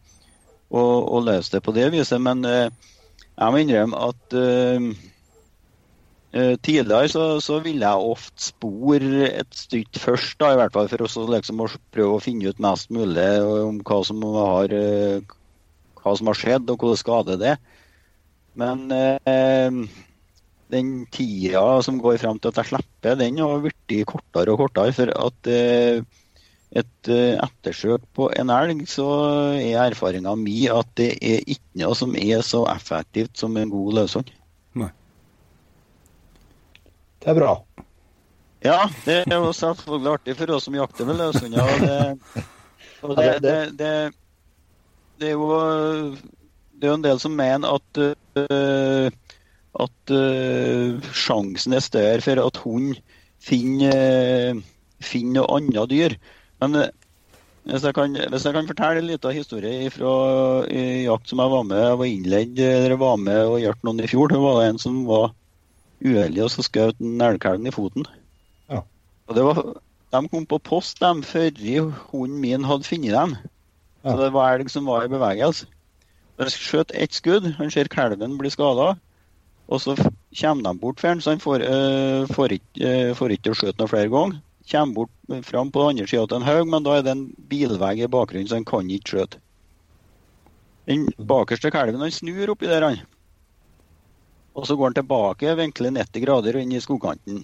og, 0.70 0.94
og 1.12 1.24
løse 1.24 1.54
det 1.54 1.62
på 1.64 1.72
det 1.76 1.88
viset, 1.94 2.20
men 2.20 2.44
eh, 2.44 2.68
jeg 3.36 3.52
må 3.52 3.60
innrømme 3.60 4.08
at 4.10 4.36
uh, 4.36 4.90
Tidligere 6.36 7.08
så, 7.08 7.22
så 7.40 7.62
ville 7.64 7.80
jeg 7.86 8.08
ofte 8.10 8.42
spore 8.50 9.28
et 9.30 9.54
stykke 9.56 10.00
først, 10.02 10.34
da, 10.40 10.50
i 10.52 10.58
hvert 10.60 10.74
fall 10.74 10.88
for 10.90 11.04
å 11.06 11.22
liksom 11.32 11.62
prøve 11.94 12.18
å 12.18 12.20
finne 12.20 12.50
ut 12.52 12.60
mest 12.60 12.90
mulig 12.92 13.24
om 13.40 13.78
hva 13.80 14.00
som 14.04 14.20
har, 14.34 14.74
hva 16.02 16.12
som 16.18 16.28
har 16.28 16.36
skjedd 16.36 16.68
og 16.68 16.82
hvordan 16.82 17.00
skader 17.00 17.40
det. 17.40 17.54
Men 18.60 18.84
eh, 18.92 19.80
den 20.72 20.92
tida 21.14 21.64
som 21.86 21.98
går 22.02 22.18
frem 22.22 22.38
til 22.40 22.52
at 22.52 22.60
jeg 22.62 22.72
slipper, 22.72 23.18
den 23.20 23.42
har 23.42 23.64
blitt 23.64 23.98
kortere 24.08 24.54
og 24.54 24.64
kortere. 24.64 24.94
For 24.96 25.12
at 25.28 25.50
eh, 25.52 26.00
et 26.76 27.10
eh, 27.12 27.36
ettersøk 27.38 28.06
på 28.16 28.30
en 28.36 28.50
elg, 28.52 28.82
så 28.90 29.06
er 29.54 29.84
erfaringa 29.86 30.34
mi 30.38 30.64
at 30.72 30.90
det 30.98 31.12
er 31.20 31.46
ikke 31.46 31.82
noe 31.84 31.98
som 31.98 32.16
er 32.18 32.42
så 32.46 32.64
effektivt 32.72 33.38
som 33.38 33.56
en 33.56 33.72
god 33.72 34.00
løshund. 34.00 34.34
Det 37.26 37.32
er 37.32 37.38
bra. 37.40 37.54
Ja, 38.62 38.84
det 39.02 39.24
er 39.26 39.40
jo 39.42 39.50
selvfølgelig 39.50 40.12
artig 40.12 40.34
for 40.38 40.52
oss 40.54 40.68
som 40.68 40.76
jakter 40.78 41.08
med 41.08 41.18
løshunder. 41.18 41.62
Og 41.66 41.80
det, 41.82 42.44
og 43.02 43.16
det, 43.18 43.30
det, 43.42 43.56
det, 43.80 43.94
det 45.18 45.32
er 45.32 45.34
jo 45.34 45.48
det 46.76 46.86
er 46.86 46.92
jo 46.92 46.98
en 47.00 47.06
del 47.06 47.20
som 47.20 47.34
mener 47.34 47.78
at, 47.80 48.00
øh, 48.38 49.10
at 49.83 50.12
uh, 50.14 51.09
sjansen 51.16 51.77
er 51.77 51.85
større 51.85 52.22
for 52.24 52.43
at 52.43 52.61
hund 52.64 52.97
finner, 53.47 53.97
øh, 53.97 54.62
finner 55.05 55.43
noe 55.43 55.59
annet 55.59 55.91
dyr. 55.93 56.16
Men 56.62 56.79
uh, 56.81 56.87
hvis 57.66 57.83
jeg, 57.83 57.97
kan, 57.97 58.14
hvis 58.31 58.47
jeg 58.47 58.55
kan 58.55 58.68
fortelle 58.68 59.03
en 59.03 59.09
liten 59.11 59.35
historie 59.35 59.91
fra 59.91 60.12
jakt 60.70 61.33
som 61.33 61.41
jeg 61.43 61.51
var 61.51 61.64
med 61.66 61.81
jeg 61.83 61.99
var 61.99 62.11
innledd, 62.12 62.61
eller 62.62 63.01
var 63.01 63.16
med 63.18 63.41
og 63.43 63.59
hjalp 63.59 63.83
noen 63.83 64.05
i 64.05 64.11
fjor. 64.11 64.31
Det 64.31 64.39
var 64.39 64.61
en 64.62 64.79
som 64.79 65.01
var 65.09 65.33
uheldig 66.05 66.45
og 66.45 66.53
så 66.55 66.62
skjøt 66.62 67.03
en 67.03 67.24
elgkalv 67.27 67.66
i 67.66 67.74
foten. 67.74 68.07
Ja. 68.70 68.85
Og 69.27 69.35
det 69.35 69.47
var, 69.49 69.62
De 70.14 70.22
kom 70.31 70.47
på 70.47 70.61
post 70.62 71.03
dem 71.03 71.24
før 71.27 71.51
hunden 72.12 72.39
min 72.41 72.64
hadde 72.64 72.87
funnet 72.87 73.16
dem. 73.16 73.35
Så 74.07 74.14
det 74.20 74.33
var 74.37 74.55
elg 74.55 74.70
som 74.70 74.87
var 74.87 75.05
i 75.05 75.11
bevegelse. 75.11 75.66
Han 76.39 76.53
skjøt 76.53 76.93
ett 76.95 77.16
skudd, 77.16 77.49
han 77.57 77.72
ser 77.72 77.89
kalven 77.91 78.37
bli 78.39 78.51
skada. 78.53 78.95
Og 79.66 79.80
så 79.82 79.96
kommer 79.96 80.62
de 80.62 80.78
bort 80.78 81.00
for 81.02 81.20
så 81.20 81.34
han 81.34 81.42
får, 81.42 81.64
øh, 81.66 82.28
får 82.30 82.54
ikke 82.54 82.90
øh, 83.10 83.38
til 83.42 83.52
å 83.52 83.58
skjøte 83.58 83.80
noe 83.80 83.90
flere 83.90 84.10
ganger. 84.12 84.38
Kommer 84.70 84.94
bort 84.94 85.10
øh, 85.30 85.42
fram 85.42 85.72
på 85.72 85.82
den 85.82 85.96
andre 85.96 86.06
sida 86.06 86.26
til 86.26 86.38
en 86.38 86.46
haug, 86.46 86.68
men 86.70 86.86
da 86.86 86.94
er 86.96 87.02
det 87.02 87.14
en 87.16 87.26
bilvegg 87.50 88.04
i 88.04 88.10
bakgrunnen, 88.10 88.46
så 88.48 88.60
han 88.60 88.68
kan 88.68 88.90
ikke 88.90 89.14
skjøte. 89.14 89.42
Den 90.86 91.08
bakerste 91.18 91.72
kalven 91.74 92.00
han 92.00 92.14
snur 92.14 92.52
oppi 92.54 92.70
der, 92.70 92.86
han. 92.86 93.02
Og 94.54 94.68
så 94.68 94.76
går 94.76 94.92
han 94.92 94.98
tilbake, 95.00 95.56
vinkler 95.58 95.96
90 95.98 96.22
grader 96.24 96.56
og 96.56 96.62
inn 96.62 96.76
i 96.76 96.80
skogkanten. 96.80 97.42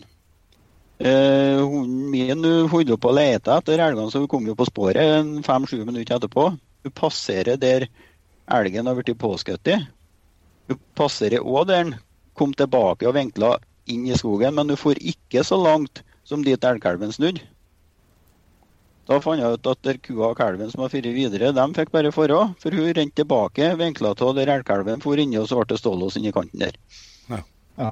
Eh, 1.02 1.58
hunden 1.58 2.06
min 2.12 2.46
holdt 2.70 2.94
på 3.02 3.10
å 3.10 3.16
lete 3.18 3.50
etter 3.50 3.82
elgene, 3.82 4.06
så 4.12 4.22
hun 4.22 4.30
kom 4.30 4.46
jo 4.46 4.54
på 4.54 4.68
sporet 4.68 5.42
fem-sju 5.42 5.82
minutter 5.82 6.20
etterpå. 6.20 6.52
Hun 6.86 6.94
passerer 6.94 7.58
der 7.58 7.88
elgen 8.46 8.86
har 8.86 8.94
blitt 8.94 9.18
påskutt. 9.18 9.74
Hun 10.70 10.80
passerer 10.94 11.42
òg 11.42 11.66
der 11.66 11.82
den 11.82 11.94
kom 12.39 12.55
tilbake 12.57 13.09
og 13.09 13.16
vinkla 13.16 13.57
inn 13.91 14.07
i 14.07 14.16
skogen, 14.18 14.55
men 14.57 14.70
hun 14.72 14.80
får 14.80 15.01
ikke 15.03 15.45
så 15.45 15.59
langt 15.61 16.03
som 16.24 16.45
dit 16.47 16.64
elgkalven 16.64 17.12
snudde. 17.12 17.43
Da 19.11 19.18
fant 19.18 19.43
jeg 19.43 19.59
ut 19.59 19.66
at 19.66 19.80
der 19.83 19.99
kua 19.99 20.28
og 20.30 20.37
kalven 20.39 20.70
som 20.70 20.85
har 20.85 20.93
fyrt 20.93 21.09
videre, 21.11 21.51
de 21.57 21.64
fikk 21.74 21.91
bare 21.95 22.12
forråd. 22.14 22.55
For 22.62 22.74
hun 22.74 22.93
rente 22.95 23.18
tilbake, 23.18 23.72
vinkla 23.80 24.14
av 24.14 24.37
der 24.39 24.53
elgkalven 24.55 25.03
for 25.03 25.18
inni, 25.18 25.41
og 25.41 25.49
så 25.51 25.59
ble 25.59 25.72
det 25.72 25.80
stålås 25.80 26.18
inni 26.20 26.33
kanten 26.35 26.62
der. 26.62 26.78
Ja. 27.26 27.41
Ja. 27.80 27.91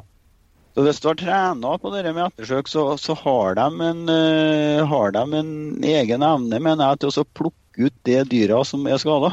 Så 0.74 0.84
hvis 0.86 1.00
du 1.02 1.08
har 1.10 1.18
trena 1.18 1.72
på 1.82 1.90
det 1.90 2.12
med 2.14 2.28
ettersøk, 2.28 2.70
så, 2.70 2.84
så 3.02 3.16
har, 3.18 3.58
de 3.58 3.88
en, 3.88 4.04
uh, 4.06 4.86
har 4.86 5.16
de 5.16 5.24
en 5.40 5.50
egen 5.82 6.22
evne, 6.22 6.60
mener 6.62 6.92
jeg, 6.92 7.00
til 7.02 7.24
å 7.24 7.26
plukke 7.40 7.88
ut 7.90 7.96
de 8.06 8.20
dyra 8.30 8.62
som 8.68 8.86
er 8.86 9.02
skada. 9.02 9.32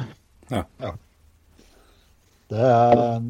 Det 2.50 2.66
er, 2.74 3.22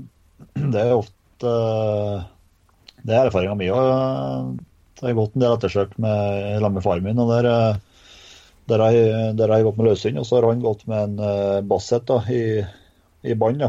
det 0.55 0.81
er 0.85 0.95
ofte 0.95 1.16
Det 1.41 3.13
er 3.13 3.27
erfaringa 3.27 3.55
mi 3.57 3.69
òg. 3.73 4.57
Det 4.97 5.05
har 5.05 5.17
gått 5.17 5.35
en 5.37 5.43
del 5.43 5.55
ettersøk 5.55 5.97
med, 6.01 6.63
med 6.65 6.83
faren 6.83 7.05
min. 7.05 7.19
og 7.21 7.29
der, 7.29 7.47
eh, 7.51 8.77
har 8.81 8.95
jeg, 8.95 9.35
jeg 9.37 9.67
gått 9.67 9.77
med 9.77 9.87
løshund, 9.87 10.17
og 10.19 10.25
så 10.25 10.39
har 10.39 10.49
han 10.49 10.63
gått 10.63 10.87
med 10.89 11.19
en 11.21 11.67
basset 11.69 12.07
da, 12.09 12.21
i, 12.33 12.63
i 13.23 13.35
bånd. 13.37 13.61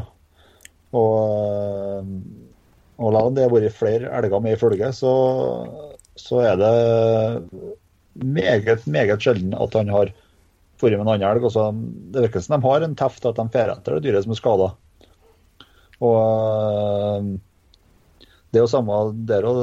Og, 0.97 1.19
eh, 1.37 2.07
og 2.99 3.12
la 3.14 3.27
det 3.31 3.45
har 3.45 3.53
vært 3.53 3.77
flere 3.77 4.14
elger 4.19 4.41
med 4.43 4.57
i 4.57 4.61
følge, 4.61 4.89
så, 4.97 5.12
så 6.19 6.41
er 6.49 6.57
det 6.59 6.73
meget, 8.19 8.87
meget 8.89 9.23
sjelden 9.23 9.55
at 9.55 9.77
han 9.79 9.93
har 9.93 10.11
vært 10.81 10.97
med 10.97 11.05
en 11.05 11.12
annen 11.12 11.29
elg. 11.29 11.47
Også, 11.47 11.69
det 12.14 12.25
virker 12.25 12.43
som 12.43 12.57
de 12.57 12.66
har 12.66 12.87
en 12.87 12.97
teft 12.99 13.29
at 13.29 13.39
de 13.39 13.47
fer 13.53 13.75
etter 13.75 13.99
det 13.99 14.09
dyret 14.09 14.27
som 14.27 14.35
er 14.35 14.41
skada. 14.41 14.73
Og 15.99 17.29
det 18.51 18.61
er 18.61 18.64
jo 18.64 18.70
samme 18.70 18.96
der 19.28 19.46
òg. 19.49 19.61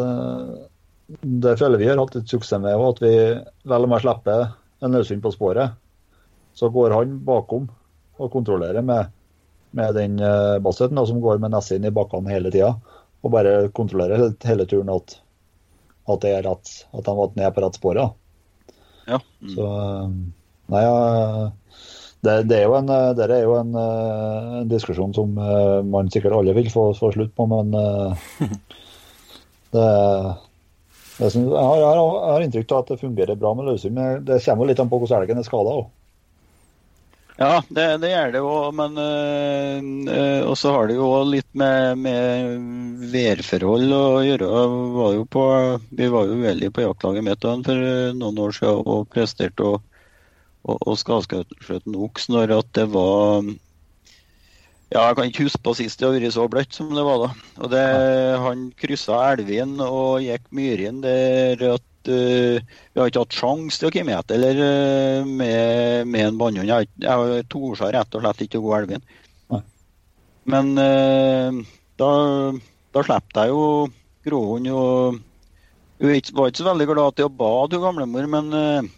Det 1.22 1.56
føler 1.60 1.82
vi 1.82 1.90
har 1.90 2.00
hatt 2.02 2.16
litt 2.18 2.32
suksess 2.32 2.62
med 2.62 2.82
at 2.82 3.02
vi 3.04 3.16
vel 3.70 3.86
om 3.86 3.94
jeg 3.94 4.06
slipper 4.06 4.48
en 4.86 4.96
løshund 4.96 5.22
på 5.24 5.34
sporet, 5.34 5.76
så 6.58 6.70
går 6.74 6.96
han 6.96 7.18
bakom 7.26 7.68
og 8.18 8.32
kontrollerer 8.34 8.86
med, 8.86 9.12
med 9.76 9.98
den 9.98 10.18
uh, 10.22 10.58
basseten 10.64 11.02
som 11.08 11.20
går 11.22 11.42
med 11.44 11.54
nesa 11.54 11.76
inn 11.76 11.88
i 11.88 11.94
bakkene 11.94 12.32
hele 12.32 12.52
tida. 12.54 12.74
Og 13.26 13.34
bare 13.34 13.68
kontrollerer 13.76 14.22
hele, 14.22 14.34
hele 14.46 14.68
turen 14.70 14.92
at, 14.94 15.18
at, 16.06 16.22
det 16.24 16.32
er 16.32 16.46
rett, 16.46 16.74
at 16.94 17.10
han 17.10 17.38
ned 17.38 17.54
på 17.54 17.64
rett 17.66 17.78
spor. 17.80 18.00
Ja. 18.00 19.20
Mm. 19.42 19.52
Så 19.54 19.66
øh, 19.66 20.18
Nei, 20.74 20.82
ja, 20.82 20.94
det, 22.26 22.36
det 22.50 22.58
er 22.60 22.66
jo 22.68 22.76
en, 22.80 22.90
det 23.18 23.26
er 23.30 23.44
jo 23.46 23.56
en, 23.60 23.72
øh, 23.80 24.56
en 24.62 24.72
diskusjon 24.72 25.14
som 25.16 25.38
øh, 25.38 25.80
man 25.86 26.10
sikkert 26.14 26.36
alle 26.38 26.56
vil 26.58 26.72
få, 26.74 26.90
få 26.98 27.12
slutt 27.16 27.36
på, 27.38 27.48
men 27.52 27.72
det, 29.76 29.90
det 31.20 31.30
synes, 31.32 31.52
jeg, 31.52 31.60
har, 31.60 31.78
jeg 31.84 32.00
har- 32.00 32.48
inntrykk 32.48 32.72
av 32.72 32.82
at 32.84 32.90
det 32.94 33.04
fungerer 33.04 33.40
bra 33.40 33.54
med 33.56 33.70
løshund, 33.70 33.96
men 33.98 34.26
det 34.28 34.42
kommer 34.46 34.68
litt 34.70 34.82
an 34.84 34.92
på 34.92 35.00
hvordan 35.02 35.24
elgen 35.24 35.40
er 35.42 35.48
skada 35.48 35.78
òg. 35.82 35.86
Ja, 37.36 37.60
det, 37.68 37.86
det 38.00 38.10
gjør 38.14 38.30
det 38.32 38.40
jo, 38.40 38.52
men 38.72 38.94
øh, 38.96 39.88
øh, 40.08 40.54
så 40.56 40.72
har 40.72 40.88
det 40.88 40.96
jo 40.96 41.10
litt 41.28 41.50
med, 41.52 42.00
med 42.00 43.10
værforhold 43.12 43.92
å 43.92 44.06
gjøre. 44.24 44.52
Var 44.96 45.18
på, 45.36 45.44
vi 46.00 46.08
var 46.14 46.30
jo 46.30 46.38
uheldige 46.40 46.72
på 46.72 46.86
jaktlaget 46.86 47.28
mitt 47.28 47.44
for 47.44 47.84
noen 48.16 48.40
år 48.40 48.56
siden 48.56 48.88
og 48.88 49.10
presterte 49.12 49.68
å, 49.68 49.82
å, 50.66 50.76
å 50.76 50.96
skadskjøte 50.98 51.78
en 51.78 52.00
oks 52.08 52.30
når 52.32 52.58
at 52.58 52.72
det 52.78 52.88
var 52.94 53.46
ja, 54.94 55.02
Jeg 55.02 55.18
kan 55.18 55.30
ikke 55.30 55.48
huske 55.48 55.64
på 55.66 55.74
sist 55.78 56.00
det 56.00 56.08
har 56.08 56.16
vært 56.16 56.36
så 56.36 56.46
bløtt 56.52 56.78
som 56.78 56.94
det 56.94 57.04
var 57.06 57.24
da. 57.24 57.30
Og 57.64 57.72
det, 57.74 57.84
Han 58.44 58.70
kryssa 58.80 59.20
elven 59.34 59.76
og 59.84 60.24
gikk 60.24 60.48
myrene 60.56 61.02
der 61.04 61.66
at 61.74 62.12
uh, 62.12 62.62
vi 62.62 63.02
har 63.02 63.10
ikke 63.10 63.26
hatt 63.26 63.38
sjanse 63.40 63.82
til 63.82 63.90
å 63.90 63.96
komme 63.96 64.18
etter 64.18 64.38
eller 64.38 64.62
uh, 64.62 65.28
med, 65.28 66.08
med, 66.08 66.22
en 66.30 66.40
bannhund. 66.40 66.70
Jeg, 66.70 66.90
jeg 67.02 67.48
torde 67.52 67.92
rett 67.98 68.18
og 68.18 68.26
slett 68.26 68.46
ikke 68.46 68.62
å 68.62 68.68
gå 68.68 68.76
elven. 68.80 69.08
Men 70.46 70.76
uh, 70.78 71.64
da, 71.98 72.12
da 72.94 73.06
slapp 73.08 73.34
jeg 73.34 73.52
jo 73.52 73.64
gråhund. 74.28 74.70
og 74.70 75.18
Hun 75.98 76.14
var 76.38 76.52
ikke 76.54 76.62
så 76.62 76.70
veldig 76.70 76.88
glad 76.92 77.18
til 77.18 77.28
å 77.28 77.34
bade, 77.42 77.80
hun 77.80 77.88
gamlemor, 77.90 78.30
men 78.30 78.94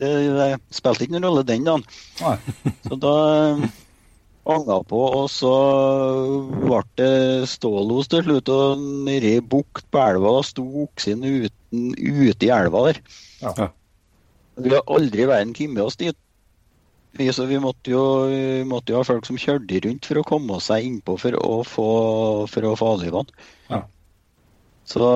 det, 0.00 0.10
det, 0.36 0.48
spilte 0.74 1.06
ikke 1.06 1.16
noen 1.16 1.28
rolle 1.28 1.46
den 1.46 1.68
dagen. 1.68 1.86
Så 2.88 2.98
da 3.00 3.14
anga 4.50 4.78
på, 4.88 5.00
og 5.20 5.26
så 5.30 5.52
ble 6.64 6.80
det 6.98 7.48
stålos 7.50 8.08
til 8.10 8.24
slutt. 8.26 8.50
Og 8.52 8.86
nedi 9.06 9.36
bukt 9.40 9.86
på 9.92 10.00
elva 10.02 10.38
da 10.38 10.46
sto 10.46 10.64
oksen 10.86 11.22
uten, 11.26 11.92
ute 11.98 12.48
i 12.48 12.52
elva 12.54 12.88
der. 12.88 13.02
Ja. 13.44 13.70
Vi 14.60 14.74
har 14.74 14.82
aldri 14.90 15.24
i 15.24 15.30
verden 15.30 15.54
kommet 15.56 15.84
oss 15.84 16.00
dit. 16.00 16.18
Vi, 17.18 17.26
så 17.34 17.46
vi 17.50 17.58
måtte, 17.58 17.90
jo, 17.90 18.02
vi 18.30 18.66
måtte 18.68 18.92
jo 18.92 19.00
ha 19.00 19.06
folk 19.06 19.26
som 19.26 19.38
kjørte 19.40 19.80
rundt 19.82 20.06
for 20.06 20.20
å 20.20 20.26
komme 20.26 20.60
seg 20.62 20.86
innpå 20.86 21.16
for 21.18 21.34
å 21.40 21.56
få, 21.66 21.88
for 22.50 22.68
å 22.68 22.76
få 22.78 22.92
avlivene. 22.94 23.48
Ja. 23.70 23.82
Så 24.90 25.08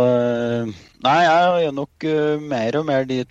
Nei, 1.05 1.21
jeg 1.27 1.69
er 1.69 1.73
nok 1.77 2.07
uh, 2.07 2.43
mer 2.43 2.79
og 2.79 2.87
mer 2.89 3.07
dit 3.09 3.31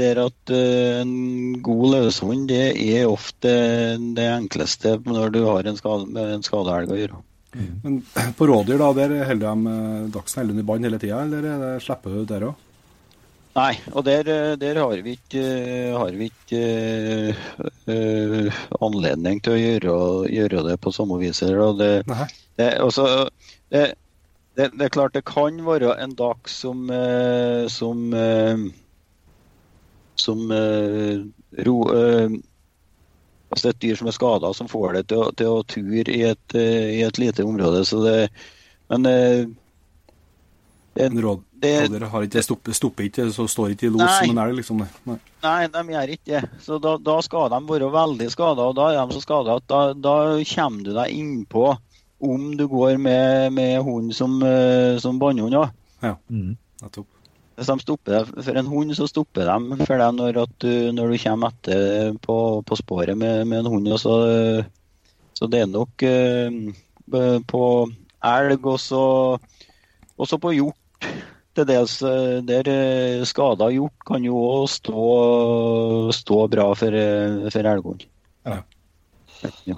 der 0.00 0.22
at 0.24 0.52
uh, 0.54 1.02
en 1.02 1.60
god 1.64 1.84
løshund 1.96 2.48
det 2.50 2.72
er 2.80 3.10
ofte 3.10 3.52
det 4.16 4.28
enkleste 4.30 4.96
når 5.04 5.34
du 5.34 5.42
har 5.46 5.68
en 5.68 5.78
skade, 5.78 6.08
med 6.08 6.38
en 6.38 6.46
skadeelg 6.46 6.92
å 6.92 6.98
gjøre. 7.00 7.22
Mm. 7.52 7.72
Men 7.84 8.02
på 8.38 8.48
rådyr, 8.48 8.78
da, 8.80 8.92
der 8.96 9.16
holder 9.28 9.46
de 9.46 9.72
eh, 9.76 10.04
dagsen 10.14 10.58
i 10.58 10.66
bånd 10.66 10.88
hele 10.88 11.00
tida, 11.02 11.24
eller 11.26 11.80
slipper 11.84 12.20
du 12.20 12.28
der 12.28 12.46
òg? 12.50 12.68
Nei, 13.52 13.74
og 13.92 14.06
der, 14.06 14.28
eh, 14.32 14.54
der, 14.56 14.78
har 14.80 15.00
vi 15.04 15.12
ikke, 15.18 15.42
har 15.92 16.14
vi 16.16 16.30
ikke 16.30 16.60
uh, 17.84 18.62
anledning 18.80 19.42
til 19.44 19.52
å 19.52 19.60
gjøre, 19.60 19.96
gjøre, 20.32 20.62
det 20.70 20.78
på 20.80 20.92
samme 20.96 21.18
vis. 21.20 21.42
Det, 21.44 21.90
det, 22.56 22.70
også, 22.80 23.04
det, 23.68 23.82
det, 24.56 24.70
er 24.72 24.94
klart 24.94 25.12
det 25.12 25.26
kan 25.28 25.60
være 25.66 25.98
en 26.00 26.16
dag 26.16 26.48
som, 26.48 26.88
uh, 26.88 27.68
som 27.68 28.08
uh, 28.16 28.64
som 30.14 30.50
uh, 30.50 31.24
ro, 31.66 31.76
uh, 31.88 32.30
altså 33.50 33.70
et 33.70 33.80
dyr 33.82 33.98
som 33.98 34.10
er 34.10 34.16
skada, 34.16 34.52
som 34.56 34.70
får 34.70 34.98
det 34.98 35.04
til 35.12 35.24
å, 35.24 35.30
til 35.36 35.52
å 35.52 35.62
ture 35.68 36.12
i 36.12 36.22
et, 36.30 36.56
uh, 36.56 36.88
i 36.92 37.02
et, 37.06 37.20
lite 37.20 37.46
område. 37.46 37.84
Så 37.88 38.02
det, 38.04 38.16
men 38.92 39.06
det, 39.06 39.16
råd, 41.08 41.44
det, 41.62 41.76
rådere 41.86 42.10
har 42.12 42.26
ikke, 42.26 42.42
stopper, 42.44 42.76
stopper 42.76 43.08
ikke, 43.08 43.30
så 43.32 43.46
står 43.48 43.72
ikke 43.72 43.88
i 43.88 43.94
los 43.94 44.18
som 44.18 44.34
en 44.34 44.42
elg, 44.44 44.58
liksom? 44.60 44.82
Nei. 45.08 45.18
nei, 45.44 45.62
de 45.72 45.80
gjør 45.94 46.14
ikke 46.16 46.34
det. 46.34 46.42
Så 46.64 46.72
da, 46.82 46.98
da, 47.00 47.16
skal 47.24 47.48
de 47.54 47.62
være 47.70 47.94
veldig 47.94 48.28
skada, 48.34 48.68
og 48.68 48.76
da 48.76 48.90
er 48.92 49.00
de 49.00 49.16
så 49.16 49.24
skada 49.24 49.56
at 49.62 49.70
da, 49.72 49.80
da, 49.96 50.18
kommer 50.52 50.84
du 50.84 50.92
deg 50.98 51.16
innpå 51.16 51.64
om 52.22 52.52
du 52.54 52.68
går 52.70 53.00
med, 53.02 53.50
med 53.56 53.80
hund 53.82 54.12
som, 54.14 54.36
som 55.02 55.16
bannehund 55.18 55.56
òg. 55.58 55.72
Ja, 56.04 56.14
mm. 56.30 56.52
nettopp. 56.84 57.11
Hvis 57.56 57.68
de 57.68 57.74
stopper 57.82 58.14
deg 58.14 58.44
for 58.46 58.58
en 58.58 58.70
hund, 58.70 58.94
så 58.96 59.06
stopper 59.10 59.48
de 59.48 59.84
for 59.84 60.00
deg 60.00 60.14
når, 60.16 60.38
du, 60.62 60.70
når 60.96 61.12
du 61.12 61.18
kommer 61.20 61.52
etter 61.52 62.14
på, 62.24 62.36
på 62.64 62.78
sporet 62.80 63.18
med, 63.18 63.44
med, 63.48 63.60
en 63.60 63.72
hund. 63.74 63.90
Så, 64.00 64.14
så, 65.36 65.48
det 65.52 65.60
er 65.64 65.68
nok 65.68 66.04
uh, 66.06 67.42
på 67.52 67.64
elg 68.32 68.68
og 68.72 68.78
så 68.80 69.04
også 70.16 70.40
på 70.40 70.54
hjort. 70.56 70.78
Til 71.52 71.66
dels 71.68 71.98
eh, 72.08 72.38
der 72.48 72.68
uh, 72.72 73.24
skada 73.28 73.66
hjort 73.74 74.06
kan 74.08 74.24
jo 74.24 74.38
òg 74.40 74.70
stå, 74.72 75.02
stå, 76.16 76.38
bra 76.48 76.70
for, 76.78 76.96
for 77.52 77.68
elghund. 77.68 78.06
Ja. 78.48 78.62
ja. 79.68 79.76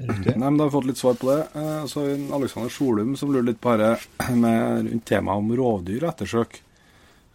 Nei, 0.00 0.34
men 0.34 0.56
Da 0.58 0.64
har 0.64 0.72
vi 0.72 0.74
fått 0.74 0.88
litt 0.88 0.98
svar 0.98 1.14
på 1.20 1.28
det. 1.30 1.44
Så 1.92 2.02
Alexander 2.34 2.74
Solum 2.74 3.14
som 3.20 3.30
lurer 3.30 3.52
litt 3.52 3.62
på 3.62 3.76
dette 3.78 4.34
med 4.34 4.88
rundt 4.88 5.06
temaet 5.06 5.44
om 5.44 5.54
rovdyr 5.60 6.00
og 6.00 6.10
ettersøk. 6.10 6.58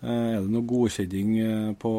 Eh, 0.06 0.32
er 0.38 0.44
det 0.44 0.54
noe 0.54 0.68
godkjenning 0.70 1.30
eh, 1.42 1.70
på, 1.82 1.92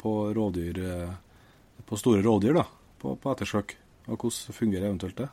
på, 0.00 0.12
rådyr, 0.34 0.78
eh, 0.82 1.82
på 1.86 1.98
store 2.00 2.24
rådyr 2.24 2.56
da, 2.58 2.64
på, 2.98 3.14
på 3.22 3.34
ettersøk? 3.34 3.76
Og 4.06 4.16
hvordan 4.18 4.56
fungerer 4.56 4.88
eventuelt 4.88 5.20
det? 5.20 5.28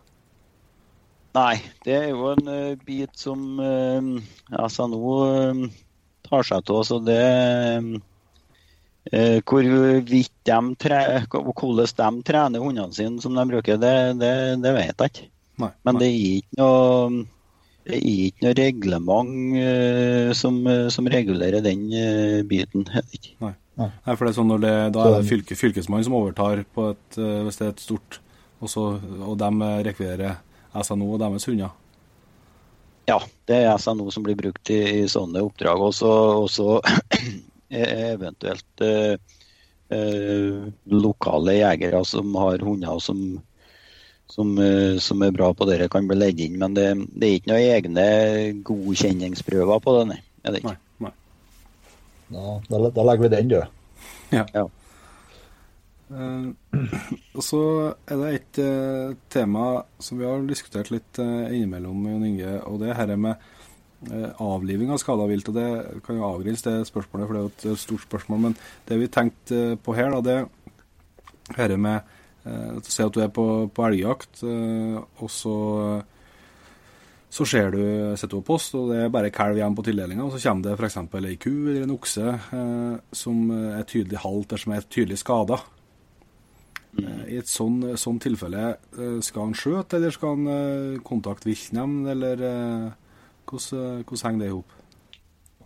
Nei, 1.34 1.58
det 1.86 1.94
er 1.98 2.08
jo 2.12 2.28
en 2.30 2.50
uh, 2.50 2.82
bit 2.86 3.18
som 3.18 3.58
uh, 3.58 4.66
SNO 4.70 5.14
uh, 5.26 5.62
tar 6.28 6.46
seg 6.46 6.70
av. 6.70 6.82
Så 6.86 7.00
det 7.02 7.22
uh, 7.82 9.40
Hvorvidt 9.50 10.36
de 10.48 10.60
tre, 10.80 11.00
hvordan 11.28 11.90
de 11.98 12.26
trener 12.30 12.62
hundene 12.62 12.94
sine 12.96 13.22
som 13.22 13.34
de 13.36 13.44
bruker, 13.50 13.82
det, 13.82 13.96
det, 14.22 14.34
det 14.64 14.76
vet 14.78 14.94
jeg 14.94 15.12
ikke. 15.12 15.26
Nei, 15.62 15.72
Men 15.86 15.98
nei. 15.98 16.02
det 16.02 16.10
er 16.10 16.38
ikke 16.38 16.62
noe 16.62 17.26
det 17.84 17.98
er 17.98 18.06
ikke 18.08 18.46
noe 18.46 18.56
reglement 18.56 19.34
uh, 19.60 20.32
som, 20.38 20.62
eh, 20.72 20.88
som, 20.94 21.08
regulerer 21.12 21.64
den 21.66 21.86
uh, 21.92 22.40
biten. 22.48 22.88
Nei. 23.44 23.54
Nei. 23.76 23.90
for 24.06 24.24
det 24.24 24.32
er 24.32 24.38
sånn 24.38 24.52
når 24.54 24.64
det, 24.64 24.74
Da 24.96 25.04
er 25.04 25.16
det 25.18 25.30
fylke, 25.32 25.58
fylkesmannen 25.58 26.06
som 26.08 26.16
overtar 26.16 26.62
på 26.76 26.92
et, 26.94 27.16
hvis 27.18 27.58
det 27.58 27.66
er 27.66 27.72
et 27.74 27.82
stort, 27.82 28.20
og, 28.62 28.68
så, 28.70 28.84
og 29.26 29.34
de 29.42 29.70
rekvirerer 29.88 30.38
SNO 30.78 31.08
og 31.16 31.24
deres 31.24 31.48
hunder? 31.50 31.74
Ja, 33.10 33.18
det 33.50 33.58
er 33.66 33.82
SNO 33.82 34.14
som 34.14 34.24
blir 34.24 34.38
brukt 34.40 34.70
i, 34.72 34.78
i 35.02 35.08
sånne 35.10 35.42
oppdrag. 35.44 35.82
Og 35.90 36.48
så 36.54 36.70
eventuelt 38.14 38.86
lokale 40.94 41.58
jegere 41.58 42.06
som 42.08 42.38
har 42.40 42.64
hunder 42.64 43.02
som 43.04 43.26
som, 44.34 44.54
eh, 44.58 44.98
som, 45.04 45.22
er 45.22 45.34
bra 45.36 45.52
på 45.54 45.68
dere, 45.70 45.90
kan 45.92 46.08
bli 46.10 46.18
leid 46.18 46.42
inn. 46.42 46.60
Men 46.62 46.78
det, 46.78 46.88
det, 47.14 47.28
er 47.28 47.40
ikke 47.40 47.52
noen 47.52 47.74
egne 47.78 48.06
godkjenningsprøver 48.66 49.84
på 49.84 49.98
det, 50.00 50.06
nei. 50.14 50.22
Er 50.44 50.56
det 50.56 50.64
ikke? 50.64 50.74
Nei, 50.74 51.10
nei. 51.10 51.14
Da, 52.34 52.56
da, 52.70 52.80
da, 52.88 53.06
legger 53.06 53.28
vi 53.28 53.36
den 53.36 53.52
død. 53.54 53.76
Ja. 54.34 54.48
ja. 54.56 54.64
Uh, 56.14 56.50
og 57.38 57.46
så 57.46 57.62
er 58.10 58.20
det 58.22 58.32
et 58.38 58.62
uh, 58.62 59.14
tema 59.34 59.68
som 60.02 60.20
vi 60.20 60.28
har 60.28 60.42
diskutert 60.50 60.92
litt 60.94 61.22
uh, 61.22 61.50
innimellom, 61.54 62.10
Jon 62.10 62.26
Inge, 62.28 62.56
og 62.70 62.82
det 62.82 62.92
er 62.94 63.04
dette 63.06 63.22
med 63.22 63.50
avliving 64.44 64.90
av 64.92 64.98
skada 65.00 65.24
vilt. 65.30 65.48
og 65.48 65.56
Det 65.56 66.02
kan 66.04 66.18
jo 66.18 66.26
avgrense 66.28 66.66
det 66.68 66.90
spørsmålet, 66.90 67.24
for 67.24 67.38
det 67.38 67.40
er 67.40 67.46
jo 67.46 67.78
et 67.78 67.84
stort 67.86 68.04
spørsmål. 68.04 68.42
Men 68.50 68.56
det 68.90 68.98
vi 69.00 69.08
tenkte 69.08 69.60
på 69.80 69.96
her, 69.96 70.12
da, 70.12 70.20
det 70.26 71.54
er 71.54 71.70
dette 71.70 71.78
med 71.80 72.02
si 72.88 73.04
at 73.06 73.14
du 73.16 73.22
er 73.24 73.32
på, 73.34 73.46
på 73.74 73.86
elgjakt, 73.88 74.44
eh, 74.48 74.98
og 75.00 75.32
så 75.32 75.56
så 77.34 77.46
ser 77.50 77.72
du, 77.74 77.82
setter 78.14 78.36
du 78.36 78.44
på 78.44 78.54
post, 78.54 78.76
og 78.78 78.92
det 78.92 79.00
er 79.02 79.14
bare 79.14 79.32
kalv 79.34 79.58
igjen 79.58 79.74
på 79.74 79.86
tildelinga. 79.88 80.22
Og 80.28 80.36
så 80.36 80.42
kommer 80.44 80.68
det 80.68 80.76
f.eks. 80.78 80.98
ei 81.18 81.38
ku 81.42 81.50
eller 81.50 81.86
en 81.88 81.96
okse 81.96 82.26
eh, 82.30 82.98
som 83.24 83.40
er 83.50 83.88
tydelig 83.90 84.22
halt 84.22 84.54
eller 84.54 84.62
som 84.62 84.76
er 84.76 84.86
tydelig 84.86 85.18
skada. 85.24 85.58
Mm. 86.94 87.24
I 87.34 87.40
et 87.42 87.50
sånn, 87.50 87.80
sånn 87.98 88.20
tilfelle, 88.22 88.76
eh, 88.94 89.18
skal 89.26 89.48
han 89.48 89.58
skjøte, 89.58 89.98
eller 89.98 90.14
skal 90.14 90.36
han 90.36 90.52
eh, 90.54 91.02
kontakte 91.06 91.50
viltnemnd, 91.50 92.06
eller 92.14 92.46
eh, 92.46 92.88
hvordan, 93.50 94.04
hvordan, 94.06 94.26
henger 94.28 94.44
det 94.44 94.52
i 94.52 94.54
hop? 94.54 94.80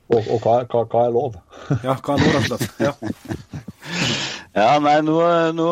Og, 0.07 0.21
og 0.21 0.37
hva, 0.39 0.53
hva, 0.71 0.85
hva, 0.87 1.01
er 1.03 1.15
lov? 1.17 1.35
ja, 1.83 1.97
hva 1.99 2.15
er 2.15 2.23
lov, 2.23 2.37
rett 2.37 2.55
og 2.55 2.63
slett. 2.63 2.79
Ja. 2.79 2.93
ja, 4.61 4.69
nei, 4.87 5.01
nå, 5.03 5.19
nå 5.57 5.67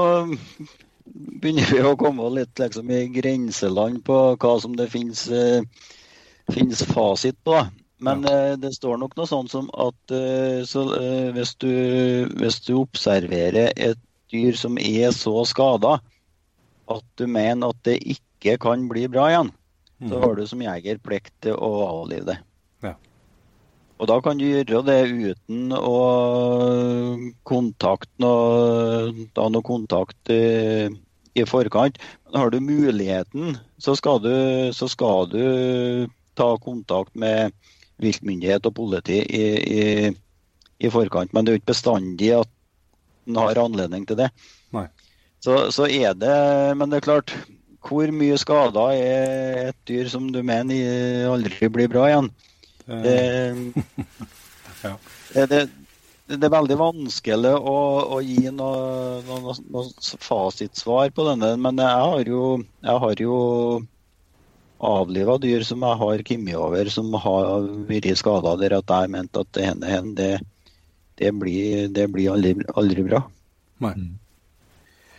begynner 1.16 1.72
vi 1.72 1.82
å 1.86 1.96
komme 2.00 2.28
litt 2.36 2.60
liksom, 2.60 2.92
i 2.92 3.08
grenseland 3.14 4.04
på 4.08 4.20
hva 4.42 4.54
som 4.62 4.76
det 4.78 4.90
finnes, 4.92 5.26
eh, 5.32 5.64
finnes 6.52 6.84
fasit 6.92 7.38
på. 7.48 7.64
Men 7.98 8.26
ja. 8.28 8.34
eh, 8.52 8.58
det 8.60 8.74
står 8.76 9.00
nok 9.00 9.16
noe 9.16 9.30
sånt 9.30 9.54
som 9.54 9.70
at 9.72 10.14
eh, 10.14 10.64
så, 10.68 10.88
eh, 11.00 11.30
hvis, 11.36 11.56
du, 11.62 11.72
hvis, 12.36 12.60
du, 12.68 12.76
observerer 12.82 13.72
et 13.72 14.02
dyr 14.34 14.58
som 14.60 14.80
er 14.82 15.14
så 15.16 15.46
skada 15.48 16.00
at 16.92 17.06
du 17.18 17.26
mener 17.32 17.72
at 17.72 17.80
det 17.88 18.02
ikke 18.04 18.58
kan 18.62 18.90
bli 18.92 19.08
bra 19.10 19.30
igjen, 19.32 19.54
mm. 20.04 20.10
så 20.12 20.22
har 20.22 20.36
du 20.36 20.44
som 20.50 20.62
jeger 20.62 21.00
plikt 21.02 21.34
til 21.46 21.56
å 21.56 21.72
avlive 21.88 22.28
det. 22.34 22.38
Ja. 22.84 22.94
Og 23.96 24.12
da 24.12 24.20
kan 24.22 24.38
du 24.38 24.44
gjøre 24.46 24.84
det 24.86 25.00
uten 25.08 25.72
å 25.74 25.96
kontakte 27.48 28.22
noe, 28.22 29.26
da 29.34 29.48
noe 29.50 29.66
kontakt 29.66 30.36
i 31.36 31.46
forkant. 31.48 31.98
Men 32.26 32.42
har 32.42 32.52
du 32.52 32.60
muligheten, 32.64 33.58
så 33.78 33.96
skal 33.96 34.22
du, 34.24 34.36
så 34.74 34.88
skal 34.92 35.30
du 35.32 36.08
ta 36.36 36.50
kontakt 36.64 37.16
med 37.16 37.54
viltmyndighet 38.02 38.66
og 38.68 38.76
politi 38.76 39.22
i, 39.24 39.46
i, 39.80 39.84
i, 40.80 40.92
forkant. 40.92 41.34
Men 41.34 41.46
det 41.46 41.52
er 41.52 41.58
jo 41.58 41.64
ikke 41.64 41.74
bestandig 41.74 42.32
at 42.40 42.52
en 43.26 43.40
har 43.40 43.62
anledning 43.62 44.06
til 44.08 44.20
det. 44.20 44.32
Så, 45.44 45.70
så 45.74 45.86
er 45.86 46.16
det 46.18 46.36
Men 46.78 46.90
det 46.90 47.00
er 47.00 47.06
klart, 47.06 47.32
hvor 47.86 48.10
mye 48.14 48.38
skader 48.42 48.96
er 48.98 49.70
et 49.70 49.78
dyr 49.88 50.10
som 50.10 50.32
du 50.34 50.42
mener 50.46 51.28
aldri 51.30 51.70
blir 51.70 51.92
bra 51.92 52.08
igjen? 52.10 52.32
Det, 52.86 53.18
Ja. 54.86 54.92
det, 55.34 55.46
det, 55.50 55.60
det 56.26 56.48
er 56.48 56.54
veldig 56.54 56.78
vanskelig 56.80 57.52
å, 57.54 57.76
å 58.16 58.22
gi 58.26 58.50
noe, 58.50 59.20
noe, 59.28 59.54
noe 59.70 60.22
fasitsvar 60.26 61.12
på 61.14 61.26
denne, 61.28 61.52
men 61.62 61.82
jeg 61.82 62.08
har 62.10 62.32
jo, 62.32 62.46
jeg 62.82 63.02
har 63.04 63.22
jo 63.22 63.36
avliva 64.86 65.38
dyr 65.42 65.64
som 65.68 65.86
jeg 65.86 66.00
har 66.02 66.24
kommet 66.28 66.58
over, 66.58 66.90
som 66.90 67.14
har 67.22 67.68
vært 67.90 68.10
skada 68.18 68.56
der 68.62 68.78
at 68.80 68.90
jeg 68.92 69.12
mente 69.14 69.44
at 69.46 69.52
det 69.56 69.68
henne, 69.70 69.92
hen, 69.92 70.14
det, 70.18 70.32
det, 71.22 71.32
blir, 71.38 71.86
det 71.94 72.08
blir 72.14 72.34
aldri, 72.34 72.56
aldri 72.74 73.06
bra. 73.06 73.22
Nei. 73.86 73.94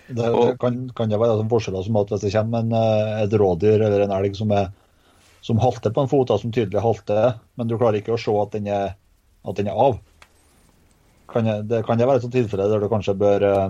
Det, 0.07 0.23
det 0.23 0.57
kan, 0.63 0.83
kan 0.95 1.11
det 1.11 1.19
være 1.19 1.47
forskjeller 1.51 1.87
som 1.87 1.97
at 1.99 2.13
hvis 2.13 2.27
det 2.27 2.35
kommer 2.35 2.63
en, 2.63 2.75
eh, 2.79 3.23
et 3.25 3.33
rådyr 3.35 3.79
eller 3.79 4.05
en 4.05 4.15
elg 4.19 4.37
som, 4.39 4.53
er, 4.55 4.69
som 5.43 5.63
halter 5.63 5.95
på 5.95 6.05
en 6.05 6.11
fot, 6.11 6.35
som 6.43 6.55
tydelig 6.55 6.83
halter, 6.83 7.41
men 7.59 7.71
du 7.71 7.79
klarer 7.79 8.03
ikke 8.03 8.15
å 8.15 8.21
se 8.21 8.35
at 8.43 8.55
den 8.55 8.71
er, 8.71 8.95
at 9.47 9.59
den 9.59 9.71
er 9.71 9.87
av. 9.87 9.99
Kan 11.31 11.45
det, 11.49 11.57
det, 11.70 11.83
kan 11.87 11.99
det 11.99 12.07
være 12.09 12.20
et 12.20 12.27
sånt 12.27 12.35
tilfelle 12.37 12.68
der 12.70 12.83
du 12.83 12.89
kanskje 12.93 13.14
bør 13.18 13.45
eh, 13.49 13.68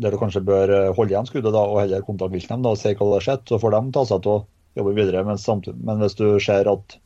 der 0.00 0.14
du 0.14 0.18
kanskje 0.20 0.42
bør 0.44 0.72
eh, 0.72 0.88
holde 0.96 1.12
igjen 1.14 1.28
skuddet 1.28 1.52
da, 1.54 1.62
og 1.68 1.80
heller 1.82 2.04
kontakte 2.06 2.34
viltnemnda 2.36 2.72
og 2.72 2.80
se 2.80 2.94
hva 2.94 3.06
det 3.08 3.16
har 3.18 3.26
skjedd, 3.26 3.46
så 3.50 3.58
får 3.60 3.74
de 3.76 3.80
ta 3.96 4.04
seg 4.08 4.22
til 4.24 4.32
å 4.38 4.42
jobbe 4.80 4.94
videre. 4.96 5.24
Men, 5.28 5.40
samtidig, 5.40 5.80
men 5.84 6.00
hvis 6.04 6.16
du 6.18 6.26
ser 6.40 6.70
at 6.72 6.96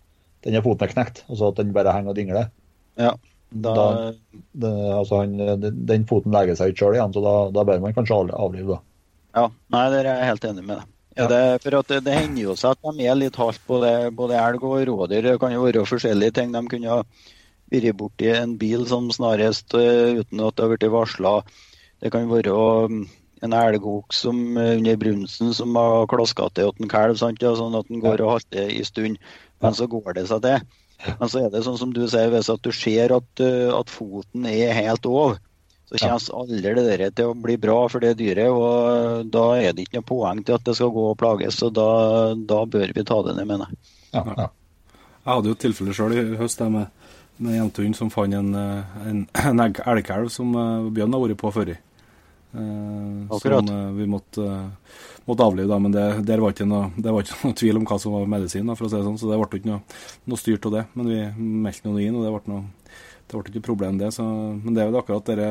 den 0.46 0.59
er 0.59 0.64
foten 0.64 0.86
er 0.86 0.92
knekt, 0.92 1.22
altså 1.30 1.50
at 1.50 1.59
den 1.62 1.72
bare 1.74 1.94
henger 1.96 2.12
og 2.12 2.18
dingler, 2.18 2.50
Ja, 3.00 3.14
da, 3.50 3.72
Da- 3.74 4.12
det, 4.52 4.72
altså 4.94 5.22
han, 5.22 5.36
den, 5.74 6.05
foten 6.07 6.34
leger 6.34 6.59
seg 6.59 6.70
ikke 6.74 6.84
sjøl 6.84 6.98
igjen, 6.98 7.14
så 7.14 7.22
da, 7.24 7.34
da 7.55 7.64
bør 7.66 7.80
man 7.82 7.94
kanskje 7.96 8.18
avlive. 8.34 8.76
da. 8.76 8.80
ja, 9.40 9.46
nei, 9.74 9.84
der 9.90 10.05
er 10.05 10.20
jeg 10.20 10.30
helt 10.30 10.44
enig 10.50 10.64
med 10.66 10.76
deg. 10.78 10.90
Ja. 11.14 11.26
Det, 11.30 11.42
for 11.62 11.76
at 11.78 11.90
det, 11.92 12.00
det 12.07 12.14
hender 12.18 12.42
jo 12.42 12.55
seg 12.59 12.74
at 12.74 12.96
de 12.98 13.07
er 13.07 13.14
litt 13.18 13.36
halt 13.38 13.61
både, 13.70 13.90
både 14.18 14.34
elg 14.34 14.64
og 14.66 14.80
rådyr. 14.88 15.22
Det 15.28 15.34
kan 15.42 15.52
jo 15.55 15.62
være 15.62 15.84
forskjellige 15.86 16.34
ting. 16.34 16.50
De 16.55 16.62
kunne 16.70 16.90
ha 16.90 17.05
vært 17.72 17.98
borti 17.98 18.30
en 18.34 18.56
bil 18.60 18.86
som 18.90 19.10
snarest 19.14 19.74
eh, 19.78 20.20
uten 20.20 20.42
at 20.44 20.56
det 20.56 20.64
har 20.64 20.72
blitt 20.74 20.90
varsla. 20.92 21.34
Det 22.02 22.12
kan 22.12 22.28
være 22.30 22.54
mm, 22.90 23.04
en 23.46 23.56
elghok 23.56 24.14
som 24.16 24.58
eh, 24.60 24.76
under 24.78 25.00
brunsten 25.00 25.54
som 25.56 25.76
har 25.78 26.08
klaska 26.10 26.50
til 26.54 26.72
en 26.74 26.90
kalv, 26.90 27.18
sant? 27.20 27.42
Ja, 27.42 27.54
sånn 27.58 27.76
at 27.78 27.90
den 27.90 28.02
går 28.04 28.22
og 28.24 28.36
halter 28.36 28.70
i 28.70 28.84
stund. 28.86 29.20
Men 29.62 29.76
så 29.76 29.88
går 29.88 30.18
det 30.18 30.28
seg 30.28 30.44
til. 30.44 30.60
Men 31.04 31.30
så 31.30 31.44
er 31.44 31.50
det 31.52 31.64
sånn 31.66 31.80
som 31.80 31.92
du 31.92 32.04
sier, 32.08 32.30
hvis 32.32 32.52
at 32.52 32.62
du 32.64 32.72
ser 32.74 33.12
at, 33.16 33.42
eh, 33.42 33.72
at 33.72 33.92
foten 33.92 34.46
er 34.48 34.76
helt 34.76 35.06
over, 35.08 35.40
så 35.84 36.00
kommer 36.00 36.38
aldri 36.40 36.74
det 36.78 36.84
der 36.88 37.10
til 37.12 37.30
å 37.30 37.36
bli 37.36 37.56
bra 37.60 37.76
for 37.92 38.00
det 38.02 38.14
dyret. 38.18 38.48
og 38.48 39.30
Da 39.32 39.44
er 39.60 39.72
det 39.72 39.84
ikke 39.84 40.00
noe 40.00 40.08
poeng 40.08 40.44
til 40.44 40.56
at 40.56 40.64
det 40.64 40.76
skal 40.78 40.92
gå 40.94 41.08
og 41.10 41.18
plages, 41.20 41.60
så 41.60 41.70
da, 41.70 41.88
da 42.34 42.64
bør 42.64 42.94
vi 42.96 43.04
ta 43.04 43.20
det 43.26 43.36
ned, 43.36 43.48
mener 43.50 43.70
jeg. 43.70 43.96
Ja, 44.14 44.24
ja. 44.30 44.48
Jeg 45.24 45.32
hadde 45.32 45.48
jo 45.48 45.56
et 45.56 45.62
tilfelle 45.64 45.94
sjøl 45.96 46.12
i 46.12 46.22
høst 46.36 46.60
der 46.60 46.72
med, 46.72 47.03
med 47.37 47.57
jentehund 47.57 47.97
som 47.97 48.11
fant 48.12 48.35
en, 48.35 48.55
eh, 48.55 49.01
en, 49.09 49.26
en 49.49 49.64
elgkalv 49.64 50.30
som 50.32 50.55
eh, 50.55 50.93
Bjørn 50.95 51.16
har 51.16 51.26
vært 51.26 51.41
på 51.41 51.53
før. 51.55 51.74
Uh, 52.55 53.26
Akkurat. 53.35 53.66
som 53.66 53.97
vi 53.97 54.05
måtte, 54.07 54.45
måtte 55.26 55.43
avlive, 55.43 55.66
da, 55.66 55.78
men 55.82 55.91
det, 55.91 56.05
der 56.22 56.39
var 56.39 56.53
ikke 56.55 56.68
noe, 56.70 56.93
det 56.95 57.11
var 57.11 57.24
ikke 57.24 57.41
noe 57.41 57.57
tvil 57.61 57.80
om 57.80 57.87
hva 57.91 57.97
som 57.99 58.14
var 58.14 58.28
medisin, 58.30 58.70
da, 58.70 58.76
for 58.78 58.87
å 58.87 58.93
si 58.93 58.95
det 58.95 59.09
sånn, 59.09 59.18
så 59.18 59.32
det 59.32 59.39
ble 59.41 59.59
ikke 59.59 59.72
noe, 59.72 59.80
noe 60.30 60.39
styrt 60.39 60.68
av 60.70 60.76
det. 60.76 60.85
Men 60.95 61.11
vi 61.11 61.49
meldte 61.64 61.91
noe 61.91 62.05
inn, 62.05 62.14
og 62.14 62.22
det 62.22 62.30
ble, 62.37 62.43
noe, 62.53 62.93
det 63.26 63.35
ble 63.35 63.43
ikke 63.43 63.57
noe 63.57 63.66
problem, 63.66 63.99
det. 63.99 64.12
Så, 64.14 64.28
men 64.28 64.76
det 64.76 64.85
er 64.85 64.93
jo 64.93 65.01
akkurat 65.03 65.32
det 65.32 65.51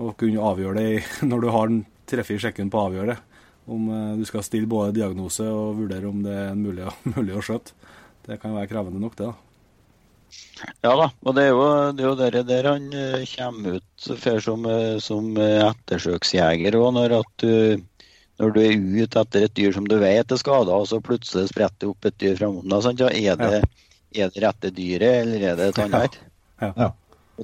å 0.00 0.14
kunne 0.16 0.48
avgjøre 0.48 0.80
det 0.80 1.04
når 1.28 1.44
du 1.44 1.50
har 1.52 1.68
en 1.68 1.84
treffer 2.08 2.40
sjekken 2.40 2.72
på 2.72 2.80
å 2.80 2.86
avgjøre 2.88 3.12
det. 3.12 3.20
Om 3.70 3.92
du 4.16 4.24
skal 4.26 4.42
stille 4.42 4.66
både 4.66 4.96
diagnose 4.96 5.44
og 5.44 5.76
vurdere 5.82 6.08
om 6.08 6.24
det 6.24 6.40
er 6.46 6.56
mulig, 6.56 6.88
mulig 7.12 7.36
å 7.36 7.44
skjøtte. 7.44 7.76
Det 8.24 8.40
kan 8.40 8.56
være 8.56 8.72
krevende 8.72 9.04
nok, 9.04 9.20
det. 9.20 9.28
da. 9.28 9.49
Ja 10.84 10.92
da, 10.96 11.06
og 11.24 11.34
det 11.36 11.44
er 11.46 11.50
jo 11.52 11.64
det 11.96 12.04
er 12.04 12.08
jo 12.08 12.14
der, 12.18 12.36
der 12.48 12.68
han 12.70 12.88
eh, 12.92 13.22
kommer 13.36 13.78
ut 13.80 14.08
for 14.24 14.40
som, 14.44 14.66
eh, 14.70 14.98
som 15.02 15.30
eh, 15.40 15.62
ettersøksjeger 15.68 16.76
òg, 16.78 16.90
når, 16.96 17.14
du- 17.40 17.82
når 18.40 18.54
du 18.54 18.60
er 18.62 18.76
ute 19.02 19.20
etter 19.24 19.44
et 19.48 19.54
dyr 19.56 19.72
som 19.76 19.88
du 19.88 19.98
vet 20.00 20.32
er 20.32 20.40
skada, 20.40 20.72
og 20.76 20.86
så 20.88 21.00
plutselig 21.04 21.48
spretter 21.50 21.86
det 21.86 21.90
opp 21.92 22.04
et 22.10 22.18
dyr 22.22 22.36
framom 22.38 22.68
deg. 22.68 22.82
sant? 22.86 23.00
Ja, 23.00 23.08
er, 23.10 23.36
det, 23.36 23.62
er 24.16 24.30
det 24.34 24.42
rette 24.46 24.70
dyret, 24.76 25.22
eller 25.24 25.48
er 25.50 25.56
det 25.60 25.68
et 25.72 25.82
annet? 25.84 26.18
Ja. 26.60 26.72
Ja. 26.76 26.90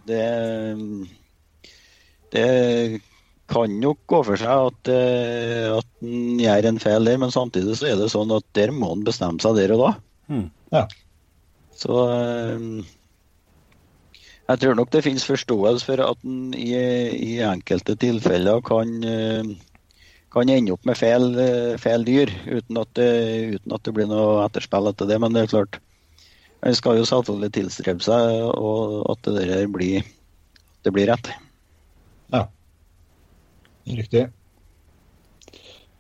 Det, 0.07 0.23
det 2.33 3.01
kan 3.49 3.77
nok 3.81 4.01
gå 4.11 4.19
for 4.27 4.41
seg 4.41 4.51
at, 4.51 4.91
at 5.79 5.91
en 6.03 6.41
gjør 6.43 6.67
en 6.73 6.81
feil 6.83 7.07
der, 7.07 7.19
men 7.23 7.31
samtidig 7.35 7.77
så 7.79 7.87
er 7.93 8.01
det 8.01 8.09
sånn 8.13 8.33
at 8.35 8.47
der 8.59 8.73
må 8.75 8.91
en 8.97 9.05
bestemme 9.07 9.41
seg 9.43 9.55
der 9.61 9.75
og 9.77 9.85
da. 9.85 9.93
Mm. 10.33 10.49
Ja. 10.75 10.87
Så 11.77 12.03
eh, 12.11 12.67
jeg 14.47 14.63
tror 14.63 14.77
nok 14.79 14.93
det 14.95 15.05
finnes 15.05 15.27
forståelse 15.27 15.89
for 15.89 16.03
at 16.07 16.27
en 16.27 16.53
i, 16.57 16.71
i 16.73 17.33
enkelte 17.45 17.97
tilfeller 18.01 18.63
kan, 18.67 18.93
eh, 19.05 19.51
kan 20.33 20.53
ende 20.53 20.77
opp 20.77 20.87
med 20.89 20.99
feil, 20.99 21.33
eh, 21.43 21.73
feil 21.83 22.07
dyr, 22.07 22.33
uten 22.47 22.83
at, 22.83 22.93
det, 22.99 23.11
uten 23.59 23.75
at 23.77 23.85
det 23.87 23.97
blir 23.97 24.11
noe 24.11 24.45
etterspill 24.47 24.93
etter 24.93 25.11
det. 25.11 25.19
Men 25.23 25.37
det 25.37 25.47
er 25.47 25.53
klart, 25.57 25.81
en 26.67 26.77
skal 26.79 27.01
jo 27.01 27.09
selvfølgelig 27.09 27.53
tilstrebe 27.59 28.07
seg 28.07 28.47
og 28.47 29.03
at 29.13 29.29
det 29.29 29.51
der 29.51 29.69
blir, 29.71 30.07
det 30.87 30.95
blir 30.95 31.13
rett. 31.13 31.35
Riktig. 33.87 34.29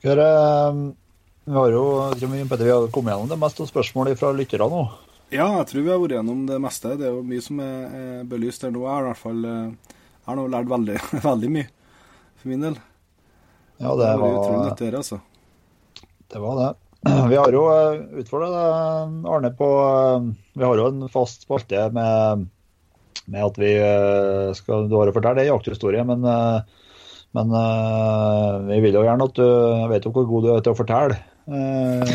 Vi 0.02 0.08
har, 0.08 0.18
eh, 0.18 0.74
vi 1.44 1.52
har 1.52 1.70
jo 1.70 1.84
vi, 2.14 2.70
har 2.70 2.90
kommet 2.90 3.12
gjennom 3.12 3.28
det 3.28 3.38
meste 3.38 3.62
av 3.62 3.70
spørsmålet 3.70 4.18
fra 4.18 4.32
lytterne 4.34 4.66
nå. 4.70 4.86
Ja, 5.34 5.46
jeg 5.58 5.66
tror 5.70 5.82
vi 5.82 5.90
har 5.90 5.98
vært 5.98 6.14
gjennom 6.14 6.44
det 6.46 6.56
meste. 6.62 6.94
Det 6.98 7.08
er 7.08 7.14
jo 7.16 7.24
mye 7.26 7.42
som 7.42 7.58
er, 7.62 7.94
er 7.98 8.26
belyst 8.30 8.62
her 8.62 8.70
nå. 8.74 8.84
Jeg 8.86 8.92
har 8.94 9.06
i 9.06 9.08
hvert 9.10 9.22
fall 9.24 9.46
eh, 9.50 9.94
jeg 10.26 10.32
har 10.32 10.38
nå 10.40 10.44
lært 10.50 10.70
veldig, 10.70 10.94
veldig 11.30 11.48
mye, 11.54 11.68
for 12.38 12.50
min 12.50 12.64
del. 12.66 12.76
Ja, 13.78 13.92
det 13.94 14.06
det 14.08 14.16
var 14.22 14.32
utrolig 14.40 14.62
nyttig, 14.70 14.88
altså. 14.98 15.18
det 16.32 16.40
var 16.42 16.58
det. 16.58 16.70
Vi 17.30 17.38
har 17.38 17.54
jo 17.54 17.62
utfordra 18.22 18.48
deg, 18.50 19.20
Arne, 19.30 19.52
på 19.54 19.68
eh, 19.84 20.26
Vi 20.58 20.66
har 20.66 20.80
jo 20.80 20.88
en 20.90 21.06
fast 21.12 21.46
spalte 21.46 21.84
med, 21.94 22.46
med 23.30 23.46
at 23.46 23.60
vi 23.62 23.70
eh, 23.78 24.50
skal 24.58 24.88
Du 24.90 24.96
har 24.98 25.10
jo 25.10 25.14
fortalt 25.14 25.42
ei 25.42 25.46
jakthistorie, 25.46 26.02
men, 26.08 26.26
eh, 26.26 26.82
men 27.38 27.54
eh, 27.60 28.50
vi 28.72 28.80
vil 28.86 28.98
jo 28.98 29.06
gjerne 29.06 29.30
at 29.30 29.38
du 29.38 29.46
Jeg 29.46 29.92
vet 29.94 30.08
jo 30.08 30.14
hvor 30.16 30.26
god 30.32 30.46
du 30.46 30.52
er 30.56 30.66
til 30.66 30.74
å 30.74 30.80
fortelle. 30.80 31.20
Eh, 31.46 32.14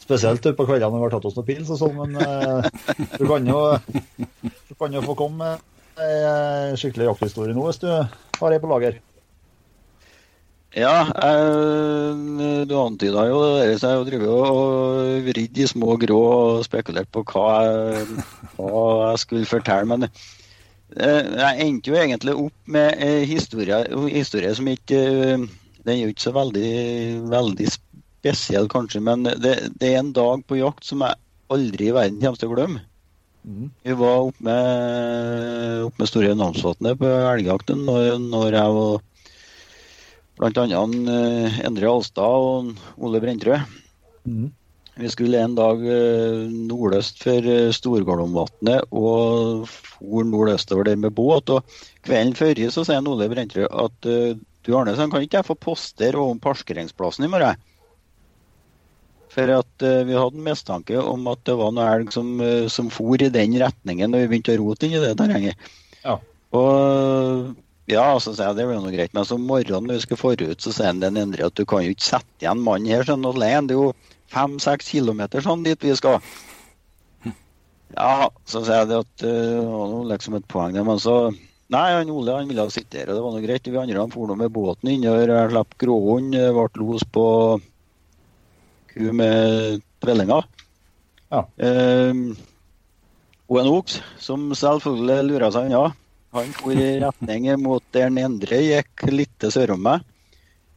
Spesielt 0.00 0.46
på 0.56 0.64
kveldene 0.64 0.88
når 0.94 1.02
vi 1.02 1.04
har 1.04 1.12
tatt 1.16 1.26
oss 1.28 1.36
noen 1.36 1.48
pils 1.48 1.68
og 1.74 1.80
sånn, 1.82 1.98
men 1.98 2.16
eh, 2.22 2.68
du 3.18 3.26
kan 3.28 3.44
jo 3.44 3.58
du 3.82 4.72
kan 4.78 4.94
jo 4.96 5.02
få 5.04 5.16
komme 5.18 5.50
med 5.98 6.00
ei 6.06 6.78
skikkelig 6.78 7.10
jakthistorie 7.10 7.56
nå, 7.56 7.66
hvis 7.66 7.82
du 7.82 7.90
har 7.90 8.54
ei 8.54 8.60
på 8.62 8.70
lager. 8.70 8.96
Ja, 10.76 11.08
jeg, 11.10 12.66
du 12.68 12.74
antyda 12.78 13.24
jo 13.26 13.38
det. 13.42 13.70
Jeg 13.72 13.80
har 13.82 14.04
drevet 14.06 14.28
og 14.28 15.22
vridd 15.26 15.58
i 15.58 15.66
små 15.68 15.96
grå 16.00 16.18
og 16.28 16.64
spekulert 16.66 17.08
på 17.12 17.24
hva 17.32 17.46
jeg, 17.64 18.18
hva 18.58 18.82
jeg 19.10 19.22
skulle 19.24 19.48
fortelle. 19.48 19.88
Men 19.88 20.06
eh, 20.08 21.24
jeg 21.40 21.64
endte 21.66 21.90
jo 21.92 21.98
egentlig 21.98 22.36
opp 22.44 22.72
med 22.76 23.00
en 23.04 23.24
historie, 23.28 23.80
historie 24.12 24.52
som 24.54 24.68
ikke 24.70 25.00
eh, 25.08 25.48
Den 25.84 25.94
er 25.94 26.00
jo 26.02 26.12
ikke 26.12 26.26
så 26.26 26.34
veldig, 26.36 26.70
veldig 27.32 27.68
spesiell, 28.18 28.68
kanskje, 28.70 29.02
men 29.04 29.24
det, 29.26 29.54
det 29.78 29.92
er 29.92 30.02
en 30.02 30.12
dag 30.16 30.44
på 30.48 30.58
jakt 30.58 30.86
som 30.86 31.04
jeg 31.06 31.18
aldri 31.52 31.88
i 31.88 31.96
verden 31.96 32.20
kommer 32.22 32.40
til 32.40 32.50
å 32.50 32.56
glemme. 32.56 32.84
Mm. 33.48 33.68
Vi 33.86 33.94
var 33.96 34.26
oppe 34.26 34.44
med, 34.44 35.84
opp 35.86 36.00
med 36.00 36.10
Store 36.10 36.34
Namsvatnet 36.36 36.98
på 37.00 37.08
elgjakten 37.32 37.84
når, 37.86 38.18
når 38.20 38.56
jeg 38.58 38.74
var 38.76 39.04
annet 40.44 41.12
eh, 41.14 41.60
Endre 41.66 41.90
Alstad 41.90 42.48
og 42.48 42.74
Ole 42.98 43.22
Brentrød. 43.22 43.78
Mm. 44.28 44.50
Vi 44.98 45.10
skulle 45.14 45.40
en 45.40 45.54
dag 45.56 45.80
eh, 45.86 46.44
nordøst 46.68 47.22
for 47.22 47.48
eh, 47.54 47.70
Storgårdomvatnet 47.74 48.90
og 48.90 49.64
for 49.70 50.28
nordøstover 50.28 50.90
der 50.90 51.00
med 51.00 51.16
båt. 51.16 51.48
og 51.48 51.64
Kvelden 52.04 52.36
før 52.36 52.62
så 52.74 52.84
sier 52.84 53.08
Ole 53.08 53.30
Brentrød 53.32 53.70
at 53.70 54.12
du 54.68 54.76
Arne, 54.76 54.92
så 54.92 55.08
kan 55.08 55.24
ikke 55.24 55.40
jeg 55.40 55.48
få 55.48 55.56
poster 55.56 56.18
om 56.20 56.40
parkeringsplassen 56.42 57.24
i 57.24 57.32
morgen? 57.32 57.56
For 59.32 59.52
at 59.52 59.84
uh, 59.84 60.02
vi 60.08 60.16
hadde 60.16 60.40
en 60.40 60.46
mistanke 60.46 60.98
om 61.00 61.26
at 61.30 61.42
det 61.48 61.56
var 61.58 61.72
noe 61.74 61.86
elg 61.98 62.12
som, 62.14 62.34
uh, 62.40 62.66
som 62.72 62.90
for 62.92 63.20
i 63.20 63.30
den 63.32 63.56
retningen 63.60 64.12
når 64.12 64.24
vi 64.24 64.30
begynte 64.32 64.56
å 64.56 64.60
rote 64.62 64.88
inn 64.88 64.96
i 64.96 65.02
det 65.02 65.14
terrenget. 65.20 65.70
Ja. 66.04 66.18
Og 66.56 67.56
Ja, 67.88 68.04
så 68.20 68.34
sier 68.34 68.50
jeg 68.50 68.58
det 68.58 68.66
blir 68.68 68.80
noe 68.84 68.92
greit. 68.92 69.14
Men 69.16 69.24
så 69.24 69.38
morgenen 69.40 69.88
når 69.88 69.96
vi 69.96 70.04
skal 70.04 70.20
forut, 70.20 70.60
så 70.60 70.72
sier 70.76 70.96
den 71.00 71.16
Endre 71.20 71.48
at 71.48 71.56
du 71.56 71.64
kan 71.68 71.84
jo 71.84 71.94
ikke 71.94 72.04
sette 72.10 72.44
igjen 72.44 72.60
mannen 72.64 72.90
her 72.92 73.06
sånn 73.08 73.24
alene. 73.28 73.64
Det 73.68 73.76
er 73.76 73.80
jo 73.80 73.92
fem-seks 74.32 74.90
kilometer 74.92 75.44
sånn 75.44 75.64
dit 75.64 75.84
vi 75.84 75.96
skal. 75.96 76.20
Ja, 77.96 78.28
så 78.44 78.60
sier 78.60 78.82
jeg 78.82 78.90
det 78.90 78.98
at 79.00 79.24
uh, 79.24 79.28
det 79.28 79.68
var 79.72 79.92
noe 79.92 80.08
liksom 80.10 80.36
et 80.36 80.48
poeng 80.52 80.76
der, 80.76 80.84
men 80.84 81.00
så 81.00 81.18
Nei, 81.68 81.90
han 81.92 82.08
Ole 82.08 82.32
han 82.32 82.48
ville 82.48 82.64
sitte 82.72 82.96
her, 82.96 83.10
og 83.10 83.16
det 83.18 83.22
var 83.24 83.32
noe 83.34 83.44
greit. 83.44 83.66
Vi 83.68 83.76
andre 83.76 84.00
han 84.00 84.12
for 84.12 84.30
med 84.40 84.52
båten 84.54 84.88
innover. 84.88 85.28
Slapp 85.50 85.74
gråhund, 85.76 86.32
ble 86.32 86.68
los 86.80 87.04
på 87.12 87.24
ku 88.98 89.12
med 89.16 89.82
tvillinger. 90.04 90.46
Ja. 91.32 91.44
Eh, 91.56 92.22
og 93.48 93.60
en 93.62 93.72
oks 93.72 94.00
som 94.20 94.50
selvfølgelig 94.56 95.30
lurer 95.30 95.52
seg 95.54 95.70
unna. 95.70 95.92
Han 96.36 96.54
for 96.58 96.76
i 96.76 96.96
retning 97.04 97.48
mot 97.62 97.84
der 97.96 98.10
den 98.10 98.20
endre 98.26 98.60
gikk 98.64 99.06
litt 99.12 99.32
til 99.40 99.54
sørom 99.54 99.84
meg. 99.86 100.04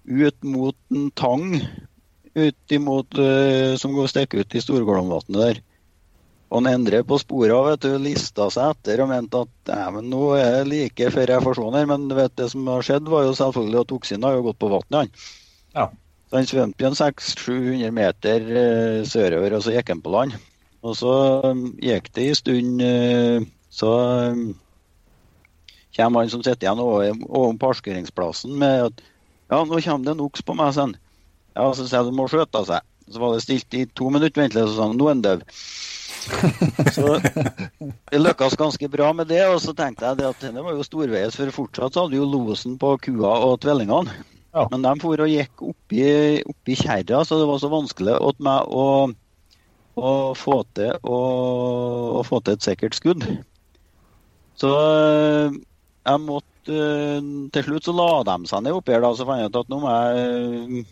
Ut 0.08 0.38
mot 0.48 0.78
en 0.94 1.10
tang 1.20 1.60
ut 2.32 2.72
imot, 2.72 3.18
uh, 3.20 3.76
som 3.76 3.92
går 3.94 4.08
stikker 4.08 4.46
ut 4.46 4.56
i 4.56 4.64
Storgårdvannet 4.64 5.36
der. 5.36 5.60
Og 6.52 6.60
han 6.60 6.74
Endre 6.74 7.02
på 7.08 7.16
sporet 7.20 7.68
vet 7.68 7.86
du, 7.86 7.94
lista 8.04 8.50
seg 8.52 8.74
etter 8.74 9.04
og 9.04 9.12
mente 9.12 9.40
at 9.46 9.72
men 9.96 10.10
nå 10.12 10.34
er 10.36 10.58
det 10.58 10.66
like 10.68 11.12
før 11.14 11.32
jeg 11.32 11.44
forsvinner. 11.46 11.86
Men 11.88 12.10
vet, 12.12 12.34
det 12.36 12.50
som 12.52 12.68
har 12.68 12.84
skjedd, 12.84 13.08
var 13.12 13.24
jo 13.24 13.38
selvfølgelig 13.38 13.80
at 13.80 13.94
oksen 13.96 14.28
har 14.28 14.42
gått 14.44 14.60
på 14.60 14.72
vannet. 14.74 15.24
Ja. 15.76 15.88
Så 16.32 16.40
han 16.40 16.48
svømte 16.48 16.88
en 16.88 16.96
600-700 16.96 17.92
meter 17.92 18.46
eh, 18.56 19.00
sørover, 19.04 19.58
og 19.58 19.66
så 19.66 19.74
gikk 19.76 19.90
han 19.92 20.00
på 20.00 20.14
land. 20.14 20.38
Og 20.82 20.96
så 20.96 21.12
um, 21.44 21.66
gikk 21.84 22.08
det 22.16 22.30
en 22.30 22.38
stund, 22.40 22.80
eh, 22.88 23.44
så 23.68 23.92
kommer 25.92 26.24
han 26.24 26.32
som 26.32 26.40
sitter 26.40 26.70
igjen 26.70 26.80
over, 26.80 27.12
parkeringsplassen 27.60 28.56
med 28.64 28.88
at 28.88 29.04
ja, 29.52 29.60
nå 29.60 29.76
kommer 29.84 30.08
det 30.08 30.16
en 30.16 30.24
oks 30.24 30.48
på 30.48 30.56
meg, 30.56 30.72
sen. 30.80 30.96
Ja, 31.52 31.68
så 31.76 31.84
sier 31.84 32.00
jeg 32.00 32.08
du 32.08 32.16
må 32.16 32.32
skjøte 32.32 32.64
seg. 32.64 32.88
Så 33.12 33.20
var 33.20 33.36
det 33.36 33.44
stilt 33.44 33.76
i 33.76 33.84
to 33.92 34.08
minutter, 34.08 34.40
ventelig, 34.40 34.70
så 34.72 34.78
sa 34.78 34.88
han 34.88 34.96
nå 34.96 35.10
er 35.10 35.18
han 35.18 35.26
død. 35.28 35.48
Så 36.96 37.16
vi 38.12 38.20
lykkes 38.20 38.56
ganske 38.56 38.88
bra 38.94 39.08
med 39.18 39.28
det. 39.28 39.42
Og 39.50 39.58
så 39.64 39.74
tenkte 39.74 40.06
jeg 40.06 40.20
det 40.20 40.28
at 40.30 40.44
det 40.44 40.64
var 40.64 40.76
jo 40.78 40.86
storveies, 40.86 41.36
for 41.36 41.52
fortsatt 41.56 41.98
så 41.98 42.06
hadde 42.06 42.20
jo 42.20 42.28
losen 42.30 42.78
på 42.80 42.94
kua 43.02 43.34
og 43.48 43.58
tvillingene. 43.66 44.14
Ja. 44.52 44.68
Men 44.72 44.84
de 44.84 44.94
for 45.00 45.24
og 45.24 45.32
gikk 45.32 45.64
oppi, 45.64 46.06
oppi 46.44 46.76
kjerra, 46.76 47.24
så 47.28 47.40
det 47.40 47.48
var 47.48 47.62
så 47.62 47.72
vanskelig 47.72 48.18
for 48.20 48.44
meg 48.44 48.74
å, 48.76 48.86
å, 49.96 50.12
få 50.36 50.58
til, 50.76 50.98
å, 51.08 51.20
å 52.20 52.24
få 52.28 52.42
til 52.44 52.58
et 52.58 52.68
sikkert 52.68 52.98
skudd. 52.98 53.28
Så 54.60 54.72
øh, 54.72 55.56
jeg 56.06 56.22
måtte 56.22 56.48
øh, 56.70 57.30
Til 57.56 57.64
slutt 57.66 57.88
så 57.88 57.94
la 57.96 58.10
de 58.28 58.36
seg 58.50 58.66
ned 58.66 58.76
oppi 58.78 58.94
her, 58.94 59.02
da, 59.02 59.14
så 59.16 59.26
fant 59.26 59.42
jeg 59.42 59.50
ut 59.50 59.62
at 59.64 59.72
nå 59.72 59.80
må 59.82 59.94
jeg 59.96 60.28
øh, 60.28 60.92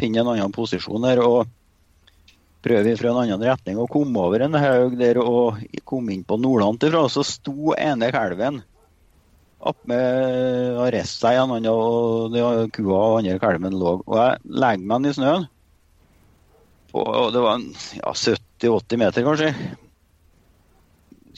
finne 0.00 0.20
en 0.20 0.32
annen 0.34 0.52
posisjon 0.52 1.06
her. 1.08 1.22
og 1.22 1.46
prøve 2.62 2.96
fra 2.98 3.12
en 3.12 3.20
annen 3.22 3.44
retning 3.46 3.78
og 3.78 3.90
kom 3.92 4.16
over 4.18 4.42
en 4.42 4.56
haug 4.58 4.96
der 4.98 5.20
og 5.22 5.60
kom 5.86 6.08
inn 6.10 6.24
på 6.26 6.38
Nordland 6.40 6.82
ifra. 6.82 7.04
Så 7.08 7.24
sto 7.26 7.74
ene 7.78 8.10
kalven 8.14 8.62
opp 9.70 9.84
med 9.90 10.78
å 10.78 10.88
reiste 10.92 11.22
seg 11.22 11.36
igjen, 11.36 11.68
og 11.70 12.34
de, 12.34 12.42
kua 12.74 12.98
og 12.98 13.18
andre 13.20 13.38
kalven 13.42 13.76
lå. 13.76 13.98
Og 14.06 14.16
jeg 14.18 14.40
legger 14.64 14.84
meg 14.84 15.04
den 15.04 15.10
i 15.10 15.16
snøen. 15.18 15.46
På, 16.88 17.04
det 17.34 17.44
var 17.44 17.62
ja, 17.98 18.14
70-80 18.16 19.00
meter, 19.02 19.26
kanskje. 19.26 19.52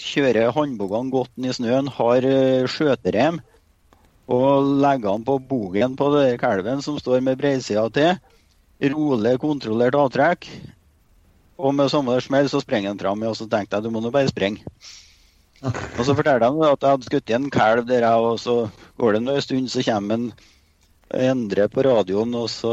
Kjører 0.00 0.54
håndbogene 0.56 1.12
godt 1.12 1.32
ned 1.36 1.52
i 1.52 1.58
snøen, 1.58 1.90
har 1.98 2.26
uh, 2.26 2.68
skjøterem. 2.70 3.40
Og 4.30 4.74
legger 4.84 5.16
han 5.16 5.26
på 5.26 5.40
bogen 5.42 5.96
på 5.98 6.12
den 6.14 6.36
kalven 6.38 6.84
som 6.86 6.98
står 7.02 7.24
med 7.26 7.40
breisida 7.40 7.88
til. 7.94 8.14
Rolig, 8.94 9.34
kontrollert 9.42 9.98
avtrekk. 9.98 10.46
Og 11.60 11.74
med 11.76 11.90
samme 11.92 12.14
smell 12.24 12.48
så 12.48 12.62
sprenger 12.62 12.94
han 12.94 13.00
fram, 13.00 13.26
og 13.26 13.36
så 13.36 13.48
tenkte 13.50 13.76
jeg 13.76 13.84
du 13.84 13.92
må 13.92 14.00
nå 14.00 14.12
bare 14.14 14.30
sprenge. 14.30 14.62
Og 15.62 16.04
så 16.06 16.14
forteller 16.16 16.46
han 16.46 16.62
at 16.64 16.80
jeg 16.80 16.94
hadde 16.94 17.08
skutt 17.08 17.30
en 17.36 17.50
kalv 17.52 17.84
der, 17.88 18.06
og 18.16 18.38
så 18.40 18.54
går 19.00 19.16
det 19.16 19.20
en 19.20 19.42
stund, 19.44 19.68
så 19.72 19.84
kommer 19.84 20.16
en 20.16 20.32
Endre 21.10 21.64
på 21.66 21.82
radioen, 21.82 22.30
og 22.38 22.46
så 22.52 22.70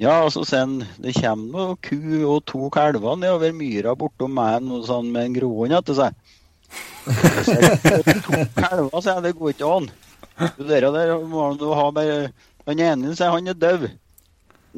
ja, 0.00 0.22
og 0.24 0.30
så 0.32 0.40
sier 0.48 0.62
han 0.64 0.78
det 1.02 1.12
kommer 1.18 1.50
noe 1.52 1.76
ku 1.84 2.24
og 2.24 2.40
to 2.48 2.70
kalver 2.72 3.18
nedover 3.20 3.52
myra 3.52 3.92
bortom 4.00 4.32
meg 4.32 4.64
noe 4.64 4.80
sånn 4.86 5.12
med 5.12 5.28
en 5.28 5.36
gråhund 5.36 5.76
etter 5.76 5.94
seg. 5.98 6.16
To 7.04 7.12
kalver, 8.56 8.96
sier 8.96 9.12
jeg, 9.12 9.24
det 9.26 9.36
går 9.36 9.52
ikke 9.52 9.72
an. 9.76 9.92
Du 10.56 10.64
der 10.64 10.88
og 10.88 10.96
der 10.96 11.20
må 11.28 11.52
du 11.60 11.68
ha 11.76 11.92
bare 11.92 12.32
Han 12.64 12.80
ene 12.80 13.12
sier 13.12 13.28
han 13.34 13.50
er 13.50 13.58
død. 13.60 13.82